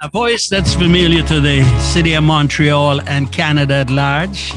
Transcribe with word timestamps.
A 0.00 0.08
voice 0.08 0.48
that's 0.48 0.74
familiar 0.74 1.24
to 1.24 1.40
the 1.40 1.64
city 1.80 2.14
of 2.14 2.22
Montreal 2.22 3.00
and 3.08 3.32
Canada 3.32 3.74
at 3.74 3.90
large. 3.90 4.52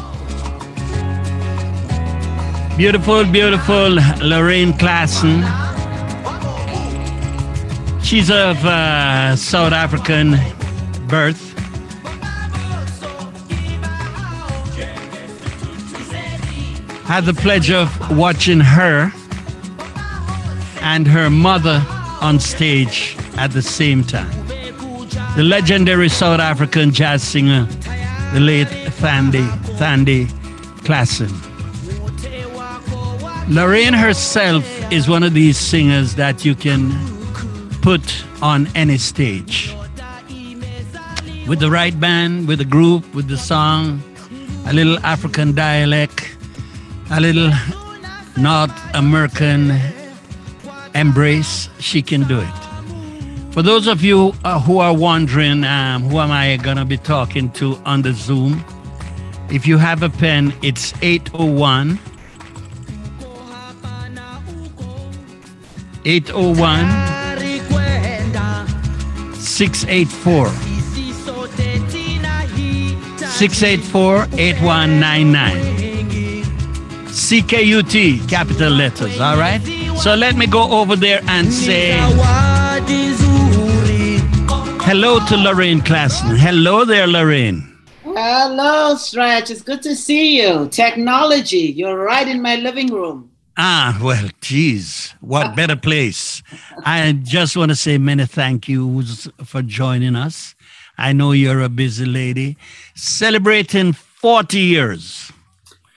Beautiful, 2.78 3.26
beautiful 3.26 3.90
Lorraine 4.22 4.72
Klaasen. 4.74 5.42
She's 8.04 8.30
of 8.30 8.64
uh, 8.64 9.36
South 9.36 9.74
African 9.74 10.34
birth. 11.08 11.42
Had 17.08 17.26
the 17.26 17.34
pleasure 17.34 17.78
of 17.78 18.16
watching 18.16 18.60
her 18.60 19.12
and 20.82 21.08
her 21.08 21.32
mother 21.32 21.84
on 22.22 22.40
stage 22.40 23.18
at 23.38 23.50
the 23.50 23.64
same 23.64 24.04
time. 24.04 24.41
The 25.36 25.44
legendary 25.44 26.10
South 26.10 26.42
African 26.42 26.92
jazz 26.92 27.24
singer, 27.24 27.66
the 28.34 28.42
late 28.42 28.68
Thandi, 29.00 29.48
Thandi 29.80 30.28
Klaasen. 30.84 31.32
Lorraine 33.48 33.94
herself 33.94 34.66
is 34.92 35.08
one 35.08 35.24
of 35.24 35.34
these 35.34 35.58
singers 35.58 36.16
that 36.16 36.44
you 36.44 36.54
can 36.54 36.92
put 37.82 38.26
on 38.42 38.68
any 38.76 38.98
stage. 38.98 39.74
With 41.48 41.60
the 41.60 41.72
right 41.72 41.98
band, 41.98 42.50
with 42.50 42.60
the 42.60 42.66
group, 42.66 43.14
with 43.16 43.30
the 43.30 43.38
song, 43.38 44.02
a 44.68 44.74
little 44.74 45.00
African 45.00 45.56
dialect, 45.56 46.30
a 47.10 47.22
little 47.22 47.52
North 48.38 48.74
American 48.94 49.72
embrace, 50.94 51.70
she 51.80 52.02
can 52.02 52.28
do 52.28 52.42
it. 52.42 52.71
For 53.52 53.62
those 53.62 53.88
of 53.88 54.02
you 54.02 54.34
uh, 54.46 54.62
who 54.62 54.80
are 54.80 54.96
wondering, 54.96 55.66
um, 55.66 56.04
who 56.04 56.20
am 56.20 56.32
I 56.32 56.56
going 56.56 56.78
to 56.78 56.86
be 56.86 56.98
talking 56.98 57.52
to 57.54 57.76
on 57.86 58.02
the 58.02 58.14
Zoom? 58.14 58.64
If 59.50 59.68
you 59.68 59.78
have 59.78 60.04
a 60.04 60.10
pen, 60.10 60.54
it's 60.62 60.94
801 61.02 62.00
801 66.06 66.86
684 69.36 70.48
684 73.28 74.28
8199. 74.40 75.82
CKUT, 77.08 78.30
capital 78.30 78.72
letters, 78.72 79.20
all 79.20 79.38
right? 79.38 79.62
So 79.98 80.16
let 80.16 80.38
me 80.38 80.48
go 80.48 80.72
over 80.72 80.96
there 80.96 81.22
and 81.28 81.52
say 81.52 82.00
hello 84.92 85.26
to 85.26 85.38
Lorraine 85.38 85.80
Klaasen. 85.80 86.38
Hello 86.38 86.84
there, 86.84 87.08
Lorraine. 87.08 87.64
Hello, 88.04 88.94
Stretch. 88.98 89.50
It's 89.50 89.62
good 89.62 89.82
to 89.84 89.96
see 89.96 90.42
you. 90.42 90.68
Technology, 90.68 91.72
you're 91.80 91.98
right 91.98 92.28
in 92.28 92.42
my 92.42 92.58
living 92.58 92.92
room. 92.92 93.32
Ah, 93.58 93.98
well, 94.04 94.28
geez, 94.42 95.16
what 95.22 95.56
better 95.60 95.78
place? 95.78 96.44
I 96.84 97.14
just 97.14 97.56
want 97.56 97.72
to 97.72 97.76
say 97.76 97.98
many 98.00 98.26
thank 98.26 98.68
yous 98.68 99.30
for 99.46 99.62
joining 99.62 100.18
us. 100.18 100.56
I 100.98 101.14
know 101.14 101.32
you're 101.32 101.62
a 101.62 101.70
busy 101.70 102.06
lady 102.06 102.58
celebrating 102.94 103.94
40 103.94 104.60
years. 104.60 105.32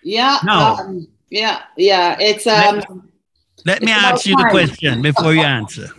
Yeah. 0.05 0.39
Now, 0.45 0.77
um, 0.77 1.09
yeah, 1.31 1.63
yeah. 1.77 2.17
It's 2.21 2.47
um 2.47 2.77
Let 3.67 3.83
me 3.83 3.91
It's 3.91 3.99
about 3.99 4.15
ask 4.15 4.27
you 4.27 4.37
the 4.37 4.49
question 4.51 5.03
before 5.03 5.35
you 5.35 5.43
answer. 5.43 5.91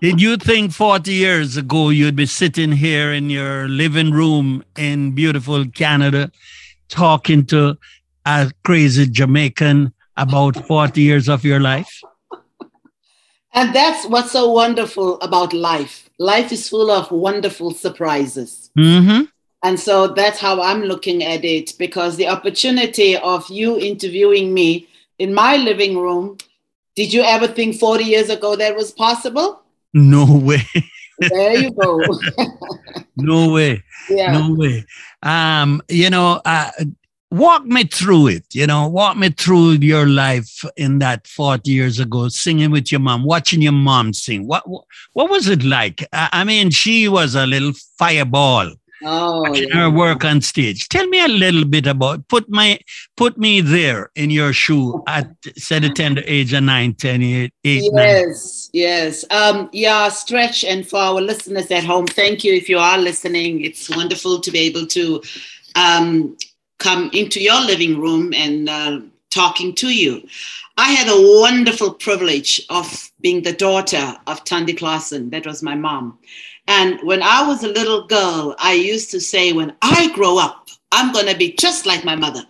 Did 0.00 0.20
you 0.20 0.36
think 0.36 0.72
40 0.72 1.12
years 1.12 1.56
ago 1.56 1.90
you'd 1.90 2.16
be 2.16 2.26
sitting 2.26 2.72
here 2.72 3.12
in 3.12 3.30
your 3.30 3.68
living 3.68 4.10
room 4.10 4.64
in 4.76 5.14
beautiful 5.14 5.64
Canada 5.66 6.30
talking 6.88 7.46
to 7.46 7.78
a 8.26 8.50
crazy 8.64 9.06
Jamaican 9.06 9.92
about 10.16 10.56
40 10.66 11.00
years 11.00 11.28
of 11.28 11.44
your 11.44 11.60
life? 11.60 12.02
and 13.54 13.74
that's 13.74 14.06
what's 14.06 14.32
so 14.32 14.50
wonderful 14.50 15.20
about 15.20 15.52
life. 15.52 16.08
Life 16.18 16.52
is 16.52 16.68
full 16.68 16.90
of 16.90 17.10
wonderful 17.10 17.72
surprises. 17.72 18.70
Mm-hmm. 18.78 19.24
And 19.62 19.78
so 19.78 20.08
that's 20.08 20.40
how 20.40 20.60
I'm 20.60 20.82
looking 20.82 21.22
at 21.22 21.44
it 21.44 21.74
because 21.78 22.16
the 22.16 22.28
opportunity 22.28 23.16
of 23.16 23.48
you 23.48 23.78
interviewing 23.78 24.52
me 24.52 24.88
in 25.18 25.32
my 25.32 25.56
living 25.56 25.96
room, 25.98 26.38
did 26.96 27.12
you 27.12 27.22
ever 27.22 27.46
think 27.46 27.76
40 27.76 28.04
years 28.04 28.28
ago 28.28 28.56
that 28.56 28.74
was 28.74 28.90
possible? 28.90 29.61
No 29.94 30.26
way. 30.38 30.66
There 31.18 31.58
you 31.58 31.70
go. 31.72 32.00
No 33.14 33.52
way. 33.52 33.84
yeah. 34.08 34.32
No 34.32 34.54
way. 34.54 34.86
Um, 35.22 35.82
you 35.88 36.08
know, 36.08 36.40
uh, 36.46 36.70
walk 37.30 37.64
me 37.66 37.84
through 37.84 38.28
it. 38.28 38.44
You 38.52 38.66
know, 38.66 38.88
walk 38.88 39.16
me 39.16 39.30
through 39.30 39.72
your 39.72 40.06
life 40.06 40.64
in 40.76 40.98
that 41.00 41.26
40 41.26 41.70
years 41.70 41.98
ago, 41.98 42.28
singing 42.28 42.70
with 42.70 42.90
your 42.90 43.00
mom, 43.00 43.24
watching 43.24 43.60
your 43.60 43.72
mom 43.72 44.12
sing. 44.12 44.46
What 44.46 44.68
what, 44.68 44.84
what 45.12 45.30
was 45.30 45.48
it 45.48 45.62
like? 45.62 46.06
I, 46.12 46.28
I 46.32 46.44
mean, 46.44 46.70
she 46.70 47.08
was 47.08 47.34
a 47.34 47.46
little 47.46 47.72
fireball. 47.98 48.72
Oh, 49.04 49.42
watching 49.42 49.68
yeah. 49.68 49.76
her 49.76 49.90
work 49.90 50.24
on 50.24 50.40
stage. 50.40 50.88
Tell 50.88 51.06
me 51.08 51.24
a 51.24 51.28
little 51.28 51.64
bit 51.64 51.86
about 51.86 52.26
put 52.28 52.48
my 52.48 52.78
put 53.16 53.36
me 53.36 53.60
there 53.60 54.10
in 54.14 54.30
your 54.30 54.52
shoe 54.52 55.02
at 55.06 55.28
say 55.56 55.80
the 55.80 55.90
tender 55.90 56.22
age 56.24 56.52
of 56.52 56.62
nine, 56.62 56.94
10, 56.94 57.22
eight, 57.22 57.52
eight, 57.64 57.92
nine. 57.92 58.32
Yes. 58.72 59.24
Um, 59.30 59.68
yeah, 59.72 60.08
stretch. 60.08 60.64
And 60.64 60.86
for 60.86 60.98
our 60.98 61.20
listeners 61.20 61.70
at 61.70 61.84
home, 61.84 62.06
thank 62.06 62.42
you 62.42 62.54
if 62.54 62.68
you 62.68 62.78
are 62.78 62.98
listening. 62.98 63.62
It's 63.64 63.94
wonderful 63.94 64.40
to 64.40 64.50
be 64.50 64.60
able 64.60 64.86
to 64.86 65.22
um, 65.76 66.36
come 66.78 67.10
into 67.12 67.40
your 67.40 67.60
living 67.60 68.00
room 68.00 68.32
and 68.34 68.68
uh, 68.68 69.00
talking 69.30 69.74
to 69.76 69.94
you. 69.94 70.26
I 70.78 70.92
had 70.92 71.08
a 71.08 71.40
wonderful 71.40 71.92
privilege 71.92 72.62
of 72.70 73.12
being 73.20 73.42
the 73.42 73.52
daughter 73.52 74.16
of 74.26 74.42
Thandi 74.44 74.76
Klaasen. 74.76 75.30
That 75.30 75.46
was 75.46 75.62
my 75.62 75.74
mom. 75.74 76.18
And 76.66 76.98
when 77.02 77.22
I 77.22 77.46
was 77.46 77.62
a 77.62 77.68
little 77.68 78.06
girl, 78.06 78.54
I 78.58 78.72
used 78.72 79.10
to 79.10 79.20
say, 79.20 79.52
when 79.52 79.74
I 79.82 80.10
grow 80.14 80.38
up, 80.38 80.68
I'm 80.92 81.12
going 81.12 81.26
to 81.26 81.36
be 81.36 81.52
just 81.52 81.84
like 81.84 82.04
my 82.04 82.16
mother. 82.16 82.44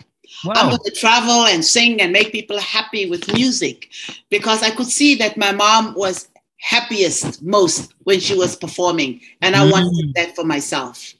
I'm 0.50 0.68
going 0.68 0.78
to 0.84 0.90
travel 0.90 1.46
and 1.46 1.64
sing 1.64 2.00
and 2.00 2.12
make 2.12 2.32
people 2.32 2.58
happy 2.58 3.08
with 3.08 3.32
music 3.32 3.88
because 4.30 4.62
I 4.62 4.70
could 4.70 4.88
see 4.88 5.14
that 5.16 5.36
my 5.36 5.52
mom 5.52 5.94
was 5.94 6.28
happiest 6.58 7.42
most 7.42 7.92
when 8.04 8.20
she 8.20 8.34
was 8.36 8.56
performing. 8.56 9.20
And 9.40 9.54
I 9.56 9.68
wanted 9.70 9.92
Mm. 10.06 10.12
that 10.14 10.34
for 10.36 10.44
myself. 10.44 11.14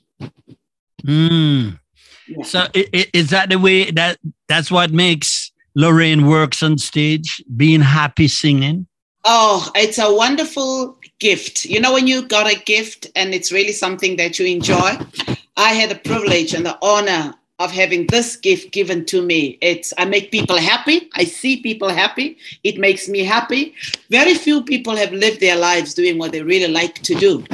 Mm. 1.05 1.79
Yeah. 2.29 2.45
So 2.45 2.61
i- 2.75 2.87
i- 2.95 3.07
is 3.13 3.31
that 3.31 3.49
the 3.51 3.59
way 3.59 3.91
that 3.91 4.19
that's 4.49 4.71
what 4.71 4.93
makes 4.93 5.51
Lorraine 5.75 6.27
works 6.27 6.63
on 6.63 6.79
stage, 6.79 7.43
being 7.57 7.81
happy 7.81 8.29
singing? 8.29 8.87
Oh, 9.25 9.71
it's 9.75 9.99
a 9.99 10.13
wonderful 10.13 10.99
gift. 11.21 11.65
You 11.65 11.81
know, 11.81 11.93
when 11.93 12.07
you 12.07 12.23
got 12.23 12.51
a 12.51 12.59
gift 12.59 13.07
and 13.15 13.35
it's 13.35 13.53
really 13.53 13.73
something 13.73 14.17
that 14.17 14.39
you 14.39 14.47
enjoy. 14.47 14.99
I 15.57 15.75
had 15.75 15.91
the 15.91 15.95
privilege 15.97 16.55
and 16.55 16.65
the 16.67 16.77
honor 16.83 17.35
of 17.63 17.71
having 17.71 18.07
this 18.09 18.37
gift 18.37 18.73
given 18.73 19.05
to 19.07 19.23
me. 19.23 19.59
It's 19.61 19.93
I 19.99 20.05
make 20.05 20.31
people 20.31 20.59
happy. 20.59 21.11
I 21.15 21.25
see 21.25 21.63
people 21.63 21.89
happy. 21.89 22.39
It 22.65 22.79
makes 22.79 23.09
me 23.09 23.25
happy. 23.25 23.75
Very 24.11 24.35
few 24.35 24.63
people 24.63 24.97
have 24.97 25.13
lived 25.13 25.41
their 25.41 25.57
lives 25.57 25.95
doing 25.95 26.19
what 26.19 26.33
they 26.33 26.43
really 26.43 26.73
like 26.73 26.95
to 27.03 27.15
do. 27.15 27.45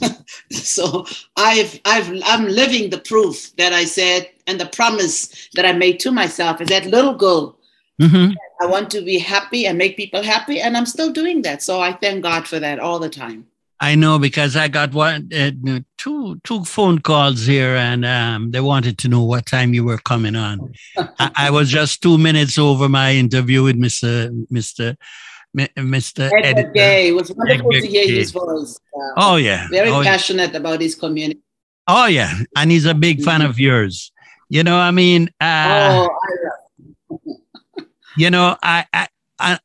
so 0.50 1.06
I've 1.36 1.80
I've 1.84 2.10
I'm 2.24 2.46
living 2.46 2.90
the 2.90 2.98
proof 2.98 3.54
that 3.56 3.72
I 3.72 3.84
said 3.84 4.30
and 4.46 4.60
the 4.60 4.66
promise 4.66 5.48
that 5.54 5.66
I 5.66 5.72
made 5.72 6.00
to 6.00 6.10
myself 6.10 6.60
as 6.60 6.68
that 6.68 6.86
little 6.86 7.14
girl 7.14 7.56
Mhm. 8.00 8.34
I 8.60 8.66
want 8.66 8.90
to 8.90 9.00
be 9.00 9.18
happy 9.18 9.66
and 9.66 9.78
make 9.78 9.96
people 9.96 10.22
happy, 10.22 10.60
and 10.60 10.76
I'm 10.76 10.86
still 10.86 11.10
doing 11.10 11.42
that. 11.42 11.62
So 11.62 11.80
I 11.80 11.92
thank 11.92 12.22
God 12.22 12.46
for 12.46 12.58
that 12.58 12.78
all 12.78 12.98
the 12.98 13.08
time. 13.08 13.46
I 13.78 13.94
know 13.94 14.18
because 14.18 14.56
I 14.56 14.68
got 14.68 14.94
one, 14.94 15.28
uh, 15.36 15.50
two, 15.98 16.40
two 16.44 16.64
phone 16.64 17.00
calls 17.00 17.44
here, 17.44 17.76
and 17.76 18.04
um, 18.06 18.50
they 18.50 18.60
wanted 18.60 18.96
to 18.98 19.08
know 19.08 19.22
what 19.22 19.44
time 19.46 19.74
you 19.74 19.84
were 19.84 19.98
coming 19.98 20.34
on. 20.34 20.72
I, 20.96 21.30
I 21.36 21.50
was 21.50 21.68
just 21.70 22.02
two 22.02 22.16
minutes 22.16 22.58
over 22.58 22.88
my 22.88 23.12
interview 23.12 23.62
with 23.64 23.76
Mister 23.76 24.30
Mister 24.50 24.96
Mister 25.76 26.24
Egbert 26.24 26.44
Editor. 26.44 26.72
Gay, 26.72 27.08
it 27.08 27.12
was 27.12 27.30
wonderful 27.34 27.66
Egbert 27.74 27.82
to 27.82 27.88
hear 27.88 28.06
Gay. 28.06 28.14
his 28.14 28.30
voice. 28.30 28.78
Uh, 28.94 29.12
Oh 29.18 29.36
yeah, 29.36 29.68
very 29.70 29.90
oh, 29.90 30.02
passionate 30.02 30.54
about 30.54 30.80
his 30.80 30.94
community. 30.94 31.40
oh 31.86 32.06
yeah, 32.06 32.32
and 32.56 32.70
he's 32.70 32.86
a 32.86 32.94
big 32.94 33.22
fan 33.22 33.42
of 33.42 33.58
yours. 33.58 34.10
You 34.48 34.62
know, 34.62 34.76
I 34.78 34.90
mean, 34.90 35.28
uh, 35.40 36.06
oh, 36.06 36.08
I 36.08 36.30
love 36.44 37.20
you 38.16 38.30
know, 38.30 38.56
I, 38.62 38.86
I 38.92 39.08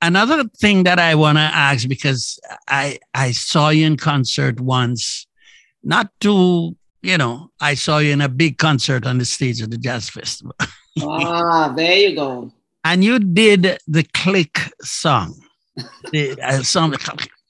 another 0.02 0.44
thing 0.60 0.84
that 0.84 1.00
I 1.00 1.16
want 1.16 1.38
to 1.38 1.42
ask 1.42 1.88
because 1.88 2.40
I 2.68 3.00
I 3.14 3.32
saw 3.32 3.70
you 3.70 3.86
in 3.86 3.98
concert 3.98 4.60
once, 4.60 5.28
not 5.84 6.12
too, 6.20 6.76
you 7.02 7.18
know, 7.18 7.52
I 7.60 7.76
saw 7.76 8.00
you 8.00 8.12
in 8.12 8.22
a 8.22 8.30
big 8.30 8.58
concert 8.58 9.06
on 9.06 9.18
the 9.18 9.26
stage 9.26 9.62
of 9.62 9.70
the 9.70 9.78
jazz 9.78 10.10
festival, 10.10 10.56
ah, 11.02 11.74
there 11.76 11.96
you 11.96 12.16
go. 12.16 12.52
and 12.84 13.04
you 13.04 13.20
did 13.20 13.78
the 13.88 14.04
click 14.14 14.60
song, 14.82 15.42
the 16.12 16.40
uh, 16.42 16.64
song, 16.64 16.96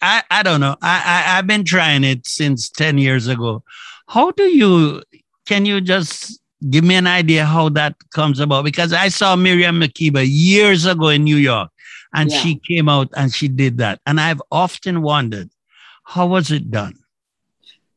I, 0.01 0.23
I 0.31 0.43
don't 0.43 0.59
know. 0.59 0.75
I, 0.81 1.03
I 1.05 1.37
I've 1.37 1.47
been 1.47 1.63
trying 1.63 2.03
it 2.03 2.27
since 2.27 2.69
ten 2.69 2.97
years 2.97 3.27
ago. 3.27 3.63
How 4.07 4.31
do 4.31 4.43
you? 4.43 5.03
Can 5.47 5.65
you 5.65 5.81
just 5.81 6.39
give 6.69 6.83
me 6.83 6.95
an 6.95 7.07
idea 7.07 7.45
how 7.45 7.69
that 7.69 7.95
comes 8.13 8.39
about? 8.39 8.63
Because 8.63 8.93
I 8.93 9.09
saw 9.09 9.35
Miriam 9.35 9.79
Makeba 9.79 10.25
years 10.27 10.85
ago 10.85 11.09
in 11.09 11.23
New 11.23 11.37
York, 11.37 11.69
and 12.13 12.31
Yeah. 12.31 12.41
she 12.41 12.55
came 12.67 12.89
out 12.89 13.09
and 13.15 13.33
she 13.33 13.47
did 13.47 13.77
that, 13.77 13.99
and 14.05 14.19
I've 14.19 14.41
often 14.51 15.01
wondered 15.01 15.49
how 16.03 16.27
was 16.27 16.51
it 16.51 16.69
done. 16.71 16.95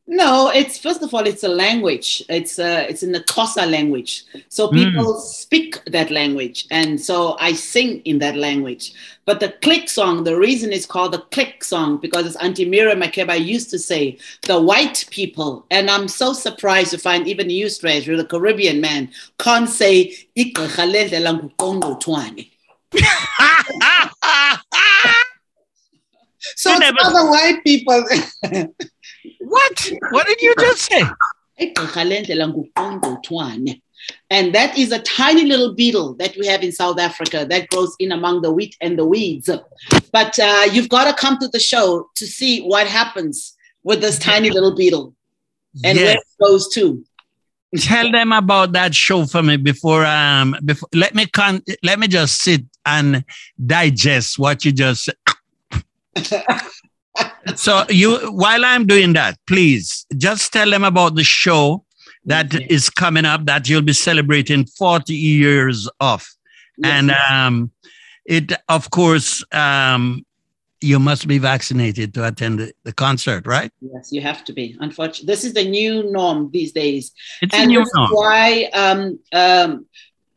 No, 0.07 0.51
it's 0.53 0.77
first 0.77 1.01
of 1.01 1.15
all, 1.15 1.25
it's 1.25 1.43
a 1.43 1.47
language. 1.47 2.23
It's 2.29 2.59
uh, 2.59 2.85
it's 2.87 3.01
in 3.01 3.11
the 3.11 3.21
Xhosa 3.21 3.67
language, 3.67 4.23
so 4.49 4.67
Mm. 4.67 4.73
people 4.83 5.19
speak 5.19 5.83
that 5.85 6.11
language, 6.11 6.67
and 6.69 7.01
so 7.01 7.35
I 7.39 7.53
sing 7.53 8.01
in 8.05 8.19
that 8.19 8.35
language. 8.35 8.93
But 9.25 9.39
the 9.39 9.49
click 9.63 9.89
song, 9.89 10.23
the 10.23 10.37
reason 10.37 10.71
it's 10.71 10.85
called 10.85 11.13
the 11.13 11.23
click 11.35 11.63
song 11.63 11.97
because 11.97 12.27
as 12.27 12.35
Auntie 12.35 12.65
Miriam 12.69 12.99
Makeba 13.01 13.43
used 13.43 13.71
to 13.71 13.79
say, 13.79 14.19
the 14.43 14.61
white 14.61 15.05
people, 15.09 15.65
and 15.71 15.89
I'm 15.89 16.07
so 16.07 16.33
surprised 16.33 16.91
to 16.91 16.99
find 16.99 17.27
even 17.27 17.49
you, 17.49 17.67
Stranger, 17.67 18.15
the 18.15 18.25
Caribbean 18.25 18.79
man, 18.79 19.09
can't 19.39 19.67
say 19.67 20.13
"Igqirha 20.37 20.85
lendlela 20.93 21.31
nguqongqothwane." 21.57 22.51
So 26.57 26.69
You 26.69 26.75
it's 26.77 26.79
never- 26.85 26.97
other 27.01 27.29
white 27.29 27.63
people. 27.63 28.05
what? 29.41 29.91
What 30.11 30.27
did 30.27 30.41
you 30.41 30.53
just 30.59 30.81
say? 30.83 31.01
Igqirha 31.59 32.03
lendlela 32.05 32.45
nguqongqothwane. 32.53 33.81
And 34.29 34.53
that 34.53 34.77
is 34.77 34.91
a 34.91 34.99
tiny 34.99 35.45
little 35.45 35.73
beetle 35.73 36.13
that 36.15 36.37
we 36.37 36.45
have 36.45 36.61
in 36.63 36.71
South 36.71 36.99
Africa 36.99 37.45
that 37.49 37.67
grows 37.69 37.95
in 37.99 38.11
among 38.11 38.43
the 38.43 38.51
wheat 38.51 38.75
and 38.79 38.99
the 38.99 39.05
weeds. 39.05 39.49
But 40.11 40.37
uh, 40.37 40.67
you've 40.71 40.89
got 40.89 41.05
to 41.05 41.13
come 41.19 41.39
to 41.39 41.47
the 41.47 41.59
show 41.59 42.09
to 42.15 42.27
see 42.27 42.61
what 42.61 42.85
happens 42.87 43.55
with 43.83 44.01
this 44.01 44.19
tiny 44.19 44.51
little 44.51 44.75
beetle 44.75 45.15
and 45.83 45.97
where 45.97 46.13
Yes. 46.13 46.17
it 46.17 46.43
goes 46.43 46.67
to. 46.75 47.03
Tell 47.77 48.11
them 48.11 48.31
about 48.31 48.73
that 48.73 48.93
show 48.95 49.25
for 49.25 49.41
me 49.43 49.57
before 49.57 50.05
um 50.05 50.55
before 50.63 50.89
let 50.93 51.15
me 51.15 51.25
con 51.25 51.61
let 51.83 51.99
me 51.99 52.07
just 52.07 52.41
sit 52.41 52.63
and 52.85 53.23
digest 53.65 54.37
what 54.37 54.65
you 54.65 54.71
just 54.71 55.05
said. 55.05 55.15
so 57.55 57.85
you 57.89 58.17
while 58.31 58.63
I'm 58.65 58.85
doing 58.85 59.13
that, 59.13 59.37
please 59.47 60.05
just 60.17 60.51
tell 60.53 60.69
them 60.69 60.83
about 60.83 61.15
the 61.15 61.23
show 61.23 61.85
that 62.25 62.53
is 62.69 62.89
coming 62.89 63.25
up 63.25 63.45
that 63.45 63.69
you'll 63.69 63.81
be 63.81 63.93
celebrating 63.93 64.65
40 64.65 65.13
years 65.13 65.89
of. 65.99 66.25
And 66.83 67.11
um 67.29 67.71
it 68.25 68.51
of 68.69 68.89
course 68.89 69.43
um 69.51 70.24
you 70.85 70.99
must 70.99 71.27
be 71.27 71.37
vaccinated 71.37 72.13
to 72.13 72.27
attend 72.27 72.59
the, 72.59 72.73
the 72.83 72.93
concert, 72.93 73.45
right? 73.45 73.71
yes, 73.81 74.11
you 74.11 74.21
have 74.21 74.43
to 74.45 74.53
be. 74.53 74.77
Unfortunately, 74.79 75.25
this 75.25 75.43
is 75.43 75.53
the 75.53 75.67
new 75.67 76.03
norm 76.11 76.49
these 76.51 76.71
days. 76.71 77.11
It's 77.41 77.53
a 77.53 77.59
and 77.59 77.69
new 77.69 77.79
that's 77.79 77.95
norm. 77.95 78.11
why 78.11 78.69
um, 78.73 79.19
um, 79.33 79.85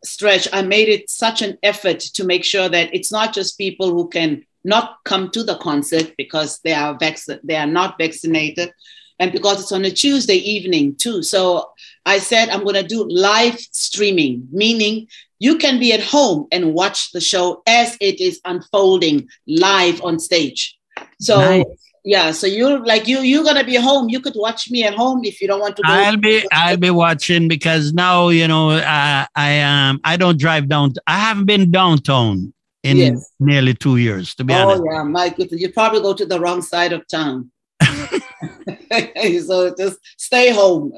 stretch 0.04 0.46
i 0.52 0.62
made 0.62 0.88
it 0.88 1.10
such 1.10 1.42
an 1.42 1.58
effort 1.62 1.98
to 1.98 2.24
make 2.24 2.44
sure 2.44 2.68
that 2.68 2.92
it's 2.94 3.10
not 3.10 3.34
just 3.34 3.58
people 3.58 3.90
who 3.90 4.08
can 4.08 4.44
not 4.64 4.96
come 5.04 5.30
to 5.30 5.42
the 5.42 5.56
concert 5.56 6.14
because 6.16 6.60
they 6.60 6.72
are 6.72 6.96
vac- 6.98 7.40
they 7.42 7.56
are 7.56 7.66
not 7.66 7.98
vaccinated 7.98 8.72
and 9.18 9.32
because 9.32 9.60
it's 9.60 9.72
on 9.72 9.84
a 9.84 9.90
tuesday 9.90 10.36
evening 10.36 10.94
too 10.94 11.22
so 11.22 11.70
i 12.06 12.18
said 12.18 12.48
i'm 12.48 12.62
going 12.62 12.74
to 12.74 12.82
do 12.86 13.06
live 13.08 13.58
streaming 13.72 14.46
meaning 14.52 15.06
you 15.38 15.56
can 15.58 15.78
be 15.78 15.92
at 15.92 16.00
home 16.02 16.46
and 16.52 16.74
watch 16.74 17.12
the 17.12 17.20
show 17.20 17.62
as 17.66 17.96
it 18.00 18.20
is 18.20 18.40
unfolding 18.44 19.28
live 19.46 20.00
on 20.02 20.18
stage 20.18 20.76
so 21.20 21.38
Nice. 21.38 21.64
yeah 22.04 22.30
so 22.32 22.46
you're 22.46 22.78
like 22.84 23.06
you 23.06 23.20
you're 23.20 23.44
to 23.44 23.64
be 23.64 23.76
home 23.76 24.08
you 24.08 24.20
could 24.20 24.34
watch 24.36 24.70
me 24.70 24.84
at 24.84 24.94
home 24.94 25.20
if 25.24 25.40
you 25.40 25.46
don't 25.48 25.60
want 25.60 25.76
to 25.76 25.82
go 25.82 25.92
I'll 25.92 26.16
be 26.16 26.44
I'll 26.52 26.76
be 26.76 26.90
watching 26.90 27.48
because 27.48 27.92
now 27.92 28.28
you 28.28 28.46
know 28.48 28.70
uh, 28.70 29.26
I 29.34 29.60
um 29.60 30.00
I 30.04 30.16
don't 30.16 30.38
drive 30.38 30.68
down. 30.68 30.92
I 31.06 31.18
haven't 31.18 31.46
been 31.46 31.70
downtown 31.70 32.52
in 32.84 32.96
Yes. 32.96 33.32
nearly 33.40 33.74
two 33.74 33.96
years, 33.96 34.34
to 34.36 34.44
be 34.44 34.54
Oh 34.54 34.58
honest. 34.58 34.82
yeah, 34.90 35.02
my 35.02 35.28
goodness. 35.30 35.60
You 35.60 35.72
probably 35.72 36.00
go 36.00 36.14
to 36.14 36.24
the 36.24 36.38
wrong 36.40 36.62
side 36.62 36.92
of 36.92 37.06
town. 37.08 37.50
so 39.46 39.74
just 39.76 39.98
stay 40.16 40.52
home. 40.52 40.92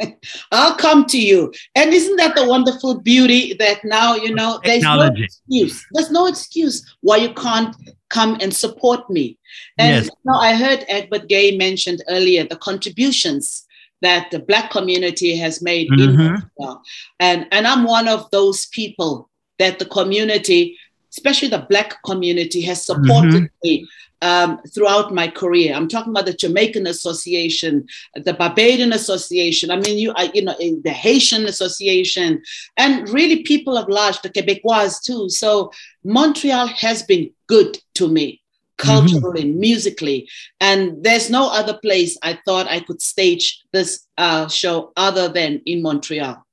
I'll 0.52 0.74
come 0.74 1.04
to 1.06 1.18
you. 1.20 1.52
And 1.74 1.92
isn't 1.92 2.16
that 2.16 2.34
the 2.34 2.46
wonderful 2.46 3.00
beauty 3.00 3.54
that 3.54 3.84
now, 3.84 4.14
you 4.14 4.34
know, 4.34 4.60
there's 4.64 4.82
no 4.82 5.02
excuse. 5.16 5.84
There's 5.92 6.10
no 6.10 6.26
excuse 6.26 6.84
why 7.00 7.16
you 7.18 7.32
can't 7.34 7.74
come 8.08 8.36
and 8.40 8.54
support 8.54 9.08
me. 9.10 9.38
And 9.78 9.94
Yes. 9.96 10.04
you 10.06 10.32
know, 10.32 10.38
I 10.38 10.54
heard 10.54 10.84
Egbert 10.88 11.28
Gay 11.28 11.56
mentioned 11.56 12.02
earlier 12.08 12.44
the 12.44 12.56
contributions 12.56 13.66
that 14.02 14.30
the 14.30 14.38
Black 14.38 14.70
community 14.70 15.36
has 15.36 15.60
made 15.60 15.88
in 15.92 15.98
Mhm. 16.16 16.16
Montreal. 16.58 16.82
And, 17.20 17.46
and 17.52 17.66
I'm 17.66 17.84
one 17.84 18.08
of 18.08 18.30
those 18.30 18.66
people 18.66 19.28
that 19.58 19.78
the 19.78 19.84
community, 19.84 20.78
especially 21.12 21.48
the 21.48 21.66
Black 21.68 22.02
community, 22.04 22.62
has 22.62 22.84
supported 22.84 23.50
me 23.62 23.86
um, 24.22 24.60
throughout 24.72 25.14
my 25.14 25.28
career. 25.28 25.74
I'm 25.74 25.88
talking 25.88 26.12
about 26.12 26.26
the 26.26 26.34
Jamaican 26.34 26.86
Association, 26.86 27.86
the 28.14 28.34
Barbadian 28.34 28.92
Association. 28.92 29.70
I 29.70 29.76
mean, 29.76 29.98
you, 29.98 30.12
I, 30.16 30.30
you 30.34 30.42
know, 30.42 30.56
in 30.60 30.82
the 30.82 30.90
Haitian 30.90 31.46
Association, 31.46 32.42
and 32.76 33.08
really 33.08 33.42
people 33.42 33.76
of 33.76 33.88
large, 33.88 34.20
the 34.22 34.30
Quebecois 34.30 35.02
too. 35.02 35.28
So 35.28 35.72
Montreal 36.04 36.68
has 36.68 37.02
been 37.02 37.30
good 37.46 37.78
to 37.94 38.08
me 38.08 38.40
culturally, 38.76 39.44
musically, 39.44 40.28
and 40.58 41.04
there's 41.04 41.28
no 41.28 41.50
other 41.50 41.76
place 41.78 42.16
I 42.22 42.38
thought 42.46 42.66
I 42.66 42.80
could 42.80 43.02
stage 43.02 43.62
this 43.72 44.06
uh, 44.16 44.48
show 44.48 44.92
other 44.96 45.28
than 45.28 45.60
in 45.66 45.82
Montreal. 45.82 46.46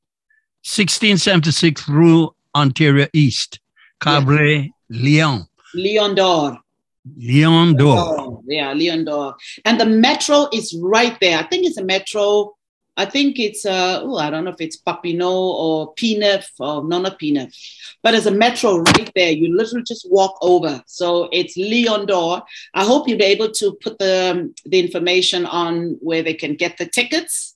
1676 0.64 1.88
Rue 1.88 2.36
Ontario 2.54 3.08
East, 3.14 3.60
Cabre, 4.02 4.68
Lion, 4.90 5.48
Lion 5.74 6.16
d'Or. 6.16 6.60
Lion 7.18 7.76
d'Or. 7.76 7.98
Oh, 7.98 8.44
yeah, 8.48 8.74
Lion 8.74 9.06
d'Or. 9.06 9.36
And 9.66 9.80
the 9.80 9.86
metro 9.86 10.48
is 10.54 10.78
right 10.82 11.18
there. 11.22 11.38
I 11.38 11.44
think 11.44 11.66
it's 11.66 11.78
a 11.78 11.84
metro. 11.84 12.54
I 13.00 13.06
think 13.06 13.38
it's 13.38 13.64
uh 13.64 14.02
oh, 14.04 14.18
I 14.18 14.32
don't 14.32 14.44
know 14.44 14.52
if 14.52 14.60
it's 14.60 14.82
Papineau 14.82 15.32
or 15.32 15.94
Pinef 15.94 16.46
or 16.60 16.84
no, 16.84 17.00
not 17.00 17.20
Pinef, 17.20 17.54
but 18.02 18.12
there's 18.12 18.26
a 18.26 18.32
metro 18.32 18.80
right 18.80 19.12
there. 19.16 19.32
You 19.32 19.56
literally 19.56 19.84
just 19.88 20.08
walk 20.10 20.36
over. 20.42 20.82
So 20.88 21.30
it's 21.32 21.56
Lion 21.56 22.08
d'Or. 22.08 22.42
I 22.74 22.84
hope 22.84 23.08
you'll 23.08 23.20
be 23.20 23.26
able 23.26 23.52
to 23.52 23.78
put 23.84 24.00
the 24.00 24.32
um, 24.32 24.56
the 24.66 24.80
information 24.80 25.46
on 25.46 25.98
where 26.02 26.24
they 26.24 26.34
can 26.34 26.56
get 26.56 26.78
the 26.78 26.88
tickets. 26.88 27.54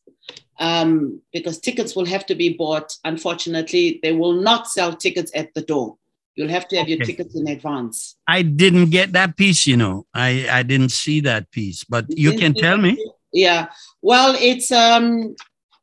Um, 0.60 1.22
because 1.34 1.58
tickets 1.58 1.96
will 1.96 2.06
have 2.06 2.28
to 2.28 2.36
be 2.36 2.54
bought. 2.54 2.96
Unfortunately, 3.04 4.00
they 4.04 4.12
will 4.12 4.34
not 4.34 4.68
sell 4.68 4.96
tickets 4.96 5.32
at 5.34 5.52
the 5.56 5.62
door. 5.64 5.98
You'll 6.36 6.50
have 6.50 6.68
to 6.70 6.78
have 6.78 6.88
your 6.88 7.00
tickets 7.06 7.36
in 7.36 7.48
advance. 7.48 8.16
I 8.28 8.42
didn't 8.42 8.90
get 8.90 9.12
that 9.14 9.36
piece, 9.36 9.68
you 9.68 9.76
know. 9.76 10.06
I, 10.14 10.48
I 10.50 10.64
didn't 10.64 10.90
see 10.90 11.20
that 11.22 11.52
piece, 11.52 11.84
but 11.84 12.06
you 12.10 12.38
can 12.38 12.54
tell 12.54 12.78
me. 12.78 12.98
Yeah. 13.34 13.68
Well, 14.02 14.36
it's 14.40 14.72
um 14.72 15.36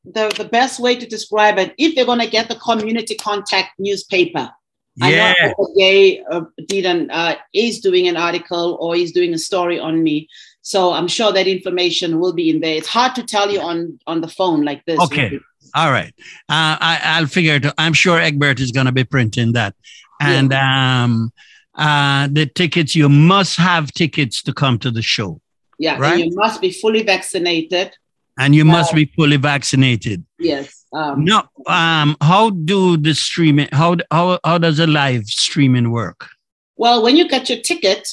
the, 0.04 0.32
the 0.36 0.44
best 0.44 0.80
way 0.80 0.96
to 0.96 1.06
describe 1.06 1.58
it. 1.58 1.74
If 1.76 1.94
they're 1.94 2.06
gonna 2.06 2.26
get 2.26 2.48
the 2.48 2.56
community 2.56 3.14
contact 3.14 3.72
newspaper, 3.78 4.50
I 5.00 5.10
Yeah. 5.10 5.16
know 5.16 5.48
Uncle 5.48 5.74
Gay 5.76 6.22
uh, 6.30 6.42
did 6.66 6.86
an 6.86 7.10
uh, 7.10 7.36
is 7.52 7.80
doing 7.80 8.08
an 8.08 8.16
article 8.16 8.78
or 8.80 8.94
he's 8.96 9.12
doing 9.12 9.34
a 9.34 9.38
story 9.38 9.78
on 9.78 10.02
me. 10.02 10.28
So 10.62 10.92
I'm 10.92 11.08
sure 11.08 11.32
that 11.32 11.46
information 11.46 12.20
will 12.20 12.32
be 12.32 12.50
in 12.50 12.60
there. 12.60 12.76
It's 12.76 12.88
hard 12.88 13.14
to 13.16 13.22
tell 13.22 13.50
you 13.50 13.60
on 13.60 13.98
on 14.06 14.20
the 14.22 14.28
phone 14.28 14.64
like 14.64 14.84
this. 14.86 14.98
Okay. 15.00 15.38
All 15.74 15.90
right. 15.92 16.14
Uh, 16.48 16.76
I, 16.80 17.00
I'll 17.04 17.26
figure 17.26 17.54
it 17.54 17.66
out. 17.66 17.74
I'm 17.76 17.92
sure 17.92 18.18
Egbert 18.18 18.58
is 18.58 18.72
going 18.72 18.86
to 18.86 18.92
be 18.92 19.04
printing 19.04 19.52
that. 19.52 19.74
And 20.20 20.52
um, 20.52 21.32
uh, 21.74 22.28
the 22.30 22.46
tickets, 22.46 22.94
you 22.96 23.08
must 23.08 23.56
have 23.56 23.92
tickets 23.92 24.42
to 24.42 24.52
come 24.52 24.78
to 24.80 24.90
the 24.90 25.02
show. 25.02 25.40
Yeah. 25.78 25.92
and 25.94 26.02
Right. 26.02 26.24
you 26.24 26.34
must 26.34 26.60
be 26.60 26.72
fully 26.72 27.02
vaccinated. 27.02 27.96
And 28.38 28.54
you 28.54 28.64
must 28.64 28.94
be 28.94 29.06
fully 29.16 29.36
vaccinated. 29.36 30.24
Yes. 30.38 30.84
Um, 30.92 31.24
No, 31.24 31.42
um, 31.66 32.16
how 32.20 32.50
do 32.50 32.96
the 32.96 33.14
streaming, 33.14 33.68
how, 33.72 33.96
how, 34.10 34.38
how 34.44 34.58
does 34.58 34.76
the 34.78 34.86
live 34.86 35.26
streaming 35.26 35.90
work? 35.90 36.28
Well, 36.76 37.02
when 37.02 37.16
you 37.16 37.28
get 37.28 37.48
your 37.48 37.58
ticket, 37.60 38.08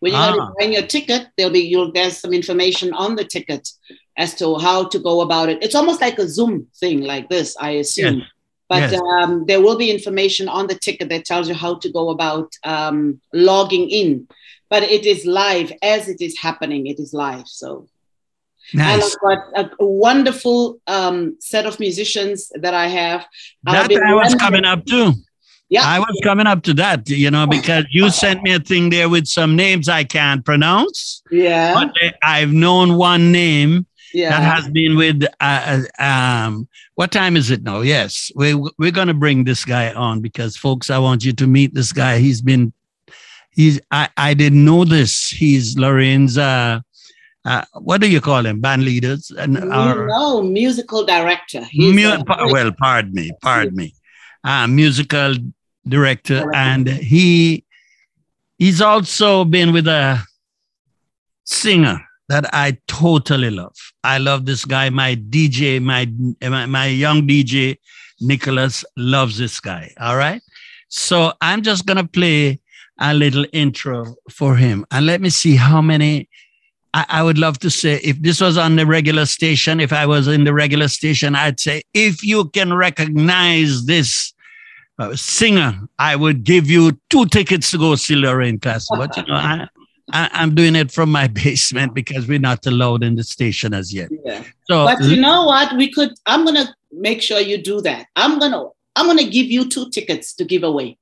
when 0.00 0.12
you're 0.12 0.20
Ah. 0.20 0.52
your 0.64 0.82
ticket, 0.86 1.28
there'll 1.36 1.52
be 1.52 1.60
you'll 1.60 1.92
there's 1.92 2.16
some 2.18 2.32
information 2.32 2.92
on 2.94 3.16
the 3.16 3.24
ticket 3.24 3.68
as 4.16 4.34
to 4.36 4.56
how 4.56 4.84
to 4.88 4.98
go 4.98 5.20
about 5.20 5.48
it. 5.50 5.58
It's 5.62 5.74
almost 5.74 6.00
like 6.00 6.18
a 6.18 6.26
Zoom 6.28 6.66
thing, 6.80 7.02
like 7.02 7.28
this, 7.28 7.56
I 7.60 7.70
assume. 7.72 8.18
Yes. 8.20 8.28
But 8.68 8.90
Yes. 8.90 9.00
um, 9.20 9.44
there 9.46 9.60
will 9.60 9.76
be 9.76 9.90
information 9.90 10.48
on 10.48 10.66
the 10.66 10.74
ticket 10.74 11.08
that 11.08 11.24
tells 11.24 11.48
you 11.48 11.54
how 11.54 11.76
to 11.76 11.92
go 11.92 12.10
about 12.10 12.52
um, 12.64 13.20
logging 13.32 13.88
in. 13.88 14.26
But 14.68 14.82
it 14.82 15.06
is 15.06 15.24
live 15.24 15.72
as 15.82 16.08
it 16.08 16.20
is 16.20 16.36
happening. 16.38 16.88
It 16.88 16.98
is 16.98 17.14
live. 17.14 17.46
So 17.46 17.86
and 18.72 18.82
I've 18.82 19.20
got 19.20 19.38
a, 19.54 19.84
wonderful 19.84 20.80
um, 20.86 21.36
set 21.40 21.66
of 21.66 21.78
musicians 21.78 22.50
that 22.54 22.74
I 22.74 22.88
have. 22.88 23.24
That 23.64 23.90
I 23.92 24.14
was 24.14 24.34
coming 24.34 24.64
up 24.64 24.84
too. 24.84 25.12
Yeah. 25.68 25.82
I 25.84 25.98
was 25.98 26.20
coming 26.22 26.46
up 26.46 26.62
to 26.64 26.74
that, 26.74 27.08
you 27.08 27.30
know, 27.30 27.46
because 27.46 27.86
you 27.90 28.10
sent 28.10 28.42
me 28.42 28.54
a 28.54 28.60
thing 28.60 28.90
there 28.90 29.08
with 29.08 29.26
some 29.26 29.56
names 29.56 29.88
I 29.88 30.04
can't 30.04 30.44
pronounce. 30.44 31.22
Yeah. 31.30 31.74
But 31.74 32.14
I've 32.22 32.52
known 32.52 32.96
one 32.96 33.32
name 33.32 33.86
yeah. 34.16 34.30
that 34.30 34.42
has 34.42 34.68
been 34.70 34.96
with 34.96 35.24
uh, 35.40 35.84
uh, 36.00 36.02
um 36.02 36.68
what 36.94 37.12
time 37.12 37.36
is 37.36 37.50
it 37.50 37.62
now 37.62 37.80
yes 37.80 38.30
we 38.34 38.54
we're 38.78 38.90
going 38.90 39.08
to 39.08 39.14
bring 39.14 39.44
this 39.44 39.64
guy 39.64 39.92
on 39.92 40.20
because 40.20 40.56
folks 40.56 40.90
i 40.90 40.98
want 40.98 41.24
you 41.24 41.32
to 41.32 41.46
meet 41.46 41.74
this 41.74 41.92
guy 41.92 42.18
he's 42.18 42.40
been 42.40 42.72
he's 43.50 43.78
i 43.90 44.08
i 44.16 44.32
didn't 44.34 44.64
know 44.64 44.84
this 44.84 45.28
he's 45.28 45.76
lorraine's 45.78 46.38
uh 46.38 46.80
uh, 47.46 47.64
what 47.74 48.00
do 48.00 48.10
you 48.10 48.20
call 48.20 48.44
him? 48.44 48.60
Band 48.60 48.82
leaders 48.82 49.30
and 49.30 49.56
our 49.72 50.08
no 50.08 50.42
musical 50.42 51.06
director. 51.06 51.62
He's 51.70 51.94
mu- 51.94 52.24
well, 52.26 52.72
pardon 52.72 53.14
me, 53.14 53.30
pardon 53.40 53.76
me, 53.76 53.94
uh, 54.42 54.66
musical 54.66 55.36
director, 55.86 56.40
Director. 56.40 56.56
and 56.56 56.88
he 56.88 57.64
he's 58.58 58.82
also 58.82 59.44
been 59.44 59.72
with 59.72 59.86
a 59.86 60.20
singer 61.44 62.05
that 62.28 62.52
I 62.54 62.78
totally 62.88 63.50
love. 63.50 63.76
I 64.02 64.18
love 64.18 64.46
this 64.46 64.64
guy. 64.64 64.90
My 64.90 65.16
DJ, 65.16 65.80
my 65.80 66.10
my, 66.48 66.66
my 66.66 66.86
young 66.86 67.26
DJ, 67.26 67.78
Nicholas 68.20 68.84
loves 68.96 69.38
this 69.38 69.60
guy. 69.60 69.92
All 70.00 70.16
right, 70.16 70.42
so 70.88 71.32
I'm 71.40 71.62
just 71.62 71.86
gonna 71.86 72.06
play 72.06 72.60
a 72.98 73.14
little 73.14 73.46
intro 73.52 74.16
for 74.30 74.56
him, 74.56 74.86
and 74.90 75.06
let 75.06 75.20
me 75.20 75.30
see 75.30 75.56
how 75.56 75.80
many. 75.80 76.28
I, 76.94 77.04
I 77.08 77.22
would 77.22 77.36
love 77.36 77.58
to 77.58 77.68
say 77.68 77.96
if 77.96 78.22
this 78.22 78.40
was 78.40 78.56
on 78.56 78.76
the 78.76 78.86
regular 78.86 79.26
station, 79.26 79.80
if 79.80 79.92
I 79.92 80.06
was 80.06 80.28
in 80.28 80.44
the 80.44 80.54
regular 80.54 80.88
station, 80.88 81.34
I'd 81.34 81.60
say 81.60 81.82
if 81.92 82.24
you 82.24 82.48
can 82.48 82.72
recognize 82.72 83.84
this 83.84 84.32
uh, 84.98 85.14
singer, 85.14 85.78
I 85.98 86.16
would 86.16 86.42
give 86.42 86.70
you 86.70 86.98
two 87.10 87.26
tickets 87.26 87.70
to 87.72 87.78
go 87.78 87.96
see 87.96 88.16
Lorraine 88.16 88.58
Class. 88.58 88.86
But 88.88 89.14
you 89.16 89.24
know, 89.24 89.34
I, 89.34 89.68
I, 90.16 90.30
I'm 90.40 90.52
doing 90.54 90.74
it 90.82 90.90
from 90.96 91.08
my 91.10 91.26
basement 91.44 91.94
because 92.00 92.26
we're 92.30 92.38
not 92.50 92.66
allowed 92.66 93.02
in 93.08 93.14
the 93.16 93.24
station 93.36 93.70
as 93.80 93.92
yet. 93.92 94.10
Yeah. 94.24 94.42
So 94.68 94.84
But 94.84 95.02
you 95.04 95.20
know 95.20 95.44
what? 95.52 95.76
We 95.76 95.86
could. 95.92 96.12
I'm 96.26 96.44
gonna 96.44 96.66
make 96.90 97.20
sure 97.22 97.40
you 97.40 97.58
do 97.72 97.80
that. 97.82 98.06
I'm 98.16 98.38
gonna. 98.38 98.62
I'm 98.98 99.06
gonna 99.06 99.28
give 99.38 99.48
you 99.56 99.68
two 99.68 99.90
tickets 99.90 100.34
to 100.38 100.44
give 100.52 100.62
away. 100.72 100.98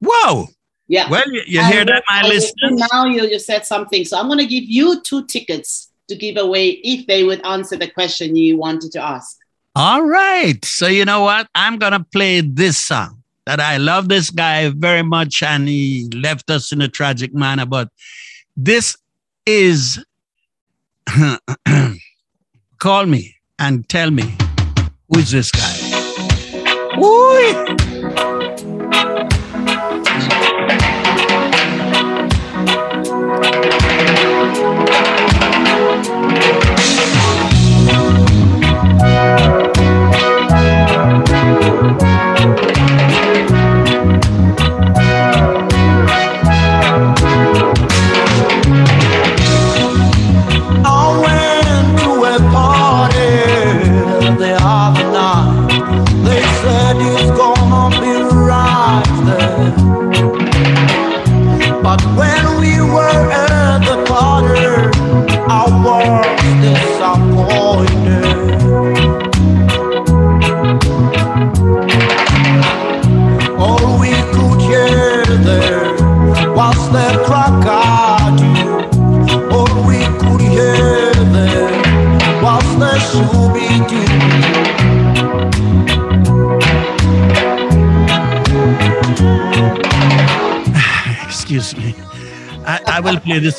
whoa. 0.00 0.46
Yeah. 0.88 1.10
Well, 1.10 1.24
you, 1.32 1.42
you 1.46 1.62
hear 1.64 1.80
will- 1.80 1.86
that, 1.92 2.04
my 2.08 2.20
I 2.24 2.28
listeners? 2.28 2.74
Now 2.92 3.06
you, 3.06 3.22
you 3.26 3.40
said 3.40 3.66
something. 3.66 4.04
So 4.04 4.18
I'm 4.20 4.26
going 4.28 4.38
to 4.38 4.46
give 4.46 4.62
you 4.78 5.02
two 5.02 5.26
tickets 5.26 5.90
to 6.08 6.14
give 6.14 6.36
away 6.36 6.64
if 6.84 7.08
they 7.08 7.24
would 7.24 7.44
answer 7.44 7.76
the 7.76 7.90
question 7.90 8.36
you 8.36 8.56
wanted 8.56 8.92
to 8.92 9.00
ask. 9.02 9.36
All 9.74 10.02
right. 10.04 10.64
So 10.64 10.86
you 10.86 11.04
know 11.04 11.22
what? 11.22 11.48
I'm 11.56 11.78
gonna 11.78 12.04
play 12.12 12.40
this 12.40 12.78
song 12.78 13.22
that 13.46 13.58
I 13.58 13.78
love 13.78 14.08
this 14.08 14.30
guy 14.30 14.68
very 14.70 15.02
much, 15.02 15.42
and 15.42 15.66
he 15.66 16.08
left 16.14 16.50
us 16.50 16.70
in 16.72 16.80
a 16.80 16.88
tragic 16.88 17.34
manner. 17.34 17.66
But 17.66 17.88
this 18.56 18.96
is 19.44 20.04
call 22.78 23.06
me 23.06 23.36
and 23.58 23.88
tell 23.88 24.10
me 24.10 24.36
who 25.08 25.18
is 25.20 25.30
this 25.30 25.50
guy? 25.50 25.72
Ooh. 26.98 27.36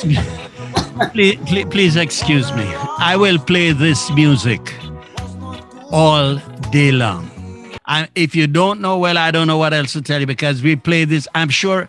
This. 0.02 1.10
please, 1.12 1.64
please, 1.70 1.96
excuse 1.96 2.52
me. 2.52 2.64
I 2.98 3.16
will 3.16 3.38
play 3.38 3.72
this 3.72 4.10
music 4.10 4.74
all 5.90 6.36
day 6.70 6.92
long. 6.92 7.30
If 8.14 8.36
you 8.36 8.46
don't 8.46 8.80
know, 8.80 8.98
well, 8.98 9.16
I 9.16 9.30
don't 9.30 9.46
know 9.46 9.56
what 9.56 9.72
else 9.72 9.92
to 9.94 10.02
tell 10.02 10.20
you 10.20 10.26
because 10.26 10.62
we 10.62 10.76
play 10.76 11.04
this. 11.04 11.26
I'm 11.34 11.48
sure. 11.48 11.88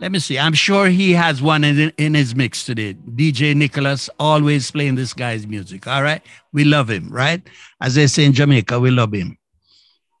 Let 0.00 0.12
me 0.12 0.20
see. 0.20 0.38
I'm 0.38 0.52
sure 0.52 0.88
he 0.88 1.12
has 1.12 1.42
one 1.42 1.64
in, 1.64 1.92
in 1.98 2.14
his 2.14 2.36
mix 2.36 2.64
today. 2.64 2.94
DJ 2.94 3.56
Nicholas 3.56 4.08
always 4.20 4.70
playing 4.70 4.94
this 4.94 5.12
guy's 5.12 5.46
music. 5.46 5.88
All 5.88 6.02
right. 6.02 6.22
We 6.52 6.64
love 6.64 6.88
him, 6.88 7.08
right? 7.10 7.42
As 7.80 7.96
they 7.96 8.06
say 8.06 8.24
in 8.24 8.32
Jamaica, 8.32 8.78
we 8.78 8.92
love 8.92 9.12
him. 9.12 9.36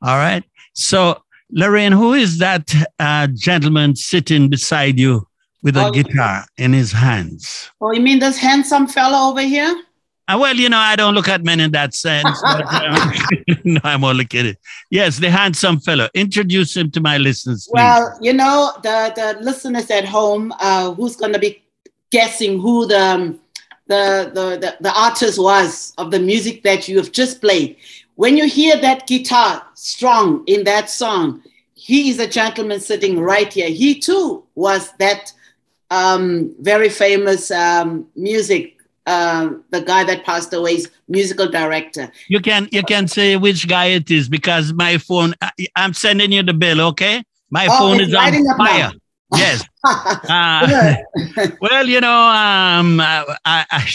All 0.02 0.16
right. 0.16 0.42
So, 0.72 1.22
Lorraine, 1.52 1.92
who 1.92 2.14
is 2.14 2.38
that 2.38 2.74
uh, 2.98 3.28
gentleman 3.28 3.94
sitting 3.94 4.48
beside 4.48 4.98
you 4.98 5.27
with 5.62 5.76
a 5.76 5.86
Oh. 5.86 5.90
guitar 5.90 6.44
in 6.56 6.72
his 6.72 6.92
hands? 6.92 7.70
Oh, 7.80 7.92
you 7.92 8.00
mean 8.00 8.18
this 8.18 8.38
handsome 8.38 8.86
fellow 8.86 9.30
over 9.30 9.42
here? 9.42 9.74
Uh, 10.28 10.36
well, 10.38 10.54
you 10.54 10.68
know, 10.68 10.76
I 10.78 10.94
don't 10.94 11.14
look 11.14 11.28
at 11.28 11.42
men 11.42 11.58
in 11.58 11.70
that 11.72 11.94
sense. 11.94 12.38
But, 12.42 12.66
um, 12.74 13.12
no, 13.64 13.80
I'm 13.82 14.04
only 14.04 14.26
kidding. 14.26 14.56
Yes, 14.90 15.18
the 15.18 15.30
handsome 15.30 15.80
fellow. 15.80 16.08
Introduce 16.14 16.76
him 16.76 16.90
to 16.90 17.00
my 17.00 17.16
listeners, 17.16 17.66
please. 17.66 17.72
Well, 17.72 18.18
you 18.20 18.34
know, 18.34 18.72
the, 18.82 19.12
the 19.16 19.42
listeners 19.42 19.90
at 19.90 20.04
home 20.04 20.52
uh, 20.60 20.92
who's 20.92 21.16
going 21.16 21.32
to 21.32 21.38
be 21.38 21.62
guessing 22.10 22.60
who 22.60 22.86
the, 22.86 23.00
um, 23.00 23.40
the, 23.86 24.30
the, 24.34 24.58
the, 24.58 24.76
the 24.80 24.92
artist 25.00 25.38
was 25.38 25.94
of 25.96 26.10
the 26.10 26.20
music 26.20 26.62
that 26.62 26.88
you 26.88 26.98
have 26.98 27.10
just 27.10 27.40
played. 27.40 27.76
When 28.16 28.36
you 28.36 28.46
hear 28.48 28.76
that 28.76 29.06
guitar 29.06 29.62
strong 29.74 30.44
in 30.46 30.64
that 30.64 30.90
song, 30.90 31.42
he 31.74 32.10
is 32.10 32.18
a 32.18 32.26
gentleman 32.26 32.80
sitting 32.80 33.18
right 33.18 33.50
here. 33.50 33.70
He 33.70 33.98
too 33.98 34.44
was 34.56 34.92
that 34.98 35.32
um, 35.90 36.54
very 36.60 36.88
famous 36.88 37.50
um, 37.50 38.06
music, 38.14 38.76
uh, 39.06 39.50
the 39.70 39.80
guy 39.80 40.04
that 40.04 40.24
passed 40.24 40.52
away 40.52 40.74
is 40.76 40.90
musical 41.08 41.48
director. 41.48 42.10
you 42.28 42.40
can 42.40 42.68
you 42.72 42.82
can 42.82 43.08
say 43.08 43.36
which 43.36 43.66
guy 43.68 43.86
it 43.86 44.10
is 44.10 44.28
because 44.28 44.72
my 44.72 44.98
phone. 44.98 45.34
I, 45.40 45.50
I'm 45.76 45.94
sending 45.94 46.32
you 46.32 46.42
the 46.42 46.52
bill, 46.52 46.80
okay? 46.88 47.22
My 47.50 47.66
Oh, 47.70 47.78
phone 47.78 48.00
is 48.00 48.14
on 48.14 48.34
up 48.34 48.58
now. 48.58 48.92
Yes. 49.36 49.64
Uh, 49.84 50.96
well, 51.60 51.86
you 51.86 52.00
know, 52.00 52.10
um, 52.10 53.00
I, 53.00 53.24
I, 53.44 53.64
I, 53.70 53.88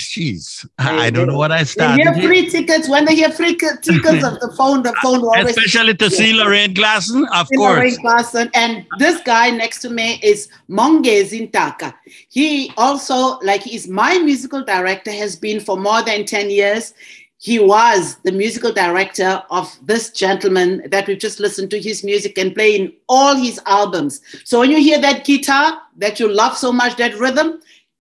I, 0.79 0.97
I 1.05 1.09
don't 1.09 1.27
know 1.27 1.37
what 1.37 1.51
I 1.51 1.63
started. 1.63 2.01
hear 2.01 2.13
here. 2.13 2.27
free 2.27 2.49
tickets. 2.49 2.87
When 2.87 3.05
they 3.05 3.15
hear 3.15 3.29
free 3.29 3.55
tickets 3.55 3.89
of 4.23 4.39
the 4.39 4.53
phone, 4.57 4.81
the 4.81 4.95
phone 5.03 5.21
always 5.23 5.55
Especially 5.55 5.93
to 5.95 6.09
see 6.09 6.33
Lorraine 6.33 6.73
Glasson, 6.73 7.27
of 7.35 7.47
in 7.51 7.59
course. 7.59 7.75
Lorraine 7.75 7.97
Clarkson. 7.97 8.49
And 8.55 8.85
this 8.97 9.21
guy 9.21 9.49
next 9.51 9.79
to 9.81 9.89
me 9.89 10.19
is 10.23 10.47
Mongezi 10.69 11.51
Ntaka. 11.51 11.93
He 12.29 12.71
also, 12.77 13.37
like 13.41 13.61
he's 13.61 13.87
my 13.87 14.17
musical 14.19 14.63
director, 14.63 15.11
has 15.11 15.35
been 15.35 15.59
for 15.59 15.77
more 15.77 16.01
than 16.01 16.25
10 16.25 16.49
years. 16.49 16.93
He 17.43 17.59
was 17.59 18.15
the 18.23 18.31
musical 18.31 18.71
director 18.71 19.43
of 19.51 19.67
this 19.85 20.11
gentleman 20.11 20.81
that 20.91 21.07
we've 21.07 21.19
just 21.19 21.41
listened 21.41 21.69
to 21.71 21.79
his 21.87 22.01
music 22.01 22.37
and 22.37 22.55
playing 22.55 22.93
all 23.09 23.35
his 23.35 23.59
albums. 23.65 24.21
So 24.45 24.59
when 24.61 24.71
you 24.71 24.79
hear 24.79 24.99
that 25.01 25.25
guitar 25.25 25.77
that 25.97 26.21
you 26.21 26.29
love 26.29 26.55
so 26.57 26.71
much, 26.71 26.95
that 26.95 27.15
rhythm, 27.19 27.59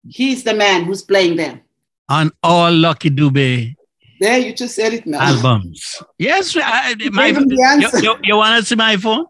he's 0.06 0.44
the 0.44 0.52
man 0.52 0.84
who's 0.84 1.00
playing 1.00 1.36
there. 1.36 1.58
On 2.10 2.30
all 2.42 2.70
Lucky 2.70 3.08
Dube 3.08 3.74
There, 4.20 4.38
you 4.38 4.52
just 4.54 4.74
said 4.74 4.92
it 4.92 5.06
now. 5.06 5.20
albums. 5.22 6.02
Yes, 6.18 6.54
I, 6.60 6.94
my, 7.10 7.28
you, 7.28 7.88
you, 8.02 8.16
you 8.22 8.36
want 8.36 8.60
to 8.60 8.66
see 8.66 8.74
my 8.74 8.98
phone? 8.98 9.24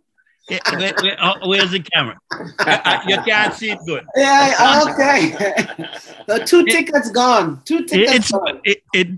Where- 0.49 0.95
where- 1.03 1.19
oh, 1.23 1.35
where's 1.49 1.71
the 1.71 1.79
camera? 1.79 2.19
Uh, 2.59 2.79
uh, 2.85 2.99
you 3.07 3.17
can't 3.23 3.55
see 3.55 3.71
it 3.71 3.79
good. 3.87 4.05
Yeah, 4.17 4.83
okay. 4.91 5.31
the 6.27 6.43
two 6.45 6.65
tickets 6.65 7.11
gone. 7.13 7.63
Two 7.65 7.85
tickets 7.85 8.13
It's 8.13 8.31
gone. 8.33 8.61
it, 8.65 8.83
it 8.93 9.09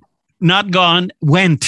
not 0.43 0.71
gone, 0.71 1.11
went. 1.21 1.65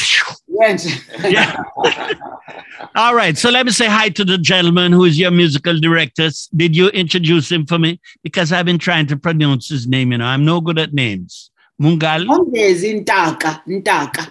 Went. 0.48 0.84
Yeah. 1.22 1.62
All 2.96 3.14
right. 3.14 3.36
So 3.36 3.50
let 3.50 3.66
me 3.66 3.72
say 3.72 3.86
hi 3.86 4.08
to 4.10 4.24
the 4.24 4.38
gentleman 4.38 4.92
who 4.92 5.04
is 5.04 5.18
your 5.18 5.30
musical 5.30 5.78
director. 5.78 6.28
Did 6.54 6.76
you 6.76 6.88
introduce 6.88 7.50
him 7.50 7.66
for 7.66 7.78
me? 7.78 8.00
Because 8.22 8.52
I've 8.52 8.66
been 8.66 8.78
trying 8.78 9.06
to 9.08 9.16
pronounce 9.16 9.68
his 9.68 9.86
name. 9.86 10.12
You 10.12 10.18
know, 10.18 10.26
I'm 10.26 10.44
no 10.44 10.60
good 10.60 10.78
at 10.78 10.92
names. 10.92 11.50
Mungal, 11.80 12.26
Mongezi 12.26 13.04
Ntaka. 13.04 13.62
Ntaka. 13.66 14.30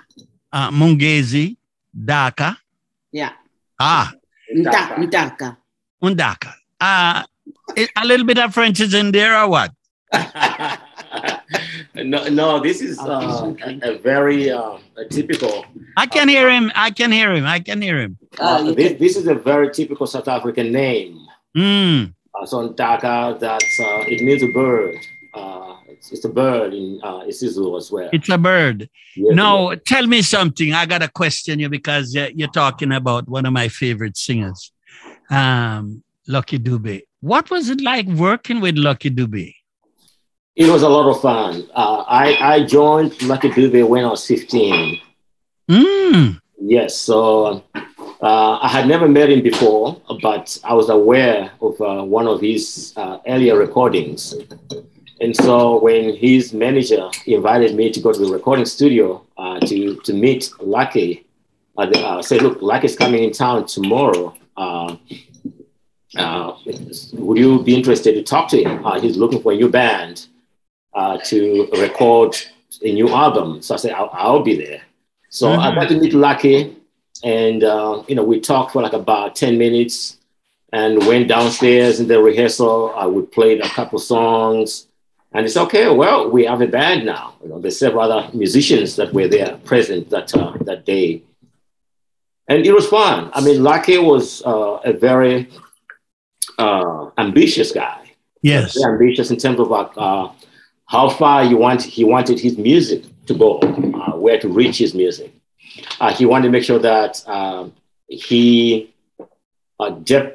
uh, 0.54 0.72
Mungezi, 0.72 1.58
Daka. 2.06 2.58
Yeah. 3.12 3.32
Ah, 3.80 4.14
Ntaka. 4.56 4.96
Ntaka. 4.96 5.58
Undaka. 6.02 6.54
Uh, 6.80 7.24
a 7.98 8.06
little 8.06 8.26
bit 8.26 8.38
of 8.38 8.54
French 8.54 8.80
is 8.80 8.94
in 8.94 9.12
there 9.12 9.38
or 9.38 9.50
what? 9.50 9.72
no, 11.96 12.28
no, 12.28 12.60
this 12.60 12.82
is 12.82 13.00
uh, 13.00 13.54
a, 13.66 13.92
a 13.92 13.98
very 14.00 14.50
uh, 14.52 14.78
a 14.98 15.06
typical. 15.10 15.66
I 15.98 16.06
can 16.08 16.28
hear 16.28 16.50
him. 16.50 16.72
I 16.76 16.92
can 16.92 17.12
hear 17.12 17.32
him. 17.34 17.46
I 17.46 17.60
can 17.60 17.82
hear 17.82 18.00
him. 18.00 18.18
Uh, 18.40 18.44
Uh, 18.44 18.72
this, 18.74 19.00
this 19.00 19.16
is 19.18 19.28
a 19.28 19.36
very 19.36 19.70
typical 19.72 20.08
South 20.08 20.28
African 20.28 20.72
name. 20.72 21.20
Mm. 21.56 22.14
Uh, 22.34 22.46
so 22.46 22.70
Ntaka, 22.70 23.40
that's 23.40 23.80
uh, 23.80 24.04
it 24.08 24.22
means 24.24 24.42
a 24.44 24.48
bird. 24.48 24.96
Uh, 25.36 25.76
it's, 25.88 26.12
it's 26.12 26.26
a 26.26 26.30
bird 26.30 26.74
in 26.74 27.00
uh, 27.04 27.22
isiZulu 27.30 27.78
as 27.78 27.92
well. 27.92 28.10
It's 28.12 28.30
a 28.30 28.38
bird. 28.38 28.90
Yes, 29.16 29.36
No, 29.36 29.76
tell 29.76 30.08
me 30.08 30.22
something. 30.22 30.74
I 30.74 30.86
got 30.86 31.02
to 31.02 31.08
question 31.10 31.60
you 31.60 31.70
because 31.70 32.14
you're, 32.16 32.30
you're 32.30 32.48
talking 32.50 32.92
about 32.92 33.28
one 33.28 33.46
of 33.46 33.54
my 33.54 33.68
favorite 33.68 34.18
singers, 34.18 34.72
um, 35.30 36.04
Lucky 36.28 36.58
Dube. 36.60 37.02
What 37.22 37.50
was 37.50 37.70
it 37.70 37.82
like 37.82 38.08
working 38.08 38.60
with 38.62 38.78
Lucky 38.78 39.10
Dube? 39.12 39.54
It 40.56 40.70
was 40.70 40.84
a 40.84 40.90
lot 40.90 41.10
of 41.10 41.20
fun. 41.20 41.68
Uh, 41.74 42.04
I, 42.08 42.38
I 42.40 42.64
joined 42.64 43.20
Lucky 43.24 43.50
Dube 43.50 43.88
when 43.88 44.06
I 44.06 44.10
was 44.10 44.26
15. 44.28 45.00
Mm. 45.68 46.40
Yes, 46.62 46.96
so 46.96 47.64
uh, 47.74 48.60
I 48.62 48.68
had 48.68 48.88
never 48.88 49.10
met 49.10 49.32
him 49.32 49.42
before, 49.42 50.00
but 50.22 50.56
I 50.64 50.76
was 50.76 50.90
aware 50.90 51.52
of 51.60 51.82
uh, 51.82 52.04
one 52.04 52.28
of 52.28 52.40
his 52.40 52.94
uh, 52.96 53.18
earlier 53.28 53.58
recordings. 53.58 54.36
And 55.22 55.36
so 55.36 55.80
when 55.82 56.16
his 56.16 56.54
manager 56.54 57.10
invited 57.26 57.76
me 57.76 57.92
to 57.92 58.00
go 58.00 58.14
to 58.14 58.20
the 58.20 58.32
recording 58.32 58.66
studio 58.66 59.26
uh, 59.38 59.60
to, 59.62 59.96
to 60.02 60.14
meet 60.14 60.52
Lucky, 60.60 61.26
uh, 61.80 61.90
uh, 61.96 62.22
said, 62.22 62.44
look, 62.44 62.62
Lucky's 62.62 62.96
coming 62.96 63.24
in 63.24 63.32
town 63.32 63.66
tomorrow. 63.66 64.36
Uh, 64.56 64.98
uh, 66.16 66.56
would 67.14 67.40
you 67.40 67.64
be 67.64 67.74
interested 67.76 68.14
to 68.14 68.22
talk 68.22 68.50
to 68.50 68.64
him? 68.64 68.86
Uh, 68.86 69.00
he's 69.00 69.18
looking 69.18 69.42
for 69.42 69.52
a 69.52 69.56
new 69.56 69.68
band 69.70 70.28
uh, 70.96 71.18
to 71.26 71.68
record 71.74 72.36
a 72.84 72.92
new 72.94 73.10
album. 73.10 73.62
So 73.62 73.74
I 73.76 73.78
said, 73.78 73.92
I'll, 73.94 74.10
I'll 74.14 74.44
be 74.44 74.56
there. 74.56 74.82
So 75.30 75.50
I 75.54 75.72
Mhm. 75.72 75.76
got 75.76 75.90
to 75.90 75.96
meet 76.00 76.14
Lucky, 76.14 76.76
and 77.24 77.64
uh, 77.64 78.04
you 78.08 78.16
know 78.16 78.24
we 78.24 78.40
talked 78.40 78.72
for 78.74 78.82
like 78.82 78.94
about 78.94 79.36
ten 79.36 79.58
minutes, 79.58 80.18
and 80.72 81.06
went 81.08 81.28
downstairs 81.28 82.00
in 82.00 82.08
the 82.08 82.22
rehearsal. 82.22 82.94
I 82.96 83.06
would 83.06 83.32
play 83.32 83.58
a 83.60 83.70
couple 83.70 84.00
songs, 84.00 84.88
and 85.34 85.46
it's 85.46 85.58
okay. 85.58 85.90
Well, 85.90 86.30
we 86.30 86.46
have 86.46 86.62
a 86.62 86.68
band 86.68 87.06
now. 87.06 87.34
You 87.44 87.50
know, 87.50 87.60
there's 87.60 87.80
several 87.80 88.04
other 88.04 88.30
musicians 88.34 88.96
that 88.98 89.14
were 89.14 89.28
there 89.28 89.58
present 89.66 90.10
that 90.12 90.34
uh, 90.36 90.54
that 90.66 90.86
day, 90.86 91.24
and 92.48 92.66
it 92.66 92.74
was 92.74 92.88
fun. 92.88 93.30
I 93.34 93.42
mean, 93.42 93.64
Lucky 93.64 93.98
was 93.98 94.44
uh, 94.46 94.80
a 94.86 94.94
very 94.94 95.50
uh, 96.58 97.10
ambitious 97.18 97.72
guy 97.72 98.00
Yes. 98.42 98.76
very 98.76 98.92
ambitious 98.94 99.32
in 99.32 99.38
terms 99.38 99.60
of 99.60 99.70
like, 99.70 99.92
uh, 99.98 100.28
how 100.88 101.10
far 101.10 101.44
you 101.44 101.58
want 101.58 101.82
he 101.82 102.04
wanted 102.04 102.40
his 102.40 102.58
music 102.58 103.04
to 103.28 103.34
go, 103.34 103.60
uh, 103.60 104.18
where 104.18 104.40
to 104.40 104.48
reach 104.48 104.78
his 104.78 104.94
music. 104.94 105.34
Uh, 106.00 106.14
he 106.14 106.26
wanted 106.26 106.46
to 106.46 106.52
make 106.52 106.64
sure 106.64 106.80
that 106.80 107.28
um, 107.28 107.74
he 108.08 108.94
uh, 109.80 109.90
de- 109.90 110.34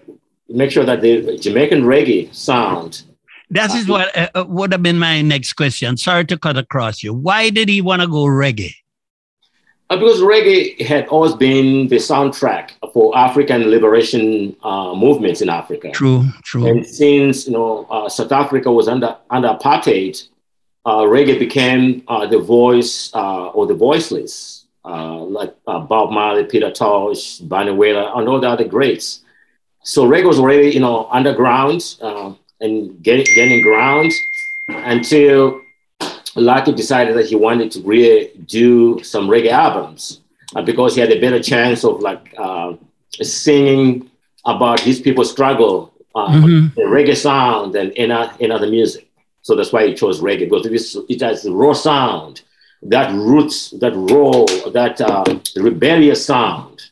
make 0.49 0.71
sure 0.71 0.85
that 0.85 1.01
the 1.01 1.37
Jamaican 1.39 1.83
reggae 1.83 2.35
sound. 2.35 3.03
That 3.51 3.75
is 3.75 3.89
what 3.89 4.15
uh, 4.17 4.29
uh, 4.35 4.45
would 4.47 4.73
have 4.73 4.83
been 4.83 4.99
my 4.99 5.23
next 5.23 5.55
question. 5.55 5.97
Sorry 5.97 6.25
to 6.27 6.37
cut 6.39 6.59
across 6.59 7.03
you. 7.03 7.15
Why 7.15 7.51
did 7.51 7.69
he 7.69 7.81
want 7.81 8.03
to 8.03 8.09
go 8.09 8.25
reggae? 8.25 8.75
Uh, 9.91 9.97
because 9.97 10.21
reggae 10.21 10.79
had 10.83 11.07
always 11.09 11.33
been 11.35 11.89
the 11.89 11.97
soundtrack 11.97 12.73
for 12.93 13.17
African 13.17 13.71
liberation 13.71 14.55
uh, 14.63 14.95
movements 14.95 15.41
in 15.41 15.49
Africa. 15.49 15.91
True, 15.93 16.27
true. 16.43 16.67
And 16.67 16.87
since 16.87 17.47
you 17.47 17.55
know 17.55 17.87
uh, 17.91 18.09
South 18.09 18.33
Africa 18.33 18.71
was 18.71 18.87
under 18.87 19.17
under 19.31 19.49
apartheid, 19.49 20.23
uh, 20.23 20.38
reggae 20.87 21.39
became 21.39 22.03
uh, 22.09 22.27
the 22.27 22.39
voice 22.39 23.11
uh, 23.15 23.47
or 23.49 23.67
the 23.67 23.75
voiceless, 23.75 24.65
uh, 24.85 25.19
like 25.19 25.55
uh, 25.67 25.81
Bob 25.81 26.11
Marley, 26.11 26.45
Peter 26.45 26.71
Tosh, 26.71 27.39
Bunny 27.39 27.73
Wailer, 27.73 28.11
and 28.15 28.29
all 28.29 28.41
the 28.41 28.49
other 28.49 28.65
greats. 28.65 29.21
So 29.83 30.09
reggae 30.09 30.27
was 30.27 30.39
already 30.39 30.71
you 30.71 30.81
know 30.81 31.09
underground 31.11 31.97
uh, 32.03 32.33
and 32.61 33.03
getting 33.03 33.27
gaining 33.35 33.63
ground 33.63 34.13
until 34.69 35.61
Lucky 36.37 36.73
decided 36.73 37.17
that 37.17 37.27
he 37.27 37.37
wanted 37.37 37.71
to 37.73 37.81
really 37.83 38.31
do 38.47 39.03
some 39.03 39.29
reggae 39.29 39.51
albums 39.51 40.21
uh, 40.55 40.63
because 40.63 40.95
he 40.95 41.01
had 41.01 41.11
a 41.11 41.21
better 41.21 41.43
chance 41.43 41.85
of 41.85 42.01
like 42.01 42.35
uh, 42.39 42.75
singing 43.23 44.09
about 44.45 44.81
his 44.81 45.01
people's 45.01 45.31
struggle 45.31 45.93
uh, 46.15 46.29
Mhm. 46.29 46.75
the 46.75 46.83
reggae 46.83 47.17
sound 47.17 47.75
and 47.77 47.93
in, 47.93 48.11
uh, 48.11 48.33
in 48.41 48.51
other 48.51 48.67
music. 48.69 49.08
So 49.49 49.57
that's 49.57 49.73
why 49.73 49.87
he 49.87 49.95
chose 49.95 50.21
reggae 50.21 50.41
because 50.41 50.67
it, 50.67 50.75
is, 50.75 50.95
it 51.09 51.23
has 51.23 51.49
raw 51.49 51.73
sound, 51.73 52.43
that 52.83 53.11
roots, 53.15 53.71
that 53.81 53.95
raw, 53.95 54.45
that 54.73 55.01
uh, 55.01 55.25
rebellious 55.57 56.23
sound. 56.23 56.83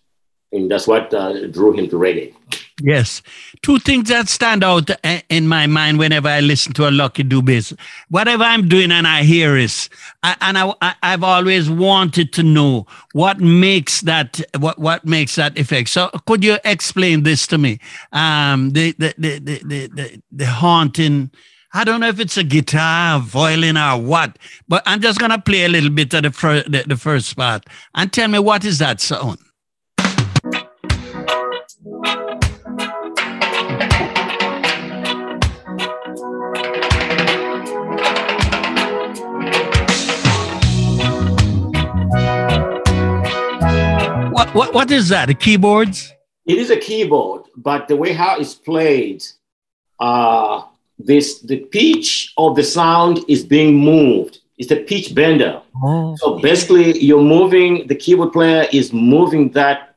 And 0.52 0.70
that's 0.70 0.86
what 0.86 1.12
uh, 1.12 1.48
drew 1.48 1.72
him 1.72 1.86
to 1.90 1.96
reggae. 1.96 2.34
Yes. 2.80 3.20
Two 3.60 3.78
things 3.78 4.08
that 4.08 4.30
stand 4.30 4.64
out 4.64 4.88
uh, 4.90 5.20
in 5.28 5.46
my 5.48 5.66
mind 5.66 5.98
whenever 5.98 6.28
I 6.28 6.40
listen 6.40 6.72
to 6.74 6.88
a 6.88 6.90
Lucky 6.90 7.24
Dubes. 7.24 7.76
Whatever 8.08 8.44
I'm 8.44 8.68
doing 8.68 8.90
and 8.90 9.06
I 9.06 9.22
hear 9.22 9.58
is, 9.58 9.90
I, 10.22 10.34
and 10.40 10.56
I, 10.56 10.94
I've 11.02 11.24
always 11.24 11.68
wanted 11.68 12.32
to 12.32 12.42
know 12.42 12.86
what 13.12 13.38
makes 13.38 14.00
that, 14.00 14.40
what, 14.58 14.78
what 14.78 15.04
makes 15.04 15.34
that 15.34 15.58
effect. 15.58 15.90
So 15.90 16.08
could 16.26 16.42
you 16.42 16.56
explain 16.64 17.22
this 17.22 17.46
to 17.48 17.58
me? 17.58 17.80
Um, 18.12 18.70
the, 18.70 18.92
the, 18.92 19.14
the, 19.18 19.38
the, 19.40 19.88
the, 19.88 20.22
the 20.32 20.46
haunting, 20.46 21.30
I 21.72 21.84
don't 21.84 22.00
know 22.00 22.08
if 22.08 22.20
it's 22.20 22.36
a 22.36 22.44
guitar, 22.44 23.20
violin, 23.20 23.76
or 23.76 24.00
what, 24.00 24.38
but 24.68 24.82
I'm 24.86 25.00
just 25.00 25.18
going 25.18 25.30
to 25.30 25.38
play 25.40 25.64
a 25.64 25.68
little 25.68 25.90
bit 25.90 26.14
of 26.14 26.22
the, 26.22 26.30
fir- 26.30 26.62
the, 26.62 26.84
the 26.86 26.96
first 26.96 27.36
part 27.36 27.64
and 27.94 28.12
tell 28.12 28.28
me 28.28 28.38
what 28.38 28.64
is 28.64 28.78
that 28.78 29.00
sound? 29.00 29.38
What, 44.32 44.54
what, 44.54 44.74
what 44.74 44.90
is 44.90 45.08
that? 45.08 45.26
The 45.26 45.34
keyboards? 45.34 46.12
It 46.46 46.58
is 46.58 46.70
a 46.70 46.76
keyboard, 46.76 47.42
but 47.56 47.88
the 47.88 47.96
way 47.96 48.12
how 48.12 48.38
it's 48.38 48.54
played, 48.54 49.24
uh, 49.98 50.62
this 50.98 51.40
the 51.40 51.58
pitch 51.58 52.32
of 52.36 52.56
the 52.56 52.62
sound 52.64 53.20
is 53.28 53.44
being 53.44 53.74
moved. 53.76 54.40
It's 54.58 54.68
the 54.68 54.76
pitch 54.76 55.14
bender. 55.14 55.60
Oh. 55.82 56.16
So 56.16 56.38
basically, 56.38 56.98
you're 56.98 57.22
moving, 57.22 57.86
the 57.86 57.94
keyboard 57.94 58.32
player 58.32 58.66
is 58.72 58.92
moving 58.92 59.50
that 59.50 59.94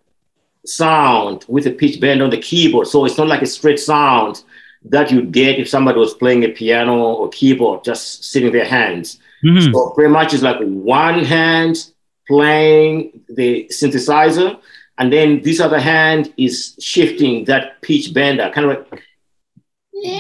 sound 0.66 1.46
with 1.48 1.66
a 1.66 1.72
pitch 1.72 2.02
bend 2.02 2.22
on 2.22 2.30
the 2.30 2.38
keyboard. 2.38 2.88
So 2.88 3.06
it's 3.06 3.18
not 3.18 3.28
like 3.28 3.42
a 3.42 3.46
straight 3.46 3.80
sound 3.80 4.44
that 4.86 5.12
you'd 5.12 5.32
get 5.32 5.60
if 5.60 5.70
somebody 5.70 6.00
was 6.00 6.14
playing 6.14 6.44
a 6.44 6.50
piano 6.50 6.98
or 6.98 7.30
keyboard 7.30 7.84
just 7.84 8.26
sitting 8.26 8.52
their 8.52 8.66
hands. 8.66 9.20
Mhm. 9.44 9.72
So 9.72 9.90
pretty 9.92 10.12
much 10.12 10.34
it's 10.34 10.44
like 10.44 10.60
one 10.60 11.24
hand 11.24 11.86
playing 12.28 13.22
the 13.30 13.66
synthesizer, 13.72 14.58
and 14.98 15.12
then 15.12 15.42
this 15.42 15.60
other 15.60 15.80
hand 15.80 16.34
is 16.38 16.76
shifting 16.80 17.46
that 17.46 17.82
pitch 17.82 18.14
bender, 18.14 18.52
kind 18.54 18.70
of 18.70 18.78
like 18.92 19.04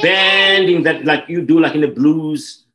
bending 0.01 0.83
that 0.83 1.05
like 1.05 1.25
you 1.27 1.41
do 1.41 1.59
like 1.59 1.75
in 1.75 1.81
the 1.81 1.87
blues, 1.87 2.65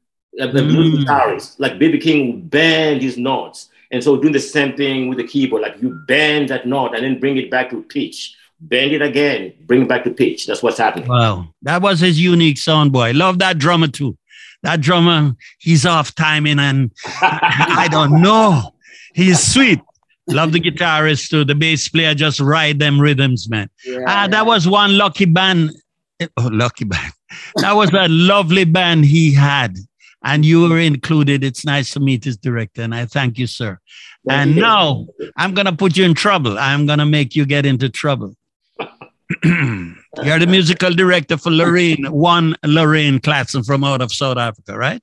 uh, 0.40 0.46
the 0.46 0.62
blues 0.62 0.94
Mm. 0.94 1.04
guitarist, 1.06 1.56
like 1.58 1.78
B.B. 1.78 1.98
King 1.98 2.32
would 2.32 2.50
bend 2.50 3.02
his 3.02 3.16
notes. 3.16 3.68
And 3.90 4.02
so 4.02 4.16
doing 4.16 4.32
the 4.32 4.40
same 4.40 4.76
thing 4.76 5.08
with 5.08 5.18
the 5.18 5.24
keyboard, 5.26 5.62
like 5.62 5.80
you 5.80 6.00
bend 6.08 6.48
that 6.48 6.66
note 6.66 6.94
and 6.94 7.04
then 7.04 7.20
bring 7.20 7.36
it 7.36 7.50
back 7.50 7.70
to 7.70 7.82
pitch. 7.82 8.34
Bend 8.60 8.92
it 8.92 9.02
again, 9.02 9.52
bring 9.66 9.82
it 9.82 9.88
back 9.88 10.04
to 10.04 10.10
pitch. 10.10 10.46
That's 10.46 10.62
what's 10.62 10.78
happening. 10.78 11.08
Wow, 11.08 11.48
that 11.62 11.82
was 11.82 12.00
his 12.00 12.18
unique 12.20 12.56
sound, 12.58 12.92
boy. 12.92 13.12
Love 13.12 13.38
that 13.40 13.58
drummer 13.58 13.88
too. 13.88 14.16
That 14.62 14.80
drummer, 14.80 15.36
he's 15.58 15.84
off 15.84 16.14
timing, 16.14 16.58
and 16.58 16.90
I 17.20 17.88
don't 17.90 18.22
know. 18.22 18.74
He's 19.14 19.38
sweet. 19.40 19.80
Love 20.28 20.52
the 20.52 20.60
guitarist 20.60 21.28
too. 21.28 21.44
The 21.44 21.54
bass 21.54 21.88
player 21.88 22.14
just 22.14 22.40
ride 22.40 22.78
them 22.78 22.98
rhythms, 22.98 23.50
man. 23.50 23.68
Ah, 24.08 24.26
that 24.30 24.46
was 24.46 24.66
one 24.66 24.96
lucky 24.96 25.26
band. 25.26 25.72
Oh, 26.37 26.48
lucky 26.53 26.85
band. 26.85 27.12
That 27.57 27.72
was 27.72 27.90
a 27.92 28.09
lovely 28.09 28.64
band 28.64 29.05
he 29.05 29.33
had. 29.35 29.77
and 30.24 30.44
you 30.44 30.68
were 30.68 30.79
included. 30.79 31.44
It's 31.44 31.64
nice 31.64 31.92
to 31.92 32.00
meet 32.00 32.24
his 32.24 32.37
director, 32.37 32.83
and 32.83 32.94
I 32.94 33.05
thank 33.07 33.38
you, 33.38 33.46
sir. 33.46 33.79
Thank 34.27 34.40
and 34.40 34.55
you. 34.57 34.62
now 34.62 35.07
I'm 35.37 35.53
going 35.55 35.66
to 35.66 35.72
put 35.77 35.96
you 35.96 36.05
in 36.05 36.14
trouble. 36.14 36.59
I'm 36.59 36.87
going 36.87 36.98
to 36.98 37.07
make 37.07 37.37
you 37.37 37.44
get 37.44 37.66
into 37.66 37.88
trouble. 37.90 38.35
You're 39.44 40.38
the 40.38 40.46
musical 40.46 40.92
director 40.92 41.37
for 41.37 41.50
Lorraine, 41.50 42.05
one 42.11 42.57
Lorraine 42.64 43.18
Klaasen 43.18 43.64
from 43.66 43.83
out 43.85 44.00
of 44.00 44.12
South 44.12 44.38
Africa, 44.38 44.77
right? 44.79 45.03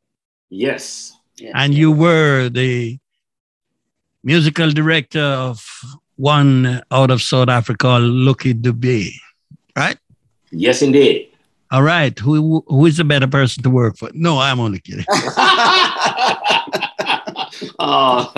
Yes. 0.49 1.13
Yes. 1.37 1.51
And 1.55 1.73
you 1.73 1.91
were 1.91 2.49
the 2.49 2.97
musical 4.23 4.69
director 4.71 5.21
of 5.21 5.65
one 6.15 6.81
out 6.91 7.09
of 7.11 7.21
South 7.21 7.49
Africa 7.49 7.77
called 7.77 8.03
Lucky 8.03 8.53
Dubé, 8.53 9.11
right? 9.75 9.97
Yes, 10.51 10.81
indeed. 10.81 11.29
All 11.71 11.83
right. 11.83 12.17
Who 12.19 12.63
who 12.67 12.85
is 12.85 12.99
a 12.99 13.05
better 13.05 13.27
person 13.27 13.63
to 13.63 13.69
work 13.69 13.97
for? 13.97 14.09
No, 14.13 14.39
I'm 14.39 14.59
only 14.59 14.79
kidding. 14.79 15.05
oh. 17.79 18.31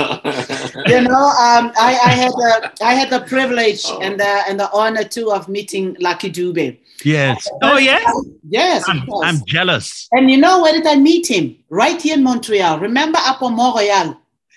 you 0.85 1.01
know, 1.01 1.25
um, 1.41 1.71
I, 1.75 1.97
I 2.05 2.11
had 2.11 2.31
the 2.31 2.71
I 2.81 2.93
had 2.93 3.09
the 3.09 3.21
privilege 3.21 3.83
and 4.01 4.19
the 4.19 4.43
and 4.47 4.59
the 4.59 4.69
honor 4.71 5.03
too 5.03 5.31
of 5.31 5.49
meeting 5.49 5.97
Lucky 5.99 6.31
Dube. 6.31 6.77
Yes. 7.03 7.47
Oh 7.63 7.77
yeah. 7.77 8.05
Yes, 8.47 8.87
I'm, 8.87 9.05
course. 9.07 9.27
I'm 9.27 9.43
jealous. 9.47 10.07
And 10.11 10.29
you 10.29 10.37
know 10.37 10.61
where 10.61 10.73
did 10.73 10.85
I 10.85 10.95
meet 10.95 11.25
him? 11.27 11.55
Right 11.69 11.99
here 11.99 12.15
in 12.15 12.23
Montreal. 12.23 12.79
Remember 12.79 13.17
Upper 13.21 13.49
Montreal? 13.49 14.15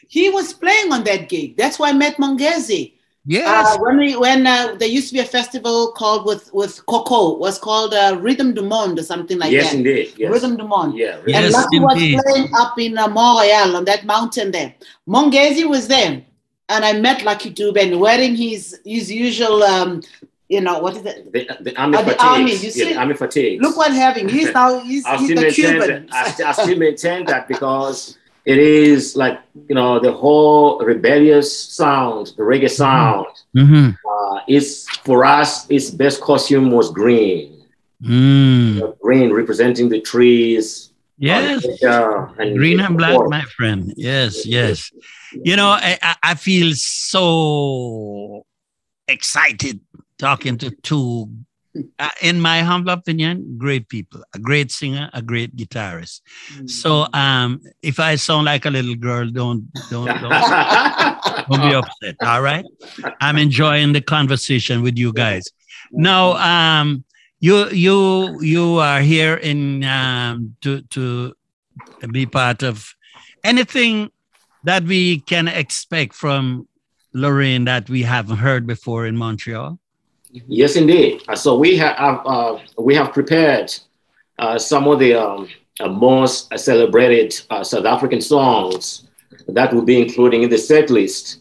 He 0.08 0.28
was 0.28 0.52
playing 0.52 0.92
on 0.92 1.04
that 1.04 1.30
gig. 1.30 1.56
That's 1.56 1.78
why 1.78 1.88
I 1.88 1.92
met 1.92 2.16
Mongezi. 2.18 2.92
Yes. 3.28 3.74
Uh, 3.74 3.78
when 3.80 3.96
we 3.98 4.16
when 4.16 4.46
uh, 4.46 4.76
there 4.78 4.88
used 4.88 5.08
to 5.08 5.14
be 5.14 5.20
a 5.20 5.24
festival 5.24 5.90
called 5.92 6.24
with 6.26 6.52
with 6.54 6.84
Coco 6.86 7.36
was 7.36 7.58
called 7.58 7.92
uh, 7.92 8.16
Rhythm 8.20 8.54
du 8.54 8.62
Monde 8.62 8.98
or 9.00 9.02
something 9.02 9.36
like 9.38 9.50
yes, 9.50 9.70
that. 9.70 9.76
indeed. 9.78 10.14
Yes. 10.16 10.30
Rhythm 10.32 10.56
du 10.56 10.64
Monde. 10.64 10.96
Yeah. 10.96 11.18
Yes, 11.26 11.44
and 11.44 11.52
Lucky 11.52 11.80
was 11.80 12.22
playing 12.22 12.48
up 12.56 12.78
in 12.78 12.96
uh, 12.96 13.08
Montreal 13.08 13.76
on 13.76 13.84
that 13.86 14.04
mountain 14.04 14.52
there. 14.52 14.74
Mongezi 15.08 15.68
was 15.68 15.88
there, 15.88 16.22
and 16.68 16.84
I 16.84 16.92
met 17.00 17.24
Lucky 17.24 17.50
Dube 17.52 17.98
wearing 17.98 18.36
his 18.36 18.78
his 18.84 19.10
usual, 19.10 19.62
um, 19.64 20.02
you 20.48 20.60
know, 20.60 20.78
what 20.78 20.96
is 20.96 21.04
it? 21.04 21.32
The, 21.32 21.48
the 21.60 21.76
army 21.80 21.96
Uh, 21.98 22.02
the 22.02 22.10
fatigues. 22.12 22.22
army, 22.30 22.52
you 22.52 22.58
Yeah, 22.58 22.70
see? 22.70 22.92
the 22.92 22.98
army 23.00 23.14
fatigues. 23.14 23.60
Look 23.60 23.76
what 23.76 23.90
he's 23.90 24.00
having. 24.00 24.28
He's 24.28 24.52
now 24.52 24.78
he's, 24.80 25.04
he's 25.18 25.28
the 25.40 25.50
Cuban. 25.50 26.06
that, 26.06 26.14
I, 26.14 26.30
st- 26.30 26.48
I 26.48 26.52
still 26.52 26.78
maintain 26.78 27.26
that 27.26 27.48
because 27.48 28.16
it 28.46 28.58
is 28.58 29.16
like 29.16 29.38
you 29.68 29.74
know 29.74 29.98
the 30.00 30.12
whole 30.12 30.78
rebellious 30.80 31.48
sound, 31.80 32.32
the 32.38 32.42
reggae 32.42 32.70
sound. 32.70 33.26
hmm 33.54 33.90
Uh, 34.12 34.40
is 34.48 34.86
for 35.04 35.24
us, 35.24 35.66
its 35.70 35.90
best 35.90 36.20
costume 36.20 36.70
was 36.70 36.90
green. 36.90 37.62
Mm. 38.02 38.98
Green 39.00 39.32
representing 39.32 39.88
the 39.88 40.00
trees. 40.00 40.92
Yes. 41.18 41.64
uh, 41.82 42.28
and 42.38 42.56
Green 42.60 42.78
and 42.80 42.96
black, 42.96 43.18
my 43.28 43.42
friend. 43.56 43.92
Yes, 43.96 44.44
yes. 44.46 44.92
You 45.48 45.56
know, 45.56 45.70
I- 45.70 45.98
I 46.30 46.34
feel 46.34 46.68
so 46.74 48.44
excited 49.08 49.80
talking 50.18 50.58
to 50.58 50.70
two, 50.82 51.28
uh, 51.98 52.08
in 52.22 52.40
my 52.40 52.60
humble 52.60 52.92
opinion, 52.92 53.56
great 53.58 53.88
people, 53.88 54.22
a 54.34 54.38
great 54.38 54.70
singer, 54.70 55.10
a 55.12 55.22
great 55.22 55.56
guitarist. 55.56 56.20
So 56.66 57.06
um, 57.12 57.60
if 57.82 57.98
I 58.00 58.16
sound 58.16 58.46
like 58.46 58.64
a 58.64 58.70
little 58.70 58.94
girl, 58.94 59.28
don't 59.30 59.72
don't 59.90 60.06
don't, 60.06 60.30
don't 61.50 61.68
be 61.68 61.74
upset. 61.74 62.16
All 62.22 62.42
right. 62.42 62.64
I'm 63.20 63.38
enjoying 63.38 63.92
the 63.92 64.00
conversation 64.00 64.82
with 64.82 64.96
you 64.96 65.12
guys. 65.12 65.44
Now, 65.92 66.32
um, 66.36 67.04
you 67.40 67.68
you 67.70 68.40
you 68.40 68.78
are 68.78 69.00
here 69.00 69.34
in 69.34 69.84
um, 69.84 70.56
to 70.62 70.82
to 70.82 71.34
be 72.12 72.26
part 72.26 72.62
of 72.62 72.94
anything 73.44 74.10
that 74.64 74.82
we 74.84 75.20
can 75.20 75.48
expect 75.48 76.14
from 76.14 76.68
Lorraine 77.12 77.64
that 77.64 77.88
we 77.88 78.02
haven't 78.02 78.38
heard 78.38 78.66
before 78.66 79.06
in 79.06 79.16
Montreal. 79.16 79.78
Yes, 80.48 80.76
indeed. 80.76 81.22
Uh, 81.28 81.36
So 81.36 81.56
we 81.56 81.76
have 81.76 82.20
uh, 82.26 82.58
we 82.78 82.94
have 82.94 83.12
prepared 83.12 83.72
uh, 84.38 84.58
some 84.58 84.86
of 84.88 84.98
the 84.98 85.14
um, 85.14 85.48
uh, 85.80 85.88
most 85.88 86.52
celebrated 86.58 87.34
uh, 87.50 87.64
South 87.64 87.86
African 87.86 88.20
songs 88.20 89.06
that 89.48 89.72
will 89.72 89.82
be 89.84 90.00
including 90.00 90.42
in 90.42 90.50
the 90.50 90.58
set 90.58 90.90
list, 90.90 91.40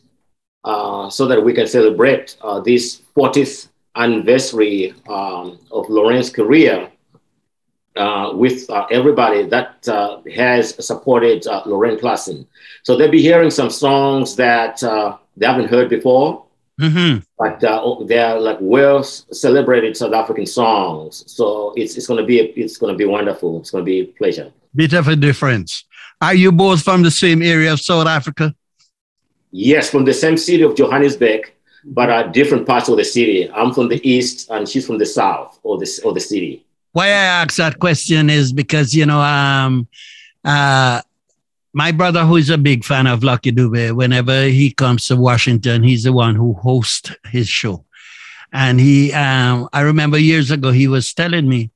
uh, 0.64 1.10
so 1.10 1.26
that 1.28 1.44
we 1.44 1.54
can 1.54 1.68
celebrate 1.68 2.38
this 2.64 3.02
40th 3.16 3.70
anniversary 3.96 4.94
um, 5.10 5.60
of 5.72 5.90
Lorraine's 5.90 6.30
career 6.30 6.90
with 8.34 8.70
everybody 8.92 9.44
that 9.44 9.86
has 10.36 10.86
supported 10.86 11.46
Lorraine 11.66 11.98
Klaasen. 11.98 12.46
So 12.84 12.96
they'll 12.96 13.12
be 13.12 13.22
hearing 13.22 13.52
some 13.52 13.70
songs 13.70 14.36
that 14.36 14.80
they 15.38 15.46
haven't 15.46 15.70
heard 15.70 15.90
before 15.90 16.45
hmm 16.80 17.18
but 17.38 17.64
uh, 17.64 17.96
they're 18.06 18.40
like 18.40 18.58
well 18.62 19.04
celebrated 19.04 19.96
South 19.98 20.14
African 20.14 20.46
songs. 20.46 21.24
So 21.28 21.74
it's 21.76 21.98
it's 21.98 22.08
gonna 22.08 22.26
be 22.26 22.40
it's 22.40 22.78
gonna 22.78 22.96
be 22.96 23.06
wonderful. 23.06 23.60
It's 23.60 23.72
gonna 23.72 23.84
be 23.84 24.00
a 24.02 24.06
pleasure. 24.06 24.52
Bit 24.74 24.94
of 24.94 25.08
a 25.08 25.16
difference. 25.16 25.86
Are 26.22 26.34
you 26.34 26.52
both 26.52 26.82
from 26.82 27.04
the 27.04 27.12
same 27.12 27.42
area 27.42 27.74
of 27.74 27.82
South 27.82 28.08
Africa? 28.08 28.56
Yes, 29.52 29.90
from 29.90 30.06
the 30.06 30.14
same 30.14 30.38
city 30.38 30.64
of 30.64 30.76
Johannesburg, 30.76 31.52
but 31.86 32.10
uh, 32.10 32.24
different 32.24 32.66
parts 32.66 32.90
of 32.90 32.98
the 32.98 33.06
city. 33.06 33.50
I'm 33.52 33.74
from 33.74 33.90
the 33.90 34.06
east, 34.08 34.50
and 34.50 34.68
she's 34.68 34.86
from 34.88 34.98
the 34.98 35.06
south 35.06 35.60
or 35.64 35.78
the 35.78 36.02
or 36.04 36.14
the 36.14 36.22
city. 36.22 36.66
Why 36.94 37.08
I 37.08 37.44
ask 37.44 37.58
that 37.58 37.80
question 37.80 38.30
is 38.30 38.54
because 38.54 38.94
you 38.94 39.06
know, 39.06 39.20
um, 39.20 39.88
uh, 40.46 41.02
my 41.76 41.92
brother, 41.92 42.24
who 42.24 42.38
is 42.38 42.50
a 42.50 42.58
big 42.58 42.86
fan 42.86 43.06
of 43.06 43.22
Lucky 43.22 43.52
Dube, 43.52 43.94
whenever 43.94 44.44
he 44.44 44.72
comes 44.72 45.08
to 45.08 45.18
Washington, 45.18 45.84
he's 45.84 46.04
the 46.04 46.14
one 46.14 46.34
who 46.34 46.54
hosts 46.54 47.12
his 47.26 47.50
show. 47.50 47.84
And 48.54 48.80
he, 48.80 49.12
um, 49.12 49.68
I 49.74 49.82
remember 49.82 50.18
years 50.18 50.52
ago, 50.52 50.72
he 50.72 50.88
was 50.88 51.14
telling 51.14 51.50
me 51.50 51.72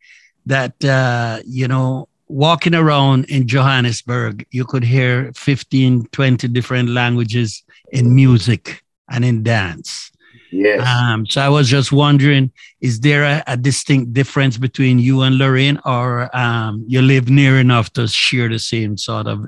that 0.46 0.82
uh, 0.86 1.42
you 1.46 1.68
know, 1.68 2.08
walking 2.30 2.76
around 2.76 3.26
in 3.26 3.46
Johannesburg, 3.46 4.48
you 4.52 4.64
could 4.64 4.86
hear 4.86 5.34
15, 5.36 6.06
20 6.14 6.48
different 6.48 6.90
languages 6.92 7.62
in 7.92 8.16
music 8.16 8.82
and 9.12 9.26
in 9.26 9.44
dance. 9.44 10.12
Yes. 10.54 10.88
Um, 10.88 11.26
so 11.26 11.42
I 11.42 11.50
was 11.50 11.68
just 11.68 11.92
wondering, 11.92 12.54
is 12.80 13.02
there 13.02 13.26
a, 13.26 13.44
a 13.48 13.58
distinct 13.58 14.14
difference 14.14 14.58
between 14.58 14.98
you 14.98 15.24
and 15.24 15.38
Lorraine, 15.38 15.82
or 15.84 16.34
um, 16.34 16.86
you 16.88 17.02
live 17.02 17.30
near 17.30 17.60
enough 17.60 17.92
to 17.94 18.08
share 18.08 18.48
the 18.48 18.60
same 18.60 18.96
sort 18.96 19.28
of 19.28 19.46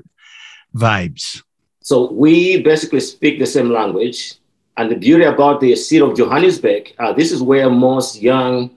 vibes? 0.74 1.42
So 1.82 2.12
we 2.12 2.62
basically 2.62 3.00
speak 3.00 3.38
the 3.38 3.46
same 3.46 3.70
language. 3.70 4.34
And 4.76 4.90
the 4.90 4.96
beauty 4.96 5.24
about 5.24 5.60
the 5.60 5.76
city 5.76 6.00
of 6.00 6.16
Johannesburg, 6.16 6.94
uh, 6.98 7.12
this 7.12 7.30
is 7.30 7.42
where 7.42 7.68
most 7.68 8.22
young 8.22 8.70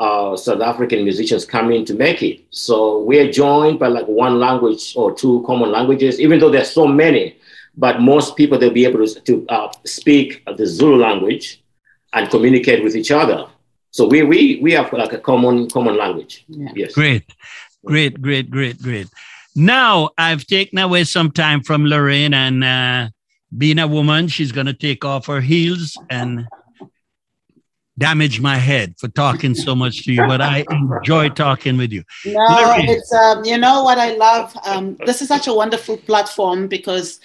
uh, 0.00 0.36
South 0.36 0.60
African 0.60 1.04
musicians 1.04 1.44
come 1.44 1.70
in 1.70 1.84
to 1.84 1.94
make 1.94 2.22
it. 2.22 2.44
So 2.50 3.00
we 3.02 3.18
are 3.20 3.30
joined 3.30 3.78
by 3.78 3.86
like 3.86 4.06
one 4.06 4.40
language 4.40 4.94
or 4.96 5.14
two 5.14 5.44
common 5.46 5.70
languages, 5.70 6.20
even 6.20 6.40
though 6.40 6.50
there's 6.50 6.70
so 6.70 6.86
many. 6.86 7.36
But 7.76 8.00
most 8.00 8.36
people 8.36 8.58
they'll 8.58 8.72
be 8.72 8.86
able 8.86 9.06
to, 9.06 9.20
to 9.20 9.46
uh, 9.48 9.72
speak 9.84 10.42
the 10.56 10.66
Zulu 10.66 10.96
language 10.96 11.62
and 12.12 12.28
communicate 12.30 12.82
with 12.82 12.96
each 12.96 13.10
other. 13.10 13.46
So 13.90 14.06
we 14.06 14.22
we 14.22 14.58
we 14.62 14.72
have 14.72 14.92
like 14.92 15.12
a 15.12 15.18
common 15.18 15.70
common 15.70 15.96
language. 15.96 16.44
Yeah. 16.48 16.72
Yes. 16.74 16.92
Great, 16.92 17.24
great, 17.84 18.20
great, 18.20 18.50
great, 18.50 18.82
great. 18.82 19.06
Now 19.56 20.10
I've 20.18 20.46
taken 20.46 20.78
away 20.78 21.04
some 21.04 21.30
time 21.30 21.62
from 21.62 21.86
Lorraine, 21.86 22.34
and 22.34 22.62
uh, 22.62 23.08
being 23.56 23.78
a 23.78 23.86
woman, 23.86 24.28
she's 24.28 24.52
going 24.52 24.66
to 24.66 24.74
take 24.74 25.02
off 25.02 25.26
her 25.26 25.40
heels 25.40 25.96
and 26.10 26.46
damage 27.98 28.38
my 28.38 28.56
head 28.56 28.94
for 28.98 29.08
talking 29.08 29.54
so 29.54 29.74
much 29.74 30.04
to 30.04 30.12
you. 30.12 30.26
But 30.26 30.42
I 30.42 30.66
enjoy 30.70 31.30
talking 31.30 31.78
with 31.78 31.90
you. 31.90 32.04
No, 32.26 32.38
Lorraine. 32.38 32.90
it's 32.90 33.10
um, 33.14 33.46
you 33.46 33.56
know 33.56 33.82
what 33.82 33.96
I 33.98 34.14
love. 34.16 34.54
Um, 34.66 34.96
this 35.06 35.22
is 35.22 35.28
such 35.28 35.46
a 35.46 35.54
wonderful 35.54 35.96
platform 35.96 36.68
because 36.68 37.18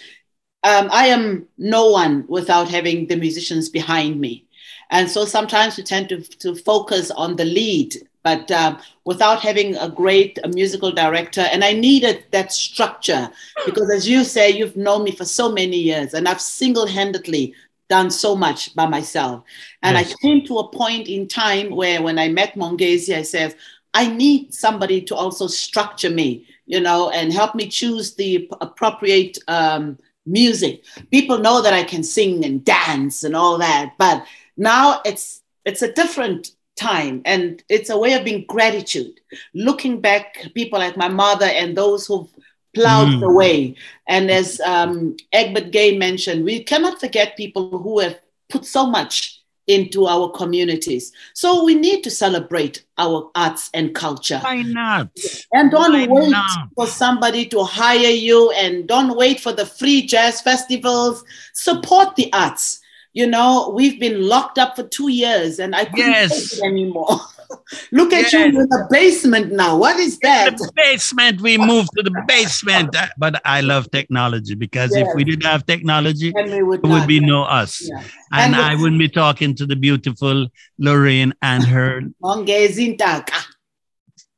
um, 0.64 0.88
I 0.90 1.08
am 1.08 1.48
no 1.58 1.90
one 1.90 2.24
without 2.30 2.70
having 2.70 3.08
the 3.08 3.18
musicians 3.18 3.68
behind 3.68 4.22
me, 4.22 4.46
and 4.90 5.10
so 5.12 5.26
sometimes 5.26 5.76
we 5.76 5.84
tend 5.84 6.08
to 6.10 6.22
to 6.22 6.56
focus 6.56 7.12
on 7.12 7.36
the 7.36 7.46
lead, 7.46 7.96
but 8.24 8.50
um, 8.52 8.78
without 9.06 9.40
having 9.42 9.76
a 9.78 9.90
great 9.90 10.40
uh 10.44 10.48
musical 10.50 10.92
director. 10.92 11.42
And 11.42 11.64
I 11.64 11.74
needed 11.74 12.26
that 12.32 12.52
structure 12.52 13.30
because, 13.66 13.90
as 13.90 14.08
you 14.08 14.24
say, 14.24 14.50
you've 14.50 14.78
known 14.78 15.04
me 15.04 15.12
for 15.12 15.26
so 15.26 15.52
many 15.52 15.78
years, 15.78 16.14
and 16.14 16.28
I've 16.28 16.42
single-handedly 16.42 17.54
done 17.90 18.10
so 18.10 18.36
much 18.36 18.74
by 18.76 18.86
myself. 18.86 19.44
And 19.82 19.98
Yes. 19.98 20.14
I 20.14 20.16
came 20.22 20.46
to 20.46 20.60
a 20.60 20.70
point 20.70 21.08
in 21.08 21.28
time 21.28 21.76
where, 21.76 22.02
when 22.02 22.18
I 22.18 22.30
met 22.30 22.56
Mongezi, 22.56 23.16
I 23.16 23.24
said, 23.24 23.56
I 23.94 24.08
need 24.08 24.54
somebody 24.54 25.02
to 25.02 25.16
also 25.16 25.48
structure 25.48 26.10
me, 26.10 26.46
you 26.66 26.80
know, 26.80 27.10
and 27.10 27.34
help 27.34 27.56
me 27.56 27.68
choose 27.68 28.16
the 28.16 28.50
appropriate 28.62 29.38
um, 29.50 29.98
music. 30.26 30.84
People 31.12 31.40
know 31.40 31.62
that 31.62 31.74
I 31.74 31.84
can 31.84 32.04
sing 32.04 32.46
and 32.46 32.64
dance 32.64 33.26
and 33.26 33.36
all 33.36 33.58
that, 33.58 33.94
but 33.98 34.26
now 34.56 35.02
it's 35.04 35.42
it's 35.66 35.82
a 35.82 35.92
different 35.92 36.52
time, 36.82 37.22
and 37.26 37.64
it's 37.70 37.90
a 37.92 37.98
way 38.04 38.14
of 38.14 38.24
being 38.26 38.46
gratitude. 38.48 39.14
Looking 39.54 40.02
back, 40.02 40.26
people 40.54 40.80
like 40.80 40.98
my 40.98 41.08
mother 41.10 41.46
and 41.60 41.76
those 41.76 42.08
who've 42.08 42.32
plowed 42.74 43.10
Mm. 43.10 43.20
the 43.20 43.32
way. 43.42 43.76
And 44.08 44.32
as 44.32 44.60
um, 44.62 45.16
Egbert 45.32 45.72
Gay 45.72 45.98
mentioned, 45.98 46.44
we 46.46 46.64
cannot 46.64 47.00
forget 47.00 47.38
people 47.38 47.64
who 47.84 48.00
have 48.00 48.18
put 48.50 48.66
so 48.66 48.86
much 48.88 49.38
into 49.68 50.08
our 50.08 50.28
communities. 50.32 51.14
So 51.34 51.64
we 51.64 51.76
need 51.76 52.04
to 52.04 52.10
celebrate 52.12 52.84
our 52.98 53.30
arts 53.36 53.70
and 53.74 53.94
culture. 53.94 54.40
Why 54.44 54.64
not? 54.64 55.10
And 55.54 55.72
don't 55.72 55.94
Why 55.94 56.08
wait 56.10 56.32
not? 56.32 56.68
for 56.76 56.88
somebody 56.88 57.46
to 57.54 57.64
hire 57.64 58.16
you 58.28 58.52
and 58.52 58.88
don't 58.88 59.16
wait 59.16 59.40
for 59.40 59.54
the 59.54 59.66
free 59.66 60.02
jazz 60.08 60.42
festivals. 60.42 61.24
Support 61.54 62.16
the 62.16 62.34
arts. 62.34 62.81
You 63.14 63.28
know, 63.28 63.74
we've 63.76 64.00
been 64.00 64.26
locked 64.28 64.58
up 64.58 64.76
for 64.76 64.84
two 64.84 65.10
years 65.10 65.60
and 65.60 65.76
I 65.76 65.84
couldn't 65.86 66.12
Yes. 66.12 66.52
take 66.52 66.60
it 66.60 66.66
anymore. 66.66 67.20
Look 67.92 68.14
at 68.14 68.32
you 68.32 68.46
in 68.46 68.54
the 68.54 68.88
basement 68.90 69.52
now. 69.52 69.76
What 69.76 69.98
is 70.00 70.18
that? 70.20 70.58
The 70.58 70.72
basement, 70.76 71.42
we 71.42 71.58
moved 71.58 71.90
to 71.98 72.04
the 72.04 72.24
basement. 72.26 72.96
But 73.18 73.42
I 73.44 73.60
love 73.60 73.92
technology 73.92 74.56
because 74.56 74.96
if 74.96 75.08
we 75.16 75.26
didn't 75.26 75.44
have 75.44 75.66
technology, 75.66 76.32
would 76.34 76.50
there 76.50 76.66
would 76.66 77.08
be 77.08 77.20
no 77.20 77.44
us. 77.44 77.82
Yeah. 77.82 78.04
And 78.32 78.56
And 78.56 78.56
I 78.56 78.76
wouldn't 78.76 79.00
be 79.00 79.10
talking 79.10 79.56
to 79.56 79.66
the 79.66 79.76
beautiful 79.76 80.48
Lorraine 80.80 81.34
and 81.42 81.64
her. 81.66 82.02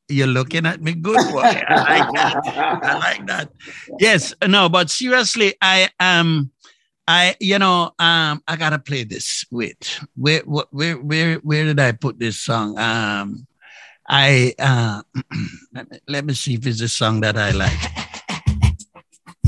You're 0.10 0.28
looking 0.28 0.66
at 0.66 0.82
me 0.82 0.94
good, 0.94 1.22
boy. 1.32 1.42
I 1.42 2.00
like 2.02 2.12
that. 2.14 2.36
I 2.84 2.94
like 2.98 3.28
that. 3.28 3.50
Yes, 4.00 4.34
no, 4.46 4.70
but 4.70 4.90
seriously, 4.90 5.54
I 5.62 5.90
am. 6.00 6.53
I, 7.08 7.36
you 7.40 7.60
know, 7.60 7.92
um, 8.00 8.42
I 8.48 8.56
gotta 8.58 8.80
play 8.80 9.04
this. 9.04 9.46
Wait, 9.52 10.00
where, 10.16 10.42
wh- 10.42 10.72
where, 10.74 10.96
where, 10.98 11.36
where 11.38 11.66
did 11.66 11.80
I 11.80 11.92
put 11.92 12.18
this 12.18 12.40
song? 12.40 12.78
Um, 12.78 13.46
I, 14.08 14.54
uh, 14.58 15.02
let 15.74 15.92
me, 15.92 16.00
let 16.08 16.26
me 16.26 16.34
see 16.34 16.54
if 16.56 16.66
it's 16.66 16.82
a 16.82 16.88
song 16.88 17.22
that 17.22 17.38
I 17.38 17.52
like. 17.52 17.78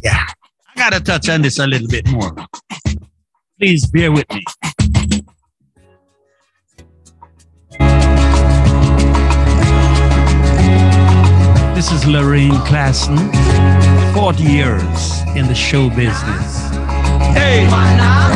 Yeah, 0.03 0.23
I 0.75 0.75
gotta 0.77 0.99
touch 0.99 1.29
on 1.29 1.41
this 1.41 1.57
a 1.57 1.65
little 1.65 1.87
bit 1.87 2.07
more. 2.11 2.35
Please 3.57 3.87
bear 3.87 4.11
with 4.11 4.29
me. 4.31 4.43
This 11.73 11.91
is 11.91 12.05
Lorraine 12.05 12.51
Klaasen, 12.67 13.17
40 14.13 14.43
years 14.43 15.21
in 15.35 15.47
the 15.47 15.55
show 15.55 15.89
business. 15.89 16.74
Hey! 17.19 17.67
umekuja 17.67 18.34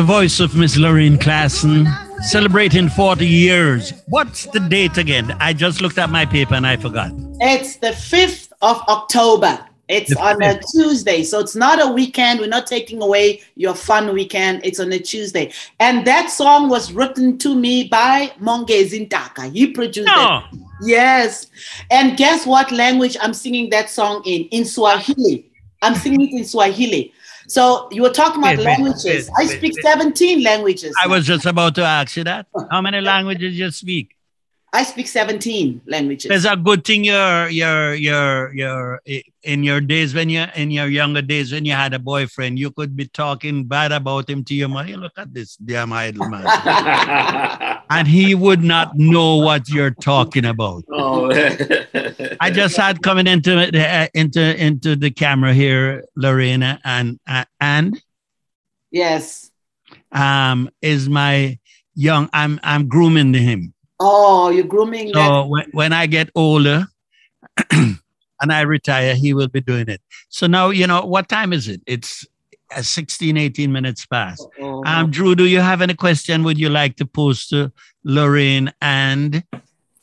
The 0.00 0.06
voice 0.06 0.40
of 0.40 0.56
Miss 0.56 0.78
Lorraine 0.78 1.18
Klaasen, 1.18 1.86
celebrating 2.22 2.88
40 2.88 3.26
years. 3.26 3.92
What's 4.06 4.46
the 4.46 4.58
date 4.58 4.96
again? 4.96 5.36
I 5.40 5.52
just 5.52 5.82
looked 5.82 5.98
at 5.98 6.08
my 6.08 6.24
paper 6.24 6.54
and 6.54 6.66
I 6.66 6.78
forgot. 6.78 7.12
It's 7.38 7.76
the 7.76 7.88
5th 7.88 8.50
of 8.62 8.80
October. 8.88 9.62
It's 9.88 10.14
The 10.14 10.18
on 10.18 10.42
a 10.42 10.58
Tuesday. 10.72 11.22
So 11.22 11.38
it's 11.38 11.54
not 11.54 11.82
a 11.82 11.92
weekend. 11.92 12.40
We're 12.40 12.46
not 12.46 12.66
taking 12.66 13.02
away 13.02 13.42
your 13.56 13.74
fun 13.74 14.14
weekend. 14.14 14.64
It's 14.64 14.80
on 14.80 14.90
a 14.90 14.98
Tuesday. 14.98 15.52
And 15.80 16.06
that 16.06 16.30
song 16.30 16.70
was 16.70 16.94
written 16.94 17.36
to 17.36 17.54
me 17.54 17.86
by 17.86 18.32
Mongezi 18.40 19.06
Ntaka. 19.06 19.52
He 19.52 19.66
produced 19.66 20.06
No! 20.06 20.12
it. 20.14 20.44
Oh. 20.54 20.66
Yes. 20.82 21.48
And 21.90 22.16
guess 22.16 22.46
what 22.46 22.72
language 22.72 23.18
I'm 23.20 23.34
singing 23.34 23.68
that 23.68 23.90
song 23.90 24.22
in? 24.24 24.44
In 24.44 24.64
Swahili. 24.64 25.50
I'm 25.82 25.94
singing 25.94 26.22
it 26.22 26.32
in 26.38 26.44
Swahili. 26.46 27.12
So 27.50 27.88
you 27.90 28.02
were 28.02 28.10
talking 28.10 28.40
about 28.40 28.58
Wait, 28.58 28.64
languages. 28.64 29.04
wait, 29.04 29.30
I 29.36 29.40
wait, 29.40 29.58
speak 29.58 29.74
wait. 29.74 29.82
17 29.82 30.44
languages. 30.44 30.94
I 31.02 31.08
was 31.08 31.26
just 31.26 31.46
about 31.46 31.74
to 31.74 31.82
ask 31.82 32.16
you 32.16 32.22
that. 32.22 32.46
How 32.70 32.80
many 32.80 33.00
languages 33.12 33.58
you 33.58 33.68
speak? 33.72 34.16
I 34.72 34.84
speak 34.84 35.08
17 35.08 35.82
languages. 35.86 36.30
It's 36.30 36.44
a 36.44 36.56
good 36.56 36.84
thing 36.84 37.02
you're 37.02 37.48
you're 37.48 37.94
you're 37.94 38.54
you're 38.54 39.00
in 39.42 39.64
your 39.64 39.80
days 39.80 40.14
when 40.14 40.28
you 40.28 40.46
in 40.54 40.70
your 40.70 40.86
younger 40.86 41.22
days 41.22 41.50
when 41.50 41.64
you 41.64 41.72
had 41.72 41.92
a 41.92 41.98
boyfriend, 41.98 42.56
you 42.56 42.70
could 42.70 42.94
be 42.94 43.08
talking 43.08 43.64
bad 43.64 43.90
about 43.90 44.30
him 44.30 44.44
to 44.44 44.54
your 44.54 44.68
mother. 44.68 44.96
Look 44.96 45.14
at 45.16 45.34
this 45.34 45.56
damn 45.56 45.92
idle 45.92 46.28
man. 46.28 46.44
and 47.90 48.06
he 48.06 48.36
would 48.36 48.62
not 48.62 48.96
know 48.96 49.36
what 49.36 49.68
you're 49.68 49.90
talking 49.90 50.44
about. 50.44 50.84
oh, 50.92 51.30
I 52.40 52.50
just 52.52 52.76
had 52.76 53.02
coming 53.02 53.26
into 53.26 53.56
the, 53.72 53.88
uh, 53.88 54.06
into 54.14 54.64
into 54.64 54.94
the 54.94 55.10
camera 55.10 55.52
here, 55.52 56.04
Lorena, 56.14 56.80
and 56.84 57.18
uh, 57.26 57.44
and 57.60 58.00
yes. 58.92 59.50
um 60.12 60.70
is 60.80 61.08
my 61.08 61.58
young. 61.96 62.30
I'm 62.32 62.60
I'm 62.62 62.86
grooming 62.86 63.34
him. 63.34 63.74
Oh, 64.00 64.48
you're 64.48 64.64
grooming 64.64 65.12
that. 65.12 65.26
So 65.26 65.46
when, 65.46 65.70
when 65.72 65.92
I 65.92 66.06
get 66.06 66.30
older 66.34 66.86
and 67.70 67.98
I 68.40 68.62
retire, 68.62 69.14
he 69.14 69.34
will 69.34 69.48
be 69.48 69.60
doing 69.60 69.88
it. 69.88 70.00
So 70.30 70.46
now 70.46 70.70
you 70.70 70.86
know 70.86 71.04
what 71.04 71.28
time 71.28 71.52
is 71.52 71.68
it? 71.68 71.82
It's 71.86 72.26
uh, 72.74 72.82
16, 72.82 73.36
18 73.36 73.70
minutes 73.70 74.06
past. 74.06 74.46
Oh. 74.58 74.82
Um, 74.86 75.10
Drew, 75.10 75.34
do 75.34 75.44
you 75.46 75.60
have 75.60 75.82
any 75.82 75.94
question? 75.94 76.44
Would 76.44 76.58
you 76.58 76.70
like 76.70 76.96
to 76.96 77.06
pose 77.06 77.46
to 77.48 77.70
Lorraine 78.04 78.72
and 78.80 79.44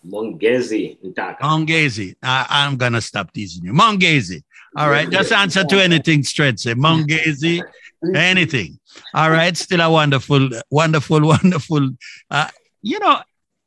Mongezi 0.08 0.98
Ntaka. 1.04 1.40
Mongezi? 1.40 2.16
I, 2.24 2.46
I'm 2.50 2.78
gonna 2.78 3.02
stop 3.02 3.34
teasing 3.34 3.66
you. 3.66 3.74
Mongezi. 3.74 4.44
All 4.76 4.90
right, 4.90 5.10
just 5.10 5.32
answer 5.32 5.64
to 5.64 5.82
anything 5.82 6.24
straight. 6.24 6.60
Say 6.60 6.76
Mongezi, 6.76 7.64
anything. 8.16 8.80
All 9.14 9.32
right, 9.32 9.56
still 9.58 9.82
a 9.82 9.90
wonderful, 9.90 10.50
wonderful, 10.70 11.22
wonderful. 11.28 11.90
Uh, 12.30 12.48
you 12.82 13.00
know, 13.00 13.20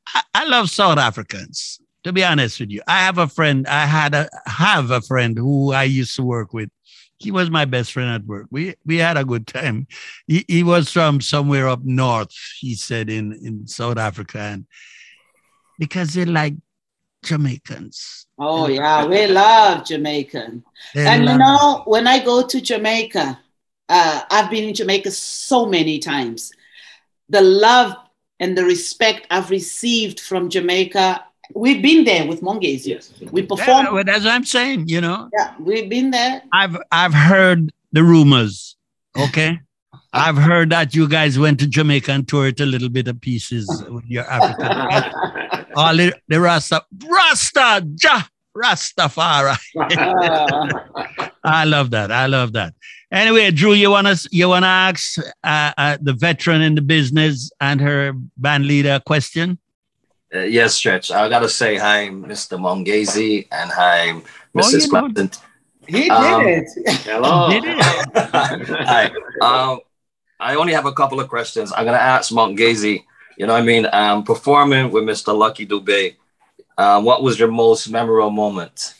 I, 0.09 0.23
I 0.35 0.45
love 0.47 0.71
South 0.71 0.99
Africans. 0.99 1.81
To 2.05 2.13
be 2.13 2.25
honest 2.25 2.61
with 2.61 2.71
you, 2.71 2.81
I 2.87 3.01
have 3.01 3.19
a 3.19 3.29
friend. 3.29 3.67
I 3.67 3.85
had 3.85 4.15
a 4.15 4.29
have 4.47 4.91
a 4.91 5.03
friend 5.03 5.37
who 5.37 5.73
I 5.73 5.85
used 5.85 6.17
to 6.17 6.23
work 6.23 6.55
with. 6.55 6.71
He 7.19 7.31
was 7.31 7.51
my 7.51 7.67
best 7.67 7.93
friend 7.93 8.11
at 8.11 8.25
work. 8.25 8.47
We 8.51 8.75
we 8.87 8.97
had 8.97 9.19
a 9.19 9.25
good 9.25 9.47
time. 9.47 9.87
He, 10.27 10.45
he 10.49 10.63
was 10.63 10.91
from 10.91 11.21
somewhere 11.21 11.69
up 11.69 11.85
north. 11.85 12.35
He 12.59 12.75
said 12.75 13.11
in 13.11 13.35
in 13.45 13.67
South 13.67 13.99
Africa, 13.99 14.39
and 14.39 14.67
because 15.79 16.15
they 16.15 16.25
like 16.25 16.55
Jamaicans. 17.23 18.27
Oh 18.39 18.69
yeah, 18.69 19.05
we 19.05 19.27
love 19.27 19.85
Jamaican. 19.85 20.65
They 20.95 21.07
and 21.07 21.29
you 21.29 21.37
know, 21.37 21.83
when 21.85 22.07
I 22.07 22.25
go 22.25 22.47
to 22.47 22.61
Jamaica, 22.61 23.39
uh, 23.89 24.23
I've 24.31 24.51
been 24.51 24.69
in 24.69 24.75
Jamaica 24.75 25.11
so 25.11 25.67
many 25.67 25.99
times. 25.99 26.53
The 27.29 27.43
love 27.43 27.95
and 28.41 28.57
the 28.59 28.65
respect 28.65 29.27
I've 29.31 29.51
received 29.51 30.19
from 30.19 30.49
Jamaica. 30.51 31.25
We've 31.55 31.83
been 31.83 32.05
there 32.05 32.27
with 32.27 32.41
Mongezi. 32.43 32.87
Yes. 32.87 33.13
We 33.33 33.43
Yeah, 33.43 33.47
performed. 33.49 33.89
well, 33.93 34.05
that's 34.05 34.25
what 34.25 34.33
I'm 34.35 34.45
saying. 34.45 34.89
You 34.89 35.01
know, 35.01 35.29
Yeah, 35.37 35.55
we've 35.61 35.89
been 35.89 36.11
there. 36.11 36.43
I've 36.53 36.77
I've 36.91 37.15
heard 37.15 37.71
the 37.93 38.03
rumors. 38.03 38.77
Okay. 39.17 39.61
I've 40.13 40.37
heard 40.37 40.71
that 40.71 40.95
you 40.95 41.07
guys 41.09 41.39
went 41.39 41.61
to 41.61 41.67
Jamaica 41.69 42.11
and 42.13 42.27
tore 42.27 42.49
it 42.49 42.59
a 42.61 42.67
little 42.67 42.89
bit 42.89 43.07
of 43.09 43.21
pieces 43.21 43.67
with 43.89 44.05
your 44.07 44.25
African. 44.25 45.65
All 45.77 45.97
the, 45.97 46.13
the 46.27 46.41
Rasta, 46.41 46.83
Rasta, 47.07 47.87
ja, 48.03 48.23
Rastafari. 48.57 49.57
I 51.45 51.65
love 51.65 51.91
that. 51.91 52.11
I 52.11 52.27
love 52.27 52.53
that. 52.55 52.75
Anyway, 53.13 53.51
Drew, 53.51 53.73
you 53.73 53.91
wanna 53.91 54.15
you 54.31 54.49
wanna 54.49 54.67
ask 54.67 55.19
uh, 55.43 55.73
uh, 55.77 55.99
the 56.01 56.13
veteran 56.13 56.63
in 56.63 56.75
the 56.77 56.81
business 56.83 57.51
and 57.61 57.81
her 57.81 58.13
band 58.37 58.67
leader 58.67 58.95
a 58.95 59.01
question? 59.01 59.59
Uh, 60.33 60.41
yes, 60.41 60.75
Stretch. 60.77 61.11
I 61.11 61.29
gotta 61.29 61.49
say 61.49 61.77
hi, 61.77 62.09
Mr. 62.09 62.57
Mongezi, 62.59 63.49
and 63.51 63.71
hi, 63.71 64.11
Oh, 64.13 64.23
Mrs. 64.55 64.87
you 64.87 64.93
know- 64.93 65.09
Pleasant. 65.09 65.39
he 65.89 66.03
did 66.03 66.11
Um, 66.13 66.47
it. 66.47 66.69
Hello. 67.05 67.51
Did 67.51 67.65
it? 67.65 67.79
hi. 68.87 69.11
Um, 69.43 69.81
I 70.39 70.55
only 70.55 70.73
have 70.73 70.87
a 70.87 70.93
couple 70.93 71.19
of 71.19 71.29
questions. 71.29 71.73
I'm 71.77 71.85
gonna 71.85 71.99
ask 71.99 72.31
Mongezi. 72.33 73.05
You 73.37 73.47
know, 73.47 73.55
what 73.55 73.63
I 73.63 73.67
mean, 73.67 73.87
um, 73.93 74.23
performing 74.23 74.91
with 74.93 75.03
Mr. 75.05 75.37
Lucky 75.37 75.67
Dubé. 75.67 76.15
Um, 76.79 77.05
what 77.05 77.23
was 77.25 77.39
your 77.41 77.51
most 77.51 77.89
memorable 77.89 78.31
moment? 78.31 78.95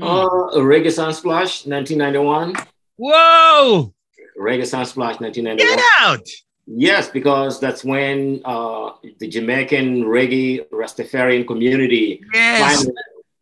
Uh, 0.00 0.28
Reggae 0.56 0.86
Sunsplash, 0.90 1.66
1991. 1.66 2.54
Whoa! 2.96 3.94
Reggae 4.38 4.62
Sunsplash 4.62 5.20
1991. 5.20 5.56
Get 5.56 5.80
out! 6.00 6.26
Yes, 6.66 7.08
because 7.10 7.60
that's 7.60 7.84
when 7.84 8.40
uh, 8.44 8.92
the 9.18 9.28
Jamaican 9.28 10.04
reggae 10.04 10.66
Rastafarian 10.70 11.46
community 11.46 12.22
Yes. 12.32 12.82
finally 12.82 12.94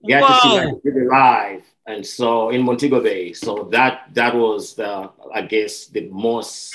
got 0.09 0.27
to 0.27 0.41
see 0.83 0.91
Dube 0.91 1.09
live, 1.09 1.62
and 1.87 2.05
so 2.05 2.51
in 2.51 2.62
Montego 2.62 3.01
Bay. 3.01 3.33
So 3.33 3.69
that 3.71 4.09
that 4.15 4.35
was 4.35 4.75
the 4.75 5.09
I 5.33 5.43
guess 5.43 5.87
the 5.87 6.09
most 6.11 6.75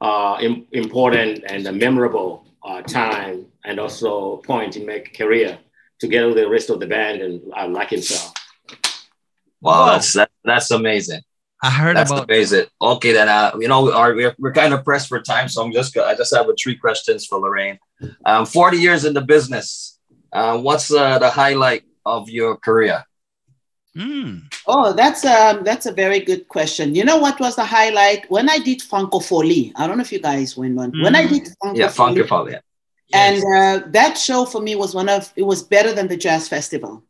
uh, 0.00 0.38
im- 0.40 0.66
important 0.72 1.44
and 1.46 1.62
memorable 1.78 2.44
uh, 2.64 2.82
time, 2.82 3.46
and 3.64 3.78
also 3.78 4.38
point 4.38 4.76
in 4.76 4.84
my 4.84 4.98
career 5.16 5.58
together 6.00 6.26
with 6.28 6.36
the 6.38 6.48
rest 6.48 6.70
of 6.70 6.80
the 6.80 6.86
band 6.86 7.22
and 7.22 7.40
uh, 7.56 7.68
like 7.68 7.90
himself. 7.90 8.34
Wow, 9.60 9.86
Wow. 9.86 9.92
that's 9.92 10.12
that, 10.14 10.30
that's 10.44 10.70
amazing. 10.70 11.22
I 11.62 11.70
heard 11.70 11.96
That's 11.96 12.10
about 12.12 12.24
amazing. 12.30 12.66
Okay, 12.80 13.12
then 13.12 13.28
uh, 13.28 13.50
you 13.58 13.66
know, 13.66 13.92
our, 13.92 14.14
we're, 14.14 14.34
we're 14.38 14.52
kind 14.52 14.72
of 14.72 14.84
pressed 14.84 15.08
for 15.08 15.20
time, 15.20 15.48
so 15.48 15.62
I'm 15.64 15.72
just 15.72 15.96
I 15.98 16.14
just 16.14 16.34
have 16.34 16.48
a 16.48 16.54
three 16.54 16.76
questions 16.76 17.26
for 17.26 17.40
Lorraine. 17.40 17.78
Um, 18.24 18.46
40 18.46 18.76
years 18.78 19.04
in 19.04 19.12
the 19.14 19.22
business. 19.22 19.98
Uh, 20.32 20.58
what's 20.58 20.92
uh, 20.92 21.18
the 21.18 21.30
highlight 21.30 21.82
of 22.06 22.30
your 22.30 22.56
career? 22.58 23.04
Mm. 23.96 24.42
Oh, 24.66 24.92
that's 24.92 25.24
um 25.24 25.64
that's 25.64 25.86
a 25.86 25.92
very 25.92 26.20
good 26.20 26.46
question. 26.48 26.94
You 26.94 27.04
know 27.04 27.16
what 27.18 27.40
was 27.40 27.56
the 27.56 27.64
highlight 27.64 28.30
when 28.30 28.48
I 28.48 28.58
did 28.58 28.82
Franco 28.82 29.18
Folie? 29.18 29.72
I 29.76 29.86
don't 29.86 29.96
know 29.96 30.02
if 30.02 30.12
you 30.12 30.20
guys 30.20 30.56
win 30.56 30.76
one. 30.76 30.92
When 31.00 31.16
I 31.16 31.26
did 31.26 31.48
Funko 31.62 31.76
Yeah, 31.76 31.88
Funky 31.88 32.22
Folie, 32.22 32.28
Paul, 32.28 32.50
yeah. 32.50 32.60
and 33.12 33.36
uh, 33.44 33.86
that 33.88 34.18
show 34.18 34.44
for 34.44 34.60
me 34.60 34.76
was 34.76 34.94
one 34.94 35.08
of 35.08 35.32
it 35.36 35.42
was 35.42 35.62
better 35.62 35.92
than 35.92 36.06
the 36.08 36.16
jazz 36.16 36.48
festival. 36.48 37.02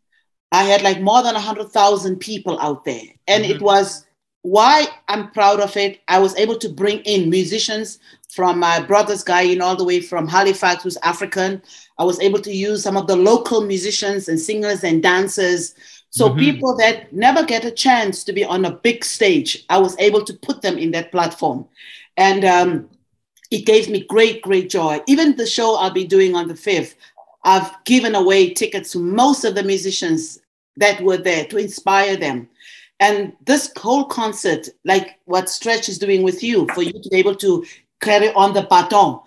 I 0.52 0.64
had 0.64 0.82
like 0.82 1.00
more 1.00 1.22
than 1.22 1.36
a 1.36 1.40
hundred 1.40 1.68
thousand 1.70 2.16
people 2.20 2.58
out 2.60 2.84
there, 2.84 3.02
and 3.26 3.44
it 3.44 3.60
was 3.60 4.06
why 4.42 4.86
I'm 5.08 5.30
proud 5.32 5.60
of 5.60 5.76
it. 5.76 6.00
I 6.08 6.18
was 6.18 6.34
able 6.36 6.56
to 6.58 6.68
bring 6.68 7.00
in 7.00 7.28
musicians 7.28 7.98
from 8.30 8.58
my 8.58 8.80
brother's 8.80 9.24
guy 9.24 9.42
in 9.42 9.60
all 9.60 9.76
the 9.76 9.84
way 9.84 10.00
from 10.00 10.26
Halifax, 10.28 10.82
who's 10.82 10.96
African. 11.02 11.60
I 11.98 12.04
was 12.04 12.20
able 12.20 12.40
to 12.40 12.52
use 12.52 12.82
some 12.82 12.96
of 12.96 13.06
the 13.06 13.16
local 13.16 13.62
musicians 13.62 14.28
and 14.28 14.38
singers 14.40 14.84
and 14.84 15.02
dancers. 15.02 15.74
So 16.10 16.30
Mhm. 16.30 16.38
people 16.38 16.76
that 16.76 17.12
never 17.12 17.42
get 17.44 17.64
a 17.64 17.70
chance 17.70 18.24
to 18.24 18.32
be 18.32 18.44
on 18.44 18.64
a 18.64 18.70
big 18.70 19.04
stage, 19.04 19.64
I 19.68 19.78
was 19.78 19.94
able 19.98 20.24
to 20.24 20.32
put 20.32 20.62
them 20.62 20.78
in 20.78 20.92
that 20.92 21.12
platform, 21.12 21.66
and 22.16 22.44
um, 22.44 22.88
it 23.50 23.66
gave 23.66 23.88
me 23.90 24.00
great, 24.08 24.40
great 24.42 24.70
joy. 24.70 25.00
Even 25.06 25.36
the 25.36 25.46
show 25.46 25.76
I'll 25.76 25.90
be 25.90 26.06
doing 26.06 26.34
on 26.34 26.48
the 26.48 26.56
fifth, 26.56 26.96
I've 27.44 27.72
given 27.84 28.14
away 28.14 28.50
tickets 28.50 28.92
to 28.92 28.98
most 28.98 29.44
of 29.44 29.54
the 29.54 29.62
musicians 29.62 30.40
that 30.76 31.00
were 31.00 31.16
there 31.16 31.44
to 31.46 31.56
inspire 31.56 32.16
them. 32.16 32.48
And 33.00 33.32
this 33.44 33.72
whole 33.76 34.04
concert, 34.04 34.68
like 34.84 35.18
what 35.24 35.48
Stretch 35.48 35.88
is 35.88 35.98
doing 35.98 36.22
with 36.22 36.42
you, 36.42 36.66
for 36.74 36.82
you 36.82 36.92
to 36.92 37.08
be 37.10 37.16
able 37.16 37.36
to 37.36 37.64
carry 38.00 38.32
on 38.34 38.54
the 38.54 38.62
baton, 38.62 39.20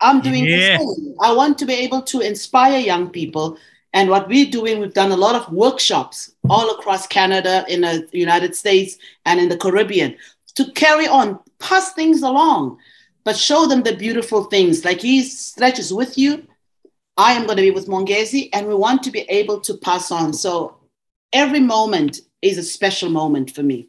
I'm 0.00 0.20
doing 0.20 0.44
Yeah. 0.44 0.78
I 1.20 1.32
want 1.32 1.58
to 1.58 1.66
be 1.66 1.74
able 1.74 2.02
to 2.02 2.20
inspire 2.20 2.78
young 2.78 3.10
people. 3.10 3.58
And 3.92 4.10
what 4.10 4.28
we're 4.28 4.50
doing, 4.50 4.78
we've 4.78 4.92
done 4.92 5.12
a 5.12 5.16
lot 5.16 5.34
of 5.34 5.50
workshops 5.52 6.34
all 6.50 6.70
across 6.70 7.06
Canada, 7.06 7.64
in 7.68 7.80
the 7.80 8.06
United 8.12 8.54
States, 8.54 8.98
and 9.24 9.40
in 9.40 9.48
the 9.48 9.56
Caribbean 9.56 10.16
to 10.56 10.72
carry 10.72 11.06
on, 11.06 11.38
pass 11.58 11.92
things 11.92 12.22
along, 12.22 12.78
but 13.24 13.36
show 13.36 13.66
them 13.66 13.82
the 13.82 13.94
beautiful 13.94 14.44
things. 14.44 14.84
Like 14.84 15.00
he 15.00 15.22
stretches 15.22 15.92
with 15.92 16.18
you. 16.18 16.46
I 17.16 17.32
am 17.32 17.46
going 17.46 17.56
to 17.56 17.62
be 17.62 17.70
with 17.70 17.86
Mongezi, 17.88 18.50
and 18.52 18.66
we 18.68 18.74
want 18.74 19.02
to 19.04 19.10
be 19.10 19.20
able 19.20 19.60
to 19.60 19.76
pass 19.78 20.10
on. 20.10 20.32
So 20.32 20.76
every 21.32 21.60
moment 21.60 22.20
is 22.42 22.58
a 22.58 22.62
special 22.62 23.08
moment 23.10 23.50
for 23.52 23.62
me. 23.62 23.88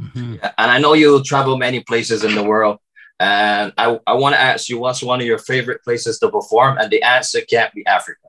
Mhm. 0.00 0.38
And 0.58 0.70
I 0.70 0.78
know 0.78 0.92
you 0.92 1.22
travel 1.22 1.56
many 1.56 1.80
places 1.80 2.22
in 2.24 2.34
the 2.34 2.42
world. 2.42 2.78
And 3.18 3.72
I, 3.78 3.98
I 4.06 4.12
want 4.12 4.34
to 4.34 4.40
ask 4.40 4.68
you, 4.68 4.78
what's 4.78 5.02
one 5.02 5.20
of 5.22 5.26
your 5.26 5.38
favorite 5.38 5.82
places 5.82 6.18
to 6.18 6.30
perform? 6.30 6.76
And 6.76 6.90
the 6.90 7.02
answer 7.02 7.40
can't 7.40 7.72
be 7.72 7.86
Africa. 7.86 8.28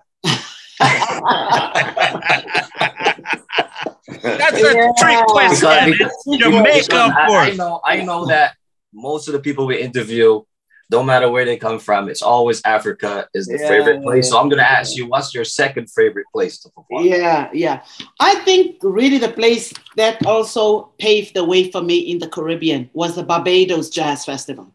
That's 4.10 4.62
a 4.62 4.74
Yeah. 4.74 4.92
trick 4.98 5.26
question. 5.28 5.92
Because- 5.92 6.12
It's 6.26 6.38
Jamaica, 6.44 6.64
Because 6.64 6.88
of 6.88 7.12
I, 7.12 7.50
I 7.52 7.56
know 7.56 7.82
I 7.84 8.02
know 8.04 8.26
that 8.28 8.56
most 8.94 9.28
of 9.28 9.34
the 9.34 9.40
people 9.40 9.66
we 9.66 9.82
interview, 9.82 10.42
no 10.90 11.04
matter 11.04 11.30
where 11.30 11.44
they 11.46 11.58
come 11.58 11.80
from, 11.80 12.08
it's 12.10 12.22
always 12.22 12.62
Africa 12.64 13.28
is 13.34 13.48
the 13.48 13.58
Yeah. 13.60 13.68
favorite 13.68 14.04
place. 14.04 14.30
So 14.30 14.40
I'm 14.40 14.48
gonna 14.50 14.62
ask 14.64 14.96
you, 14.96 15.06
what's 15.08 15.34
your 15.34 15.44
second 15.44 15.90
favorite 15.90 16.28
place 16.34 16.60
to 16.60 16.70
perform? 16.70 17.06
Yeah, 17.06 17.50
yeah. 17.54 17.82
I 18.20 18.36
think 18.46 18.78
really 18.82 19.18
the 19.18 19.30
place 19.30 19.74
that 19.98 20.26
also 20.26 20.90
paved 20.98 21.34
the 21.34 21.44
way 21.44 21.70
for 21.72 21.82
me 21.82 21.98
in 21.98 22.20
the 22.20 22.28
Caribbean 22.28 22.90
was 22.94 23.16
the 23.16 23.24
Barbados 23.24 23.90
Jazz 23.90 24.24
Festival. 24.26 24.72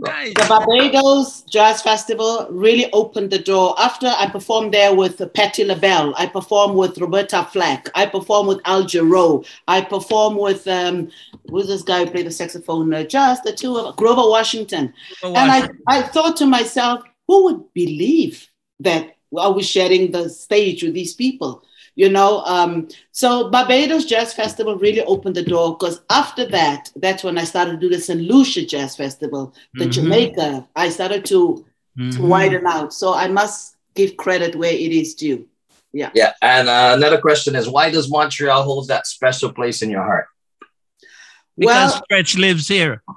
Nice. 0.00 0.32
The 0.34 0.46
Barbados 0.48 1.42
Jazz 1.42 1.82
Festival 1.82 2.46
really 2.50 2.88
opened 2.92 3.30
the 3.30 3.38
door. 3.40 3.74
After 3.80 4.06
I 4.06 4.28
performed 4.30 4.72
there 4.72 4.94
with 4.94 5.20
Patti 5.34 5.64
LaBelle, 5.64 6.14
I 6.16 6.26
performed 6.26 6.76
with 6.76 6.98
Roberta 6.98 7.44
Flack, 7.52 7.88
I 7.96 8.06
performed 8.06 8.48
with 8.48 8.60
Al 8.64 8.84
Jarreau, 8.84 9.44
I 9.66 9.80
performed 9.80 10.38
with 10.38 10.68
um, 10.68 11.08
who's 11.48 11.66
this 11.68 11.82
guy 11.82 12.04
who 12.04 12.10
played 12.10 12.26
the 12.26 12.30
saxophone? 12.30 12.92
Uh, 12.92 13.04
just 13.04 13.44
the 13.44 13.52
two 13.52 13.76
of 13.76 13.96
Grover 13.96 14.28
Washington. 14.28 14.92
And 15.22 15.50
I, 15.50 15.68
I 15.86 16.02
thought 16.02 16.36
to 16.38 16.46
myself, 16.46 17.02
who 17.26 17.44
would 17.44 17.72
believe 17.74 18.48
that 18.80 19.16
I 19.36 19.48
was 19.48 19.66
sharing 19.68 20.10
the 20.10 20.28
stage 20.28 20.82
with 20.82 20.94
these 20.94 21.14
people? 21.14 21.64
You 21.94 22.08
know, 22.08 22.42
um, 22.44 22.88
so 23.10 23.50
Barbados 23.50 24.04
Jazz 24.04 24.32
Festival 24.32 24.76
really 24.76 25.02
opened 25.02 25.34
the 25.34 25.42
door 25.42 25.76
because 25.76 26.00
after 26.10 26.46
that, 26.46 26.92
that's 26.96 27.24
when 27.24 27.36
I 27.36 27.44
started 27.44 27.72
to 27.72 27.76
do 27.78 27.88
the 27.88 28.00
St. 28.00 28.20
Lucia 28.20 28.64
Jazz 28.64 28.94
Festival, 28.96 29.52
the 29.74 29.86
Mhm. 29.86 29.90
Jamaica. 29.92 30.68
I 30.76 30.90
started 30.90 31.24
to, 31.26 31.64
to 31.96 32.02
Mhm. 32.18 32.28
widen 32.28 32.66
out. 32.68 32.94
So 32.94 33.14
I 33.14 33.26
must 33.26 33.74
give 33.94 34.16
credit 34.16 34.54
where 34.54 34.72
it 34.72 34.92
is 34.92 35.14
due. 35.16 35.48
Yeah. 35.92 36.10
Yeah. 36.14 36.34
And 36.40 36.68
uh, 36.68 36.92
another 36.96 37.20
question 37.20 37.56
is, 37.56 37.68
why 37.68 37.90
does 37.90 38.08
Montreal 38.08 38.62
hold 38.62 38.86
that 38.88 39.08
special 39.08 39.52
place 39.52 39.82
in 39.82 39.90
your 39.90 40.04
heart? 40.04 40.28
Because 41.58 41.92
Well, 41.92 42.02
Stretch 42.04 42.36
lives 42.36 42.68
here. 42.68 43.02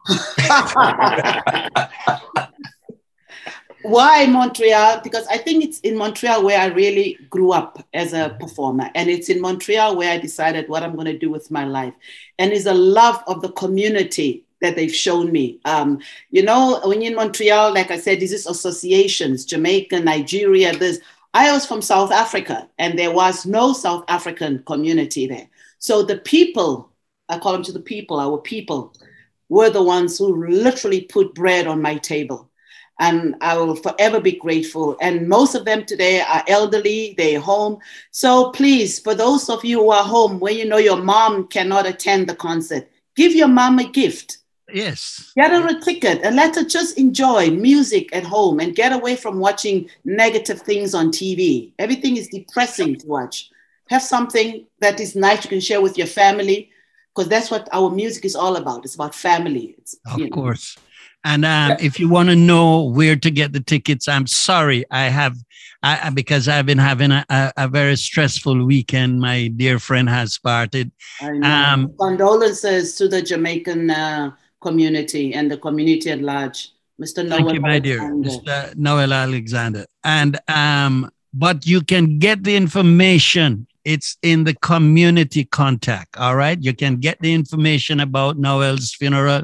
Why 3.83 4.25
Montreal? 4.27 5.01
Because 5.03 5.25
I 5.27 5.37
think 5.37 5.63
it's 5.63 5.79
in 5.79 5.97
Montreal 5.97 6.43
where 6.43 6.59
I 6.59 6.67
really 6.67 7.17
grew 7.29 7.51
up 7.51 7.85
as 7.93 8.13
a 8.13 8.35
performer. 8.39 8.89
And 8.95 9.09
it's 9.09 9.29
in 9.29 9.41
Montreal 9.41 9.95
where 9.95 10.11
I 10.11 10.17
decided 10.17 10.69
what 10.69 10.83
I'm 10.83 10.93
going 10.93 11.05
to 11.05 11.17
do 11.17 11.29
with 11.29 11.49
my 11.49 11.65
life. 11.65 11.93
And 12.37 12.51
it's 12.51 12.65
a 12.65 12.73
love 12.73 13.23
of 13.27 13.41
the 13.41 13.51
community 13.51 14.43
that 14.61 14.75
they've 14.75 14.93
shown 14.93 15.31
me. 15.31 15.59
Um, 15.65 15.99
you 16.29 16.43
know, 16.43 16.79
when 16.85 17.01
you're 17.01 17.11
in 17.11 17.17
Montreal, 17.17 17.73
like 17.73 17.91
I 17.91 17.97
said, 17.97 18.19
this 18.19 18.31
is 18.31 18.45
associations, 18.45 19.45
Jamaica, 19.45 19.99
Nigeria, 19.99 20.75
this. 20.75 20.99
I 21.33 21.51
was 21.51 21.65
from 21.65 21.81
South 21.81 22.11
Africa 22.11 22.69
and 22.77 22.99
there 22.99 23.11
was 23.11 23.45
no 23.45 23.73
South 23.73 24.03
African 24.09 24.63
community 24.63 25.27
there. 25.27 25.47
So 25.79 26.03
the 26.03 26.17
people, 26.17 26.90
I 27.31 27.39
call 27.39 27.53
them 27.53 27.63
to 27.63 27.71
the 27.71 27.79
people, 27.79 28.19
our 28.19 28.37
people, 28.37 28.93
were 29.49 29.69
the 29.69 29.81
ones 29.81 30.17
who 30.17 30.45
literally 30.47 31.01
put 31.01 31.33
bread 31.33 31.65
on 31.65 31.81
my 31.81 31.95
table 31.97 32.51
and 32.99 33.35
I 33.41 33.57
will 33.57 33.75
forever 33.75 34.21
be 34.21 34.33
grateful. 34.33 34.95
And 35.01 35.27
most 35.27 35.55
of 35.55 35.65
them 35.65 35.85
today 35.85 36.21
are 36.21 36.43
elderly, 36.47 37.15
they're 37.17 37.39
home. 37.39 37.79
So 38.11 38.51
please, 38.51 38.99
for 38.99 39.15
those 39.15 39.49
of 39.49 39.65
you 39.65 39.79
who 39.79 39.91
are 39.91 40.03
home, 40.03 40.39
when 40.39 40.55
you 40.55 40.65
know 40.65 40.77
your 40.77 41.01
mom 41.01 41.47
cannot 41.47 41.87
attend 41.87 42.27
the 42.27 42.35
concert, 42.35 42.87
give 43.15 43.33
your 43.33 43.47
mom 43.47 43.79
a 43.79 43.89
gift. 43.89 44.37
Yes. 44.71 45.33
Get 45.35 45.51
her 45.51 45.67
a 45.67 45.81
ticket 45.81 46.21
and 46.23 46.35
let 46.35 46.55
her 46.55 46.63
just 46.63 46.97
enjoy 46.97 47.49
music 47.49 48.15
at 48.15 48.23
home 48.23 48.59
and 48.59 48.75
get 48.75 48.93
away 48.93 49.15
from 49.15 49.39
watching 49.39 49.89
negative 50.05 50.61
things 50.61 50.93
on 50.93 51.11
TV. 51.11 51.71
Everything 51.79 52.17
is 52.17 52.27
depressing 52.27 52.97
to 52.97 53.07
watch. 53.07 53.49
Have 53.89 54.03
something 54.03 54.65
that 54.79 54.99
is 54.99 55.15
nice 55.15 55.43
you 55.43 55.49
can 55.49 55.59
share 55.59 55.81
with 55.81 55.97
your 55.97 56.07
family 56.07 56.69
because 57.13 57.29
that's 57.29 57.51
what 57.51 57.67
our 57.71 57.89
music 57.89 58.25
is 58.25 58.35
all 58.35 58.55
about. 58.55 58.85
It's 58.85 58.95
about 58.95 59.15
family. 59.15 59.75
It's, 59.77 59.95
Of 60.05 60.19
you 60.19 60.29
know. 60.29 60.35
course. 60.35 60.77
And 61.23 61.45
um, 61.45 61.77
if 61.79 61.99
you 61.99 62.09
want 62.09 62.29
to 62.29 62.35
know 62.35 62.83
where 62.83 63.15
to 63.15 63.29
get 63.29 63.53
the 63.53 63.59
tickets, 63.59 64.07
I'm 64.07 64.25
sorry. 64.25 64.85
I 64.89 65.03
have, 65.03 65.35
I, 65.83 66.09
because 66.09 66.47
I've 66.47 66.65
been 66.65 66.79
having 66.79 67.11
a, 67.11 67.23
a, 67.29 67.53
a 67.57 67.67
very 67.67 67.95
stressful 67.95 68.65
weekend. 68.65 69.19
My 69.19 69.47
dear 69.47 69.77
friend 69.77 70.09
has 70.09 70.39
parted. 70.39 70.91
Um, 71.43 71.93
Condolences 71.99 72.95
to 72.95 73.07
the 73.07 73.21
Jamaican 73.21 73.91
uh, 73.91 74.31
community 74.61 75.33
and 75.33 75.51
the 75.51 75.57
community 75.57 76.09
at 76.09 76.21
large. 76.21 76.71
Mr. 76.99 77.27
Noel 77.27 77.37
Thank 77.39 77.53
you, 77.53 77.61
my 77.61 77.79
dear. 77.79 77.99
Mr. 77.99 78.75
Noel 78.75 79.13
Alexander. 79.13 79.85
And 80.03 80.39
um, 80.47 81.11
but 81.33 81.65
you 81.65 81.81
can 81.81 82.19
get 82.19 82.43
the 82.43 82.55
information. 82.55 83.67
It's 83.83 84.17
in 84.21 84.43
the 84.43 84.53
community 84.55 85.45
contact. 85.45 86.17
All 86.17 86.35
right, 86.35 86.61
you 86.61 86.73
can 86.73 86.97
get 86.97 87.19
the 87.19 87.33
information 87.33 87.99
about 87.99 88.37
Noel's 88.37 88.93
funeral, 88.93 89.43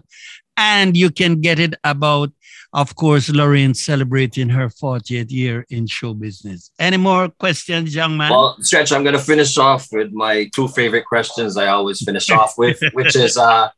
and 0.55 0.95
you 0.95 1.09
can 1.09 1.41
get 1.41 1.59
it 1.59 1.75
about, 1.83 2.31
of 2.73 2.95
course, 2.95 3.29
Lorraine 3.29 3.73
celebrating 3.73 4.49
her 4.49 4.69
40th 4.69 5.31
year 5.31 5.65
in 5.69 5.88
show 5.88 6.13
business. 6.13 6.71
Any 6.79 6.97
more 6.97 7.29
questions, 7.29 7.95
young 7.95 8.17
man? 8.17 8.31
Well, 8.31 8.57
Stretch, 8.59 8.91
I'm 8.91 9.03
going 9.03 9.15
to 9.15 9.21
finish 9.21 9.57
off 9.57 9.88
with 9.91 10.11
my 10.11 10.49
two 10.53 10.67
favorite 10.67 11.05
questions 11.05 11.57
I 11.57 11.67
always 11.67 12.03
finish 12.03 12.29
off 12.29 12.57
with, 12.57 12.79
which 12.93 13.15
is 13.15 13.38
uh, 13.38 13.69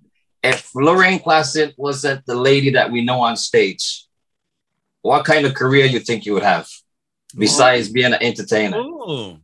if 0.43 0.73
Lorraine 0.73 1.19
Klaasen 1.19 1.73
wasn't 1.77 2.25
the 2.25 2.35
lady 2.35 2.71
that 2.71 2.91
we 2.91 3.03
know 3.03 3.21
on 3.21 3.35
stage, 3.35 4.05
what 5.01 5.25
kind 5.25 5.45
of 5.45 5.53
career 5.53 5.85
you 5.85 5.99
think 5.99 6.25
you 6.25 6.33
would 6.33 6.43
have 6.43 6.67
besides 7.37 7.89
being 7.89 8.13
an 8.13 8.21
entertainer? 8.21 8.77
Oh, 8.77 9.39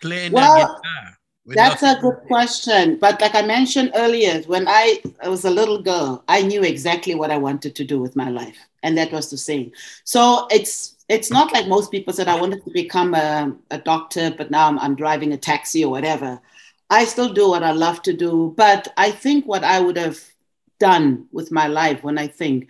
playing 0.00 0.32
Well, 0.32 0.80
guitar. 0.82 1.18
That's 1.46 1.82
a 1.82 1.98
good 2.00 2.16
question. 2.26 2.98
But 2.98 3.20
like 3.20 3.34
I 3.34 3.42
mentioned 3.42 3.92
earlier, 3.94 4.42
when 4.42 4.68
I, 4.68 5.00
I 5.22 5.28
was 5.28 5.44
a 5.44 5.50
little 5.50 5.80
girl, 5.82 6.22
I 6.28 6.42
knew 6.42 6.62
exactly 6.62 7.14
what 7.14 7.30
I 7.30 7.38
wanted 7.38 7.74
to 7.76 7.84
do 7.84 7.98
with 8.00 8.16
my 8.16 8.28
life, 8.28 8.58
and 8.82 8.98
that 8.98 9.12
was 9.12 9.28
to 9.30 9.38
sing. 9.38 9.72
So 10.04 10.46
it's 10.50 10.96
it's 11.08 11.30
not 11.30 11.52
like 11.52 11.66
most 11.66 11.90
people 11.90 12.12
said 12.12 12.28
I 12.28 12.38
wanted 12.38 12.62
to 12.64 12.70
become 12.70 13.14
a, 13.14 13.56
a 13.70 13.78
doctor, 13.78 14.34
but 14.36 14.50
now 14.50 14.68
I'm, 14.68 14.78
I'm 14.78 14.94
driving 14.94 15.32
a 15.32 15.38
taxi 15.38 15.82
or 15.84 15.90
whatever. 15.90 16.38
I 16.90 17.04
still 17.06 17.32
do 17.32 17.48
what 17.48 17.62
I 17.62 17.72
love 17.72 18.02
to 18.02 18.12
do, 18.12 18.52
but 18.56 18.88
I 18.98 19.10
think 19.10 19.46
what 19.46 19.64
I 19.64 19.80
would 19.80 19.96
have 19.96 20.20
done 20.78 21.26
with 21.32 21.50
my 21.50 21.66
life 21.66 22.02
when 22.04 22.18
I 22.18 22.26
think 22.26 22.68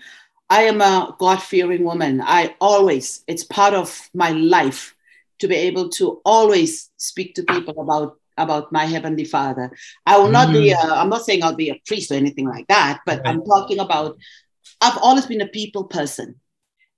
I 0.51 0.63
am 0.63 0.81
a 0.81 1.15
God 1.19 1.43
fearing 1.43 1.85
woman. 1.85 2.21
I 2.25 2.55
always, 2.61 3.23
it's 3.27 3.45
part 3.45 3.75
of 3.75 4.09
my 4.15 4.31
life 4.31 4.95
to 5.41 5.49
be 5.49 5.55
able 5.55 5.89
to 5.89 6.21
always 6.25 6.91
speak 6.97 7.35
to 7.35 7.43
people 7.45 7.81
about 7.81 8.17
about 8.37 8.71
my 8.73 8.85
heavenly 8.85 9.25
father 9.25 9.67
i 10.07 10.17
will 10.19 10.31
not 10.31 10.53
be 10.53 10.71
a, 10.71 10.79
i'm 10.79 11.09
not 11.09 11.25
saying 11.25 11.43
i'll 11.43 11.55
be 11.57 11.71
a 11.71 11.81
priest 11.87 12.11
or 12.11 12.15
anything 12.15 12.47
like 12.49 12.67
that 12.69 13.01
but 13.07 13.21
i'm 13.27 13.43
talking 13.45 13.79
about 13.81 14.17
i've 14.81 14.99
always 14.99 15.27
been 15.27 15.41
a 15.41 15.49
people 15.49 15.85
person 15.85 16.35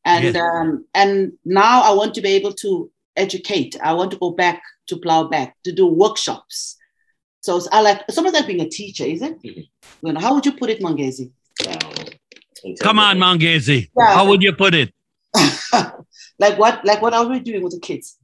and 0.05 0.25
Yes. 0.25 0.37
um 0.37 0.85
and 0.95 1.33
now 1.45 1.83
i 1.83 1.93
want 1.93 2.15
to 2.15 2.21
be 2.21 2.31
able 2.39 2.53
to 2.65 2.91
educate 3.17 3.77
i 3.83 3.93
want 3.93 4.11
to 4.11 4.19
go 4.19 4.31
back 4.31 4.63
to 4.89 4.97
plow 4.99 5.25
back 5.25 5.57
to 5.65 5.73
do 5.73 5.87
workshops 5.87 6.77
so 7.41 7.57
it's, 7.57 7.69
i 7.73 7.81
like 7.81 8.01
some 8.11 8.27
of 8.27 8.33
that 8.35 8.47
being 8.47 8.61
a 8.61 8.69
teacher 8.69 9.05
is 9.05 9.23
it 9.23 9.37
Mhm. 9.43 9.65
you 10.03 10.13
know 10.13 10.21
how 10.21 10.35
would 10.35 10.45
you 10.47 10.53
put 10.53 10.71
it 10.71 10.81
mongezi 10.83 11.27
Um, 11.69 11.95
Come 12.87 12.99
on, 12.99 13.17
Mongezi. 13.19 13.79
Yeah. 13.99 14.15
How 14.17 14.25
would 14.29 14.43
you 14.43 14.53
put 14.53 14.75
it? 14.75 14.89
like 16.45 16.59
what 16.63 16.85
like 16.85 17.01
what 17.05 17.15
are 17.15 17.27
we 17.27 17.41
doing 17.41 17.63
with 17.65 17.73
the 17.77 17.81
kids 17.81 18.17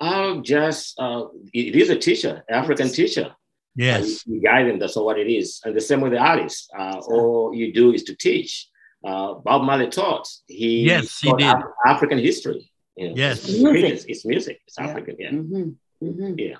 Uh, 0.00 0.36
just 0.40 0.98
uh, 0.98 1.24
it 1.52 1.74
is 1.76 1.88
a 1.90 1.96
teacher, 1.96 2.42
African 2.50 2.88
teacher. 2.88 3.34
Yes. 3.76 4.26
you, 4.26 4.36
you 4.36 4.40
guide 4.42 4.66
them. 4.68 4.78
That's 4.78 4.96
all. 4.96 5.06
what 5.06 5.18
it 5.18 5.28
is. 5.30 5.60
And 5.64 5.74
the 5.76 5.80
same 5.80 6.00
with 6.00 6.12
the 6.12 6.18
artist. 6.18 6.70
Uh, 6.78 6.98
all 7.08 7.52
you 7.54 7.72
do 7.72 7.92
is 7.92 8.04
to 8.04 8.14
teach. 8.16 8.68
Uh, 9.04 9.34
Bob 9.34 9.62
Marley 9.62 9.88
taught. 9.88 10.26
He 10.46 10.82
Yes, 10.82 11.20
he 11.20 11.28
taught 11.30 11.38
did. 11.38 11.48
Af- 11.48 11.64
African 11.86 12.18
history. 12.18 12.70
You 12.96 13.08
know, 13.10 13.14
Yes. 13.16 13.44
it's 13.48 13.62
Music. 13.62 13.90
It's, 13.92 14.04
it's 14.04 14.24
music. 14.24 14.60
It's 14.66 14.76
Yeah. 14.78 14.86
African. 14.86 15.16
Yeah. 15.18 15.30
Mhm, 15.30 15.74
mhm. 16.02 16.34
Yeah. 16.40 16.56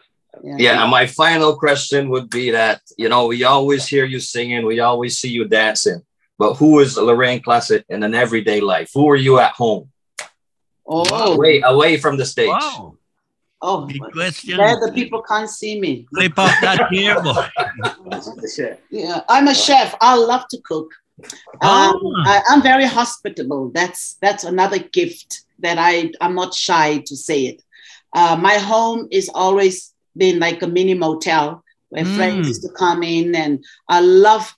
Yeah, 0.59 0.83
and 0.83 0.91
my 0.91 1.07
final 1.07 1.55
question 1.57 2.09
would 2.09 2.29
be 2.29 2.51
that 2.51 2.81
you 2.99 3.09
know 3.09 3.27
we 3.29 3.45
always 3.45 3.87
hear 3.87 4.05
you 4.05 4.19
singing, 4.19 4.67
we 4.67 4.81
always 4.81 5.17
see 5.19 5.29
you 5.29 5.45
dancing, 5.47 6.03
but 6.39 6.55
who 6.55 6.81
is 6.81 6.97
Lorraine 6.97 7.41
Klaasen 7.41 7.85
in 7.89 8.03
an 8.03 8.15
everyday 8.17 8.61
life? 8.61 8.91
Who 8.95 9.09
are 9.11 9.17
you 9.29 9.39
at 9.39 9.53
home, 9.53 9.93
oh 10.87 11.33
away 11.35 11.61
away 11.65 11.99
from 11.99 12.17
the 12.17 12.27
stage? 12.27 12.49
Wow. 12.49 12.97
Oh 13.63 13.87
Big 13.87 14.01
question. 14.13 14.57
there 14.59 14.79
the 14.81 14.93
people 14.93 15.23
can't 15.23 15.51
see 15.51 15.81
me 15.81 16.07
Flip 16.15 16.39
off 16.39 16.61
that 16.61 16.89
hair, 16.93 17.21
boy. 17.23 17.47
Yeah, 18.91 19.21
I'm 19.29 19.49
a 19.49 19.55
chef. 19.55 19.95
I 20.01 20.17
love 20.17 20.45
to 20.51 20.59
cook. 20.65 20.91
Um, 21.21 21.29
Ah. 21.63 22.23
I, 22.27 22.43
I'm 22.51 22.63
very 22.63 22.85
hospitable. 22.87 23.71
That's 23.71 24.17
that's 24.21 24.45
another 24.45 24.79
gift 24.79 25.43
that 25.61 25.79
I 25.79 26.13
I'm 26.21 26.35
not 26.35 26.55
shy 26.55 26.99
to 27.07 27.17
say 27.17 27.47
it. 27.47 27.63
Uh, 28.13 28.37
my 28.37 28.55
home 28.55 29.09
is 29.11 29.31
always 29.35 29.93
been 30.17 30.39
like 30.39 30.63
a 30.63 30.67
mini 30.67 30.95
motel 30.95 31.63
where 31.91 32.05
friends 32.05 32.47
Mm. 32.47 32.49
used 32.49 32.63
to 32.63 32.69
come 32.71 33.03
in, 33.03 33.35
and 33.35 33.65
I 33.89 34.01
love 34.01 34.53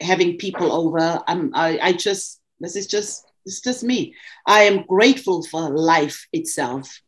having 0.00 0.36
people 0.38 0.72
over. 0.72 1.20
I'm 1.26 1.50
I, 1.54 1.78
I 1.80 1.92
just 1.92 2.40
this 2.60 2.76
is 2.76 2.86
just 2.86 3.24
it's 3.46 3.60
just 3.60 3.82
me. 3.84 4.14
I 4.46 4.62
am 4.62 4.84
grateful 4.86 5.42
for 5.46 5.70
life 5.70 6.26
itself. 6.32 7.00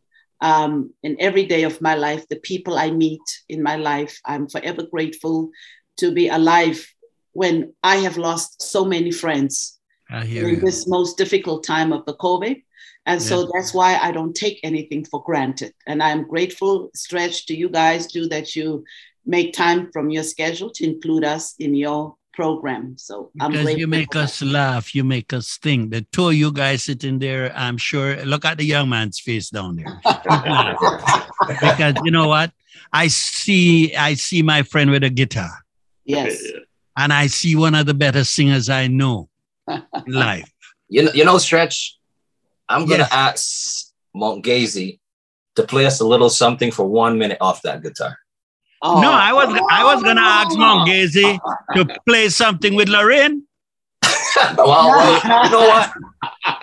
Um, 0.43 0.93
in 1.03 1.17
every 1.21 1.47
day 1.47 1.63
of 1.63 1.81
my 1.81 1.95
life, 1.95 2.27
the 2.29 2.41
people 2.41 2.77
I 2.77 2.91
meet 2.91 3.23
in 3.49 3.63
my 3.63 3.77
life, 3.77 4.21
I'm 4.27 4.49
forever 4.49 4.83
grateful 4.91 5.51
to 5.99 6.13
be 6.13 6.29
alive 6.29 6.85
when 7.33 7.73
I 7.83 7.97
have 7.97 8.17
lost 8.19 8.61
so 8.61 8.85
many 8.85 9.11
friends 9.13 9.79
in 10.55 10.61
this 10.65 10.87
most 10.89 11.17
difficult 11.17 11.65
time 11.65 11.93
of 11.93 12.05
the 12.05 12.17
COVID. 12.17 12.57
And 13.07 13.21
so 13.29 13.51
that's 13.55 13.73
why 13.73 13.97
I 13.97 14.13
don't 14.13 14.35
take 14.35 14.61
anything 14.63 15.05
for 15.05 15.23
granted. 15.25 15.73
And 15.87 16.03
I'm 16.03 16.29
grateful, 16.29 16.91
Stretch, 16.95 17.47
to 17.47 17.55
you 17.57 17.69
guys 17.69 18.07
too, 18.07 18.27
that 18.29 18.55
you 18.55 18.85
make 19.25 19.53
time 19.55 19.91
from 19.93 20.11
your 20.11 20.25
schedule 20.25 20.71
to 20.71 20.85
include 20.85 21.25
us 21.25 21.55
in 21.59 21.75
your 21.75 22.17
program. 22.33 22.97
So 22.99 23.31
I'm 23.41 23.53
Because 23.53 23.75
you 23.75 23.87
make 23.87 24.13
for 24.13 24.21
us 24.21 24.43
laugh, 24.43 24.95
you 24.95 25.05
make 25.05 25.33
us 25.33 25.59
think. 25.59 25.91
The 25.91 26.03
two 26.13 26.29
of 26.29 26.35
you 26.35 26.53
guys 26.53 26.85
sitting 26.85 27.19
there, 27.19 27.53
I'm 27.55 27.77
sure. 27.77 28.17
Look 28.25 28.45
at 28.45 28.59
the 28.59 28.65
young 28.65 28.89
man's 28.89 29.21
face 29.21 29.51
down 29.51 29.77
there. 29.77 30.01
because 31.49 31.95
you 32.05 32.11
know 32.11 32.29
what? 32.29 32.53
I 32.93 33.09
see, 33.09 33.95
I 33.95 34.15
see 34.15 34.43
my 34.43 34.63
friend 34.63 34.91
with 34.91 35.05
a 35.05 35.11
guitar. 35.11 35.51
Yes. 36.05 36.43
and 36.97 37.13
I 37.13 37.27
see 37.27 37.57
one 37.57 37.75
of 37.75 37.87
the 37.87 37.95
better 37.95 38.25
singers 38.25 38.69
I 38.69 38.87
know 38.87 39.29
in 39.69 39.83
life. 40.07 40.51
You 40.89 41.05
know, 41.05 41.13
you 41.15 41.25
know, 41.25 41.39
Stretch. 41.39 41.99
I'm 42.69 42.87
gonna 42.87 43.09
Yes. 43.11 43.13
ask 43.13 43.93
Mongezi 44.17 44.99
to 45.57 45.63
play 45.65 45.85
us 45.87 46.01
a 46.01 46.07
little 46.07 46.31
something 46.31 46.71
for 46.71 46.87
one 46.87 47.19
minute 47.19 47.39
off 47.41 47.63
that 47.63 47.83
guitar. 47.83 48.17
Oh. 48.85 49.01
No, 49.01 49.13
I 49.13 49.33
was 49.33 49.49
I 49.71 49.85
was 49.85 50.03
gonna 50.03 50.21
ask 50.21 50.51
Mongezi 50.57 51.39
to 51.75 52.01
play 52.05 52.29
something 52.29 52.75
with 52.75 52.89
Lorraine. 52.89 53.47
well, 54.57 54.89
well, 54.89 55.45
you 55.45 55.51
know 55.51 55.61
what? 55.61 55.93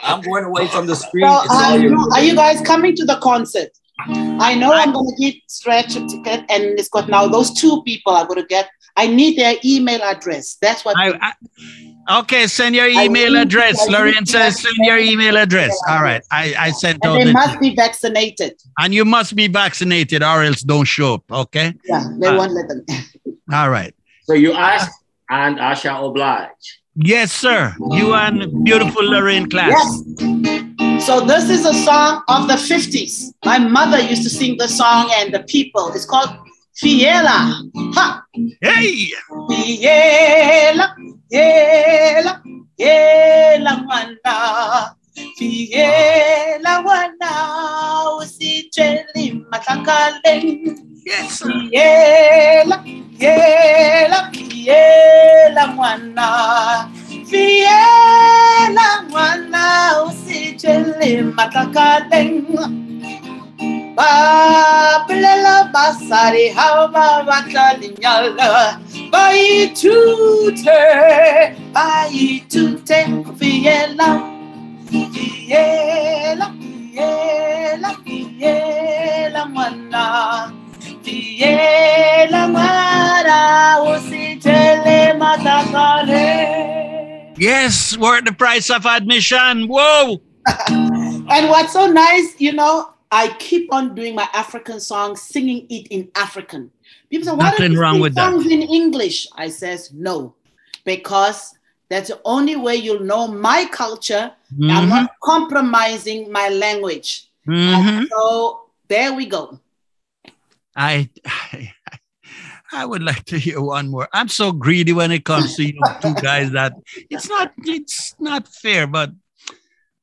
I'm 0.04 0.22
going 0.22 0.44
away 0.44 0.68
from 0.68 0.86
the 0.88 0.96
screen. 0.96 1.26
So, 1.26 1.32
um, 1.32 1.82
you. 1.82 2.10
are 2.12 2.22
you 2.22 2.36
guys 2.36 2.60
coming 2.62 2.96
to 2.96 3.06
the 3.06 3.18
concert? 3.18 3.70
I 4.08 4.56
know 4.56 4.72
I, 4.72 4.84
am 4.84 4.94
going 4.94 5.14
to 5.16 5.16
get 5.22 5.36
Stretch 5.48 5.96
a 5.96 6.08
ticket, 6.08 6.46
and 6.50 6.80
it's 6.80 6.88
got 6.90 7.10
now 7.10 7.28
those 7.28 7.54
two 7.54 7.84
people 7.84 8.14
are 8.14 8.26
going 8.26 8.42
to 8.42 8.48
get. 8.48 8.70
I 8.96 9.08
need 9.08 9.38
their 9.38 9.56
email 9.64 10.02
address. 10.02 10.58
That's 10.62 10.84
what. 10.84 10.98
I, 10.98 11.18
I, 11.22 11.34
okay, 12.10 12.48
send 12.48 12.76
your 12.76 12.88
email 12.88 13.34
need- 13.34 13.42
address. 13.42 13.88
Lorraine 13.90 14.26
says 14.26 14.62
send 14.62 14.76
your 14.80 14.98
email 14.98 15.38
address. 15.38 15.78
All 15.90 16.02
right, 16.04 16.24
I, 16.32 16.54
I 16.58 16.72
sent 16.72 17.06
out 17.06 17.14
and 17.14 17.22
they 17.22 17.26
the, 17.26 17.34
must 17.34 17.60
be 17.60 17.76
vaccinated. 17.76 18.54
and 18.80 18.94
you 18.94 19.06
must 19.06 19.36
be 19.36 19.48
vaccinated 19.48 20.24
or 20.24 20.44
else 20.44 20.62
don't 20.62 20.86
show 20.86 21.16
up. 21.16 21.32
Okay. 21.32 21.74
Yeah, 21.86 22.04
they 22.20 22.28
Ah. 22.28 22.38
won't 22.38 22.52
let 22.54 22.68
them. 22.68 22.86
All 23.54 23.70
right. 23.70 23.94
So 24.24 24.34
you 24.34 24.54
ask, 24.54 24.92
and 25.30 25.60
I 25.60 25.74
shall 25.74 26.06
oblige. 26.08 26.80
Yes, 26.96 27.32
sir. 27.32 27.74
You 27.92 28.14
and 28.14 28.64
beautiful 28.64 29.04
Lorraine 29.04 29.50
class. 29.50 29.72
Yes. 30.20 31.06
So 31.06 31.22
this 31.22 31.50
is 31.50 31.66
a 31.66 31.74
song 31.74 32.24
of 32.28 32.48
the 32.48 32.56
50s. 32.56 33.32
My 33.46 33.58
mother 33.58 34.00
used 34.00 34.24
to 34.24 34.30
sing 34.30 34.58
the 34.58 34.68
song 34.68 35.10
and 35.16 35.34
the 35.34 35.40
people. 35.44 35.92
It's 35.94 36.06
called 36.06 36.30
Fiela. 36.84 37.64
Ha! 37.96 38.24
Hey. 38.62 39.08
Fiela, 39.50 40.94
Fiela, 41.32 42.42
Fiela 42.78 43.86
wana. 43.88 44.96
Fiela 45.38 46.74
wana. 46.82 47.32
Usitsheli 48.18 49.46
matlakaleni. 49.52 50.76
Yes. 51.06 51.40
sir. 51.40 51.48
Fiela, 51.70 52.84
Fiela, 53.20 54.32
Fiela 54.34 55.68
mwana. 55.76 56.90
Fiela 57.30 58.88
mwana 59.10 60.04
usitshele 60.04 61.22
matlakaleng. 61.22 62.89
Ba 64.00 65.04
ha 66.56 66.88
ba 66.88 67.20
lenyalo. 67.76 68.80
Ba 69.12 69.36
ithute, 69.36 70.80
ba 71.74 72.08
ithute 72.08 73.24
go 73.24 73.32
fiela. 73.36 74.24
Fiela, 74.88 76.48
fiela, 76.56 77.92
fiela 78.06 79.42
mwana. 79.52 80.04
Fiela 81.04 82.48
usitshele 83.84 85.12
matlakaleng. 85.20 87.36
Yes. 87.38 87.98
Worth 87.98 88.24
the 88.24 88.32
price 88.32 88.70
of 88.70 88.86
admission. 88.86 89.68
Whoa. 89.68 90.22
And 91.30 91.50
what's 91.50 91.74
so 91.74 91.86
nice, 91.86 92.34
you 92.40 92.54
know, 92.54 92.90
I 93.12 93.30
keep 93.40 93.74
on 93.74 93.96
doing 93.96 94.14
my 94.16 94.28
African 94.34 94.80
songs, 94.80 95.22
singing 95.22 95.66
it 95.70 95.88
in 95.90 96.12
African. 96.16 96.72
People 97.10 97.26
say, 97.26 97.32
why 97.34 97.50
Nothing 97.50 97.76
wrong 97.76 98.00
with 98.00 98.14
that. 98.16 98.32
songs 98.32 98.46
in 98.46 98.62
English? 98.62 99.28
I 99.36 99.50
says, 99.50 99.92
no, 99.94 100.36
because 100.86 101.56
that's 101.90 102.10
the 102.10 102.22
only 102.24 102.56
way 102.56 102.76
you'll 102.76 103.04
know 103.04 103.28
my 103.28 103.66
culture. 103.66 104.32
I'm 104.70 104.86
Mhm, 104.86 104.90
not 104.90 105.12
compromising 105.24 106.32
my 106.32 106.50
language. 106.50 107.30
mhm. 107.48 108.08
So 108.12 108.70
there 108.88 109.14
we 109.14 109.26
go. 109.26 109.60
I, 110.76 111.10
I 111.26 111.74
I 112.72 112.86
would 112.86 113.02
like 113.02 113.26
to 113.26 113.40
hear 113.40 113.60
one 113.62 113.90
more. 113.90 114.08
I'm 114.14 114.28
so 114.28 114.52
greedy 114.52 114.94
when 114.94 115.12
it 115.12 115.26
comes 115.26 115.56
to 115.56 115.64
you 115.66 115.74
two 116.02 116.14
guys 116.22 116.52
that 116.52 116.74
it's 117.10 117.28
not 117.28 117.54
it's 117.66 118.14
not 118.20 118.48
fair, 118.48 118.86
but. 118.86 119.12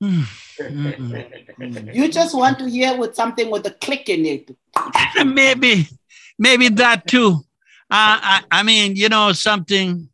You 0.00 0.24
just 2.10 2.34
want 2.34 2.58
to 2.58 2.68
hear 2.68 2.96
with 2.96 3.14
something 3.14 3.50
with 3.50 3.66
a 3.66 3.70
click 3.70 4.08
in 4.08 4.26
it. 4.26 4.50
maybe 5.26 5.88
maybe 6.38 6.68
that 6.70 7.06
too. 7.06 7.40
Uh, 7.88 8.18
I, 8.20 8.42
I 8.50 8.62
mean, 8.62 8.96
you 8.96 9.08
know, 9.08 9.32
something 9.32 10.08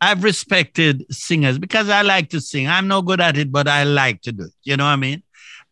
I've 0.00 0.24
respected 0.24 1.04
singers 1.10 1.58
because 1.58 1.88
I 1.88 2.02
like 2.02 2.30
to 2.30 2.40
sing. 2.40 2.66
I'm 2.66 2.88
no 2.88 3.02
good 3.02 3.20
at 3.20 3.36
it, 3.36 3.52
but 3.52 3.68
I 3.68 3.84
like 3.84 4.22
to 4.22 4.32
do 4.32 4.44
it. 4.44 4.52
You 4.62 4.76
know 4.76 4.84
what 4.84 4.90
I 4.90 4.96
mean? 4.96 5.22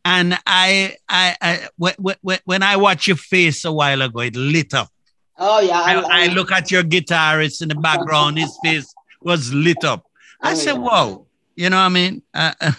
And 0.04 0.34
I, 0.46 0.96
I, 1.08 1.36
I 1.40 1.68
when, 1.76 1.94
when, 2.20 2.38
when 2.44 2.62
I 2.62 2.76
watch 2.76 3.06
your 3.06 3.16
face 3.16 3.64
a 3.64 3.72
while 3.72 4.02
ago, 4.02 4.20
it 4.20 4.36
lit 4.36 4.74
up. 4.74 4.88
Oh 5.38 5.60
yeah. 5.60 5.80
I, 5.80 6.24
I 6.24 6.26
look 6.34 6.52
at 6.52 6.70
your 6.70 6.82
guitarist 6.82 7.62
in 7.62 7.68
the 7.68 7.74
background, 7.76 8.38
his 8.38 8.56
face 8.62 8.92
was 9.22 9.52
lit 9.54 9.84
up. 9.84 10.04
I 10.40 10.52
Oh, 10.52 10.54
said, 10.54 10.74
yeah. 10.74 10.78
whoa, 10.80 11.26
you 11.56 11.68
know 11.70 11.76
what 11.76 11.82
I 11.82 11.88
mean? 11.90 12.22
Uh, 12.34 12.52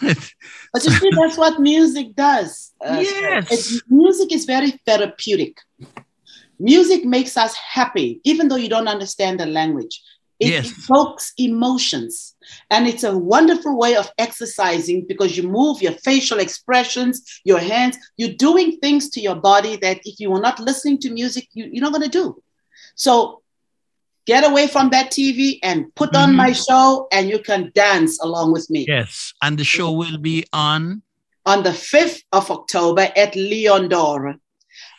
But 0.73 0.83
you 0.85 0.91
see, 0.91 1.09
that's 1.21 1.37
what 1.37 1.59
music 1.59 2.15
does. 2.15 2.71
uh, 2.83 2.97
Yes. 3.01 3.51
it's- 3.51 3.81
music 3.87 4.31
is 4.33 4.45
very 4.45 4.71
therapeutic. 4.85 5.57
Music 6.59 7.03
makes 7.05 7.37
us 7.37 7.55
happy, 7.55 8.21
even 8.23 8.47
though 8.47 8.55
you 8.55 8.69
don't 8.69 8.87
understand 8.87 9.39
the 9.39 9.45
language. 9.45 10.01
It 10.39 10.49
Yes. 10.49 10.71
evokes 10.71 11.31
emotions. 11.37 12.35
And 12.69 12.87
it's 12.87 13.03
a 13.03 13.17
wonderful 13.17 13.77
way 13.77 13.95
of 13.95 14.11
exercising 14.17 15.05
because 15.07 15.37
you 15.37 15.43
move 15.43 15.81
your 15.81 15.93
facial 16.03 16.39
expressions, 16.39 17.21
your 17.45 17.59
hands, 17.59 17.97
you're 18.17 18.33
doing 18.49 18.79
things 18.79 19.09
to 19.11 19.21
your 19.21 19.35
body 19.35 19.75
that 19.77 19.99
if 20.05 20.19
you 20.19 20.31
were 20.31 20.41
not 20.41 20.59
listening 20.59 20.97
to 20.99 21.11
music, 21.11 21.47
you, 21.53 21.69
you're 21.71 21.83
not 21.83 21.93
going 21.93 22.09
to 22.09 22.17
do. 22.23 22.41
So 22.95 23.41
get 24.25 24.45
away 24.49 24.67
from 24.67 24.89
that 24.91 25.11
TV 25.11 25.59
and 25.63 25.93
put 25.95 26.15
on 26.15 26.31
Mhm. 26.31 26.35
my 26.35 26.51
show, 26.53 27.07
and 27.11 27.29
you 27.29 27.39
can 27.39 27.71
dance 27.75 28.19
along 28.21 28.53
with 28.53 28.69
me 28.69 28.85
yes. 28.87 29.33
And 29.41 29.57
the 29.57 29.63
show 29.63 29.91
will 29.91 30.17
be 30.17 30.45
on. 30.53 31.01
on 31.45 31.63
the 31.63 31.73
5th 31.73 32.21
of 32.31 32.49
October 32.49 33.11
at 33.17 33.35
Lion 33.35 33.89
d'Or. 33.89 34.35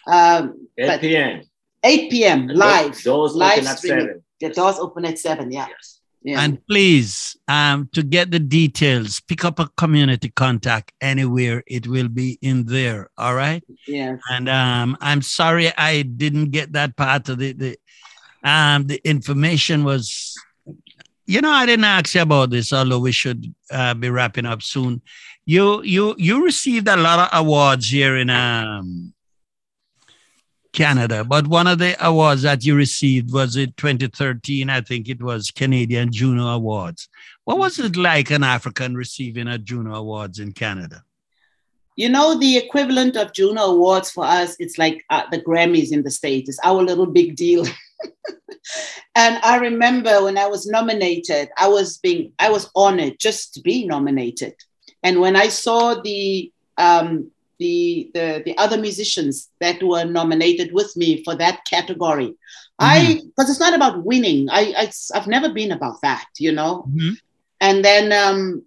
Um, 0.06 0.68
8 0.76 0.86
but 0.86 1.00
p.m. 1.00 1.42
8 1.82 2.10
p.m. 2.10 2.48
live. 2.48 3.00
Doors 3.02 3.34
live 3.34 3.58
open 3.60 3.66
at 3.68 3.78
7. 3.78 4.22
The 4.40 4.48
doors 4.50 4.76
open 4.78 5.04
at 5.06 5.18
7, 5.18 5.50
yeah. 5.50 5.66
Yes. 5.68 6.00
yeah. 6.22 6.40
And 6.42 6.58
please, 6.66 7.36
um, 7.48 7.88
to 7.92 8.02
get 8.02 8.30
the 8.30 8.38
details, 8.40 9.20
pick 9.20 9.44
up 9.44 9.58
a 9.58 9.68
community 9.76 10.30
contact 10.30 10.92
anywhere. 11.00 11.62
It 11.66 11.86
will 11.86 12.08
be 12.08 12.38
in 12.42 12.64
there. 12.66 13.08
All 13.16 13.34
right. 13.34 13.62
yeah. 13.86 14.16
And 14.30 14.48
um, 14.50 14.96
I'm 15.00 15.22
sorry 15.22 15.72
I 15.78 16.02
didn't 16.02 16.50
get 16.50 16.72
that 16.74 16.96
part 16.96 17.28
of 17.30 17.38
the 17.38 17.52
the 17.52 17.76
um 18.44 18.86
the 18.86 19.00
information 19.08 19.84
was 19.84 20.34
you 21.26 21.40
know 21.40 21.50
I 21.50 21.66
didn't 21.66 21.84
ask 21.84 22.14
you 22.14 22.22
about 22.22 22.50
this, 22.50 22.72
although 22.72 23.00
we 23.00 23.12
should 23.12 23.54
uh, 23.70 23.94
be 23.94 24.10
wrapping 24.10 24.46
up 24.46 24.62
soon. 24.62 25.02
You 25.46 25.82
you 25.82 26.14
you 26.18 26.44
received 26.44 26.88
a 26.88 26.96
lot 26.96 27.18
of 27.18 27.38
awards 27.40 27.88
here 27.88 28.16
in 28.16 28.30
um 28.30 29.14
Canada, 30.74 31.24
but 31.24 31.46
one 31.46 31.66
of 31.66 31.78
the 31.78 31.96
awards 32.06 32.42
that 32.42 32.64
you 32.64 32.74
received 32.74 33.32
was 33.32 33.56
in 33.56 33.72
2013. 33.76 34.68
I 34.68 34.80
think 34.80 35.08
it 35.08 35.22
was 35.22 35.50
Canadian 35.50 36.12
Juno 36.12 36.48
Awards. 36.48 37.08
What 37.44 37.58
was 37.58 37.78
it 37.78 37.96
like 37.96 38.30
an 38.30 38.42
African 38.42 38.96
receiving 38.96 39.46
a 39.46 39.56
Juno 39.56 39.94
Awards 39.94 40.40
in 40.40 40.52
Canada? 40.52 41.04
You 41.96 42.08
know, 42.08 42.36
the 42.36 42.56
equivalent 42.56 43.16
of 43.16 43.32
Juno 43.32 43.62
Awards 43.62 44.10
for 44.10 44.24
us, 44.24 44.56
it's 44.58 44.76
like 44.76 45.04
uh, 45.10 45.22
the 45.30 45.40
Grammys 45.40 45.92
in 45.92 46.02
the 46.02 46.10
States. 46.10 46.48
It's 46.48 46.58
our 46.64 46.82
little 46.82 47.06
big 47.06 47.36
deal. 47.36 47.64
and 49.14 49.38
I 49.42 49.58
remember 49.58 50.24
when 50.24 50.38
I 50.38 50.46
was 50.46 50.66
nominated, 50.66 51.48
I 51.56 51.68
was 51.68 51.98
being, 51.98 52.32
I 52.38 52.50
was 52.50 52.70
honored 52.74 53.18
just 53.18 53.54
to 53.54 53.60
be 53.60 53.86
nominated. 53.86 54.54
And 55.02 55.20
when 55.20 55.36
I 55.36 55.48
saw 55.48 56.00
the, 56.00 56.50
um, 56.78 57.30
the, 57.58 58.10
the, 58.14 58.42
the 58.44 58.56
other 58.58 58.78
musicians 58.78 59.50
that 59.60 59.82
were 59.82 60.04
nominated 60.04 60.72
with 60.72 60.96
me 60.96 61.22
for 61.24 61.34
that 61.36 61.64
category, 61.64 62.34
I, 62.78 63.20
because 63.24 63.50
it's 63.50 63.60
not 63.60 63.74
about 63.74 64.04
winning. 64.04 64.48
I, 64.50 64.74
I, 64.76 64.92
I've 65.14 65.28
never 65.28 65.52
been 65.52 65.72
about 65.72 66.00
that, 66.02 66.26
you 66.38 66.52
know? 66.52 66.86
Mhm. 66.90 67.16
And 67.60 67.84
then 67.84 68.12
um, 68.12 68.62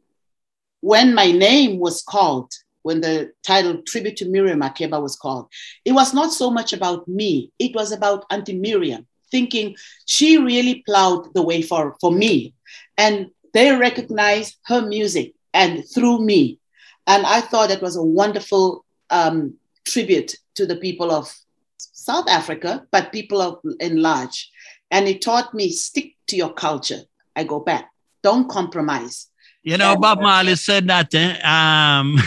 when 0.81 1.13
my 1.13 1.31
name 1.31 1.79
was 1.79 2.03
called, 2.03 2.51
when 2.83 3.01
the 3.01 3.31
title 3.45 3.81
Tribute 3.85 4.15
to 4.17 4.29
Miriam 4.29 4.61
Makeba 4.61 5.01
was 5.01 5.15
called, 5.15 5.49
it 5.83 5.91
was 5.91 6.13
not 6.13 6.31
so 6.31 6.49
much 6.49 6.71
about 6.71 7.07
me. 7.07 7.51
It 7.59 7.75
was 7.75 7.91
about 7.91 8.25
Auntie 8.29 8.57
Miriam, 8.57 9.06
thinking 9.31 9.75
she 10.05 10.37
really 10.37 10.83
plowed 10.85 11.33
the 11.33 11.41
way 11.41 11.61
for, 11.61 11.95
for 11.99 12.11
me. 12.11 12.53
And 12.97 13.31
they 13.53 13.75
recognized 13.75 14.57
her 14.65 14.81
music 14.81 15.33
and 15.53 15.83
through 15.89 16.19
me. 16.23 16.59
And 17.05 17.25
I 17.25 17.41
thought 17.41 17.71
it 17.71 17.81
was 17.81 17.95
a 17.95 18.03
wonderful 18.03 18.85
um, 19.09 19.55
tribute 19.85 20.35
to 20.55 20.65
the 20.65 20.75
people 20.75 21.11
of 21.11 21.33
South 21.77 22.27
Africa, 22.29 22.85
but 22.91 23.11
people 23.11 23.41
of 23.41 23.59
in 23.79 24.01
large. 24.01 24.51
And 24.91 25.07
it 25.07 25.21
taught 25.21 25.53
me 25.53 25.69
stick 25.69 26.15
to 26.27 26.35
your 26.35 26.53
culture. 26.53 27.01
I 27.35 27.43
go 27.43 27.59
back. 27.59 27.89
Don't 28.23 28.49
compromise. 28.49 29.27
You 29.63 29.77
know, 29.77 29.97
Bob 29.97 30.21
Marley 30.21 30.55
said 30.55 30.87
that. 30.87 31.13
Eh? 31.13 31.39
Um, 31.43 32.17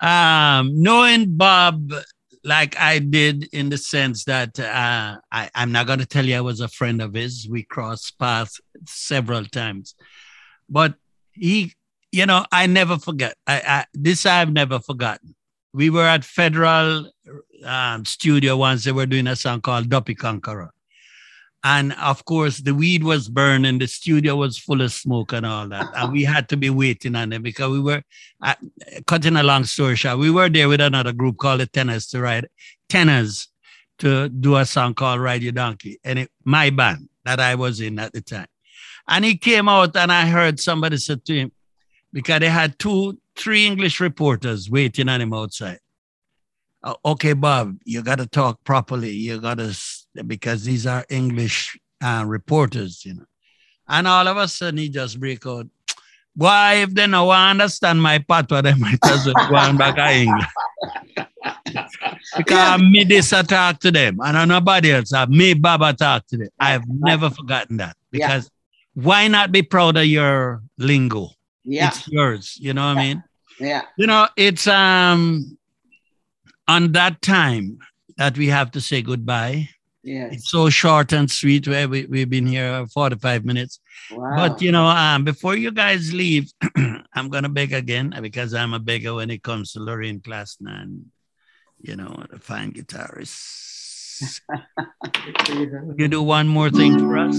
um, 0.00 0.80
knowing 0.80 1.36
Bob 1.36 1.92
like 2.44 2.78
I 2.78 2.98
did 2.98 3.48
in 3.52 3.68
the 3.68 3.78
sense 3.78 4.24
that 4.24 4.58
uh, 4.58 5.18
I, 5.30 5.50
I'm 5.54 5.72
not 5.72 5.86
going 5.86 5.98
to 5.98 6.06
tell 6.06 6.24
you 6.24 6.36
I 6.36 6.40
was 6.40 6.60
a 6.60 6.68
friend 6.68 7.02
of 7.02 7.14
his. 7.14 7.48
We 7.48 7.62
crossed 7.62 8.18
paths 8.18 8.60
several 8.86 9.44
times, 9.44 9.94
but 10.68 10.94
he, 11.32 11.74
you 12.12 12.26
know, 12.26 12.44
I 12.52 12.66
never 12.66 12.98
forget. 12.98 13.36
I, 13.46 13.62
I 13.66 13.84
this 13.94 14.26
I've 14.26 14.52
never 14.52 14.80
forgotten. 14.80 15.34
We 15.72 15.90
were 15.90 16.06
at 16.06 16.24
Federal 16.24 17.10
um, 17.64 18.04
Studio 18.04 18.56
once. 18.56 18.84
They 18.84 18.92
were 18.92 19.06
doing 19.06 19.26
a 19.26 19.36
song 19.36 19.60
called 19.60 19.88
Duppy 19.90 20.14
Conqueror. 20.14 20.72
And 21.64 21.92
of 21.94 22.24
course, 22.24 22.58
the 22.58 22.74
weed 22.74 23.02
was 23.02 23.28
burned 23.28 23.66
and 23.66 23.80
the 23.80 23.88
studio 23.88 24.36
was 24.36 24.58
full 24.58 24.80
of 24.80 24.92
smoke 24.92 25.32
and 25.32 25.44
all 25.44 25.68
that. 25.68 25.88
And 25.94 26.12
we 26.12 26.22
had 26.22 26.48
to 26.50 26.56
be 26.56 26.70
waiting 26.70 27.16
on 27.16 27.30
them 27.30 27.42
because 27.42 27.70
we 27.70 27.80
were, 27.80 28.02
uh, 28.42 28.54
cutting 29.06 29.36
a 29.36 29.42
long 29.42 29.64
story 29.64 29.96
short, 29.96 30.18
we 30.18 30.30
were 30.30 30.48
there 30.48 30.68
with 30.68 30.80
another 30.80 31.12
group 31.12 31.36
called 31.38 31.60
the 31.60 31.66
Tennors 31.66 32.08
to 32.10 32.20
ride, 32.20 32.48
Tennors 32.88 33.48
to 33.98 34.28
do 34.28 34.56
a 34.56 34.64
song 34.64 34.94
called 34.94 35.20
Ride 35.20 35.42
Your 35.42 35.52
Donkey. 35.52 35.98
And 36.04 36.20
it, 36.20 36.30
my 36.44 36.70
band 36.70 37.08
that 37.24 37.40
I 37.40 37.56
was 37.56 37.80
in 37.80 37.98
at 37.98 38.12
the 38.12 38.20
time. 38.20 38.46
And 39.08 39.24
he 39.24 39.36
came 39.36 39.68
out 39.68 39.96
and 39.96 40.12
I 40.12 40.26
heard 40.26 40.60
somebody 40.60 40.98
said 40.98 41.24
to 41.24 41.34
him, 41.34 41.52
because 42.12 42.40
they 42.40 42.48
had 42.48 42.78
two, 42.78 43.18
three 43.36 43.66
English 43.66 44.00
reporters 44.00 44.70
waiting 44.70 45.08
on 45.08 45.20
him 45.20 45.34
outside. 45.34 45.80
"Uh, 46.82 46.94
okay, 47.04 47.32
Bob, 47.32 47.76
you 47.84 48.02
got 48.02 48.18
to 48.18 48.26
talk 48.26 48.62
properly. 48.64 49.10
You 49.10 49.40
got 49.40 49.58
to, 49.58 49.76
because 50.26 50.64
these 50.64 50.86
are 50.86 51.04
English 51.08 51.78
uh, 52.02 52.24
reporters, 52.26 53.04
you 53.04 53.14
know. 53.14 53.24
And 53.88 54.06
all 54.06 54.26
of 54.28 54.36
a 54.36 54.46
sudden, 54.48 54.78
he 54.78 54.88
just 54.88 55.18
break 55.18 55.46
out. 55.46 55.66
Why, 56.36 56.74
if 56.74 56.94
they 56.94 57.06
no 57.06 57.30
understand 57.30 58.00
my 58.02 58.18
patois, 58.18 58.60
they 58.62 58.74
might 58.74 59.04
as 59.06 59.26
well 59.26 59.34
go 59.48 59.56
on 59.56 59.76
back 59.76 59.96
to 59.96 60.08
English. 60.10 60.46
because 62.36 62.80
me 62.82 63.04
this 63.04 63.32
I 63.32 63.42
talk 63.42 63.80
to 63.80 63.90
them, 63.90 64.18
and 64.22 64.48
nobody 64.48 64.92
else. 64.92 65.12
have 65.12 65.30
me 65.30 65.54
Baba 65.54 65.92
talk 65.94 66.26
to 66.28 66.36
them. 66.36 66.48
I've 66.60 66.84
never 66.88 67.30
forgotten 67.30 67.78
that 67.78 67.96
Yeah. 68.12 68.26
because 68.28 68.50
why 68.94 69.28
not 69.28 69.52
be 69.52 69.62
proud 69.62 69.96
of 69.96 70.06
your 70.06 70.62
lingo? 70.78 71.30
Yeah, 71.64 71.88
It's 71.88 72.06
yours. 72.08 72.56
You 72.60 72.72
know 72.74 72.86
what 72.86 72.98
I 72.98 73.02
mean? 73.02 73.22
yeah, 73.60 73.82
You 73.96 74.06
know, 74.06 74.28
it's 74.36 74.66
um 74.66 75.58
on 76.68 76.92
that 76.92 77.20
time 77.22 77.78
that 78.16 78.36
we 78.38 78.48
have 78.48 78.70
to 78.72 78.80
say 78.80 79.02
goodbye. 79.02 79.68
Yeah. 80.02 80.28
It's 80.30 80.50
so 80.50 80.70
short 80.70 81.12
and 81.12 81.30
sweet. 81.30 81.66
Where 81.66 81.88
we, 81.88 82.06
we've 82.06 82.30
been 82.30 82.46
here 82.46 82.86
45 82.86 83.44
minutes. 83.44 83.80
Wow. 84.10 84.36
But 84.36 84.62
you 84.62 84.72
know, 84.72 84.86
um, 84.86 85.24
before 85.24 85.56
you 85.56 85.70
guys 85.70 86.14
leave, 86.14 86.50
I'm 87.14 87.28
gonna 87.28 87.48
beg 87.48 87.72
again 87.72 88.14
because 88.22 88.54
I'm 88.54 88.74
a 88.74 88.78
beggar 88.78 89.14
when 89.14 89.30
it 89.30 89.42
comes 89.42 89.72
to 89.72 89.80
Lorraine 89.80 90.20
Klaasen 90.20 90.66
and 90.66 91.06
you 91.80 91.96
know, 91.96 92.24
the 92.30 92.38
fine 92.38 92.72
guitarist. 92.72 94.40
you 95.98 96.08
do 96.08 96.22
one 96.22 96.48
more 96.48 96.70
thing 96.70 96.98
for 96.98 97.18
us? 97.18 97.38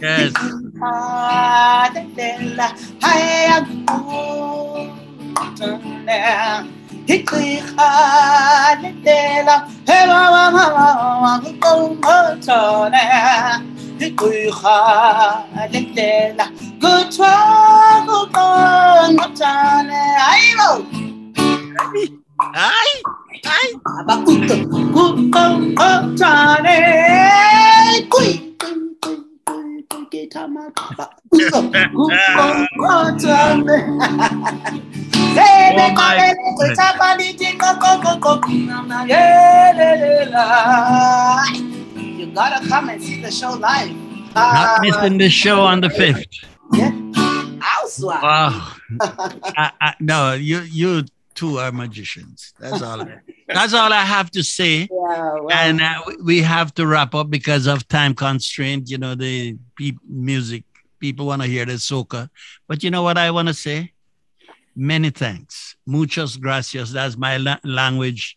Yes 0.00 0.32
adela 0.82 2.66
haya 3.00 3.60
gutana 3.60 4.26
good. 5.46 6.66
Good, 7.06 7.26
good, 7.26 7.44
good. 9.04 9.04
mama 9.86 11.32
gutana 11.44 13.02
hikli 13.98 14.50
khadela 14.60 16.46
gutwa 16.80 17.32
good. 18.06 18.32
Good, 19.16 19.34
good, 21.34 21.60
good. 21.92 22.10
abakuto 24.00 24.56
gutana 25.76 26.74
kui 28.12 28.30
kui 28.60 28.89
you 41.96 42.32
gotta 42.34 42.66
come 42.68 42.88
and 42.90 43.02
see 43.02 43.20
the 43.22 43.30
show 43.30 43.52
live. 43.52 43.94
Not 44.34 44.80
missing 44.82 45.18
the 45.18 45.28
show 45.28 45.60
on 45.62 45.80
the 45.80 45.88
5th. 45.88 46.26
Yeah. 46.72 46.92
Wow. 48.22 48.74
I, 49.00 49.72
I, 49.80 49.94
no, 50.00 50.32
you 50.34 50.60
you 50.60 51.04
two 51.40 51.58
are 51.58 51.72
magicians. 51.72 52.52
That's 52.60 52.82
all. 52.82 53.00
That's 53.56 53.74
all 53.74 53.92
I 53.92 54.04
have 54.16 54.30
to 54.32 54.42
say. 54.44 54.74
Yeah, 54.82 54.88
well, 55.44 55.50
And 55.50 55.80
uh, 55.80 56.02
we- 56.06 56.20
we 56.30 56.38
have 56.54 56.68
to 56.74 56.86
wrap 56.86 57.14
up 57.20 57.28
because 57.30 57.66
of 57.66 57.78
time 57.88 58.14
constraint. 58.14 58.82
You 58.92 58.98
know, 58.98 59.14
the 59.14 59.56
pe- 59.76 59.98
music 60.06 60.62
people 61.00 61.24
want 61.26 61.42
to 61.42 61.48
hear 61.48 61.64
the 61.66 61.78
soca. 61.78 62.28
But 62.68 62.84
you 62.84 62.90
know 62.94 63.02
what 63.02 63.16
I 63.18 63.30
want 63.36 63.48
to 63.48 63.54
say? 63.54 63.92
Many 64.76 65.10
thanks. 65.10 65.76
Muchas 65.86 66.36
gracias. 66.36 66.92
That's 66.92 67.16
my 67.16 67.38
la- 67.38 67.64
language. 67.64 68.36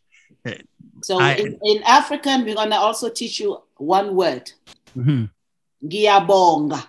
so 1.04 1.20
I- 1.20 1.36
in, 1.44 1.60
in 1.72 1.84
African, 1.84 2.46
we're 2.46 2.56
gonna 2.56 2.78
also 2.88 3.10
teach 3.10 3.40
you 3.42 3.50
one 3.78 4.16
word. 4.16 4.52
Mhm. 4.98 5.30
Ngiyabonga. 5.84 6.80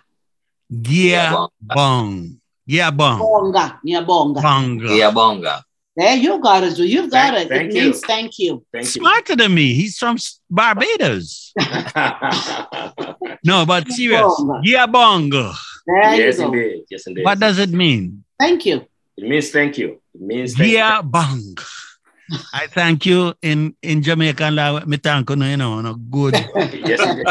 Gia 0.70 1.48
bong. 1.60 2.40
Gia 2.66 2.90
bong. 2.90 3.18
Bonga. 3.20 3.66
Ngiyabonga. 3.84 4.40
Bonga. 4.42 4.94
Yeah, 4.96 5.10
bonga. 5.10 5.64
There 5.96 6.16
you 6.16 6.40
got 6.42 6.64
it. 6.64 6.76
You've 6.78 7.10
got 7.10 7.34
Thank- 7.34 7.46
it. 7.46 7.48
thank 7.54 7.70
it 7.70 7.74
you. 7.76 7.82
means 7.82 8.00
thank 8.00 8.38
you. 8.38 8.64
Thank 8.72 8.84
you. 8.86 8.90
Smarter 8.90 9.36
than 9.36 9.54
me. 9.54 9.74
He's 9.74 9.96
from 9.98 10.16
Barbados. 10.50 11.52
No, 13.46 13.66
but 13.66 13.86
serious. 13.92 14.22
Bonga. 14.38 14.62
Gia 14.64 14.86
bongo. 14.86 15.52
Yes, 15.86 16.38
indeed. 16.38 16.84
Yes, 16.90 17.06
indeed. 17.06 17.24
What 17.24 17.38
does 17.38 17.58
it 17.58 17.70
mean? 17.70 18.24
Thank 18.40 18.64
you. 18.64 18.86
it 19.18 19.28
means? 19.28 19.50
Thank 19.50 19.76
you. 19.78 20.00
It 20.14 20.20
means 20.20 20.54
thank 20.56 20.70
you. 20.70 20.78
Gia 20.78 21.02
bong. 21.02 21.56
I 22.54 22.66
thank 22.68 23.04
you 23.04 23.34
in 23.42 23.76
in 23.82 24.02
Jamaican 24.02 24.56
language. 24.56 24.86
Me 24.86 24.96
thank 24.96 25.28
you, 25.28 25.36
you 25.44 25.56
know, 25.58 25.82
no 25.82 25.94
good, 25.94 26.32
yes, 26.54 27.00
indeed. 27.04 27.26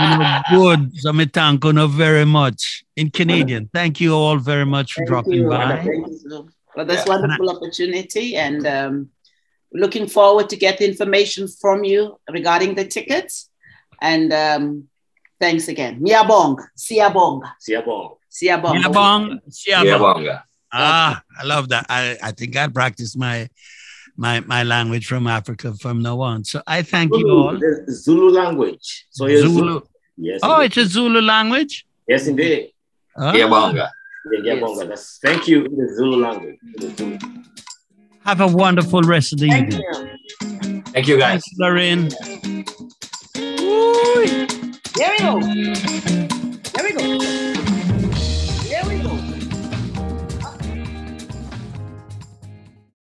you 0.00 0.16
know, 0.18 0.40
good. 0.50 0.96
So 0.98 1.12
me 1.12 1.26
thank 1.26 1.62
you 1.62 1.72
no 1.74 1.86
very 1.88 2.24
much 2.24 2.84
in 2.96 3.10
Canadian. 3.10 3.68
Thank 3.72 4.00
you 4.00 4.14
all 4.14 4.38
very 4.38 4.64
much 4.64 4.94
for 4.94 5.00
Thank 5.00 5.08
dropping 5.10 5.32
you. 5.34 5.48
by. 5.50 6.48
Thank 6.78 6.88
for 6.90 6.94
this 6.94 7.06
Yeah. 7.06 7.18
wonderful 7.20 7.50
opportunity. 7.50 8.36
And 8.36 8.66
um, 8.66 9.10
looking 9.72 10.06
forward 10.06 10.48
to 10.50 10.56
get 10.56 10.78
the 10.78 10.86
information 10.88 11.48
from 11.48 11.84
you 11.84 12.18
regarding 12.30 12.74
the 12.74 12.84
tickets. 12.84 13.50
And 14.00 14.32
um, 14.32 14.88
thanks 15.40 15.68
again. 15.68 16.00
Ngiyabonga. 16.00 16.64
Siyabonga. 16.76 17.52
Siabong. 17.60 18.16
Siyabonga. 18.30 18.82
Gia 18.82 18.90
bong. 18.90 19.40
Gia 19.50 19.84
Yeah, 19.84 19.98
bong. 19.98 20.28
Ah, 20.72 21.22
I 21.40 21.44
love 21.44 21.68
that. 21.70 21.86
I, 21.88 22.16
I 22.22 22.32
think 22.32 22.56
I'll 22.56 22.70
practice 22.70 23.16
my 23.16 23.48
my 24.16 24.40
my 24.40 24.64
language 24.64 25.06
from 25.06 25.26
Africa 25.26 25.72
from 25.80 26.02
now 26.02 26.20
on. 26.20 26.44
So 26.44 26.60
I 26.66 26.82
thank 26.82 27.16
you 27.16 27.28
all. 27.30 27.58
Zulu 27.88 28.30
language. 28.30 29.06
So 29.10 29.26
here's 29.26 29.42
Zulu. 29.42 29.80
Yes. 30.16 30.40
Oh, 30.42 30.60
indeed. 30.60 30.66
it's 30.66 30.76
a 30.76 30.84
Zulu 30.86 31.20
language. 31.22 31.86
yes, 32.06 32.26
indeed. 32.26 32.72
Yeah, 33.18 33.48
Thank 35.22 35.48
you 35.48 35.66
language. 36.16 36.58
Have 38.24 38.40
a 38.40 38.46
wonderful 38.46 39.02
rest 39.02 39.32
of 39.32 39.38
the 39.38 39.48
thank 39.48 39.72
evening. 39.72 39.84
You. 39.92 40.82
Thank 40.92 41.08
you, 41.08 41.18
guys. 41.18 41.42
Thanks, 41.44 41.58
Lorraine. 41.58 42.08
There 44.94 45.12
we 45.12 45.18
go. 45.18 45.40
There 46.72 46.84
we 46.84 46.92
go. 46.92 47.54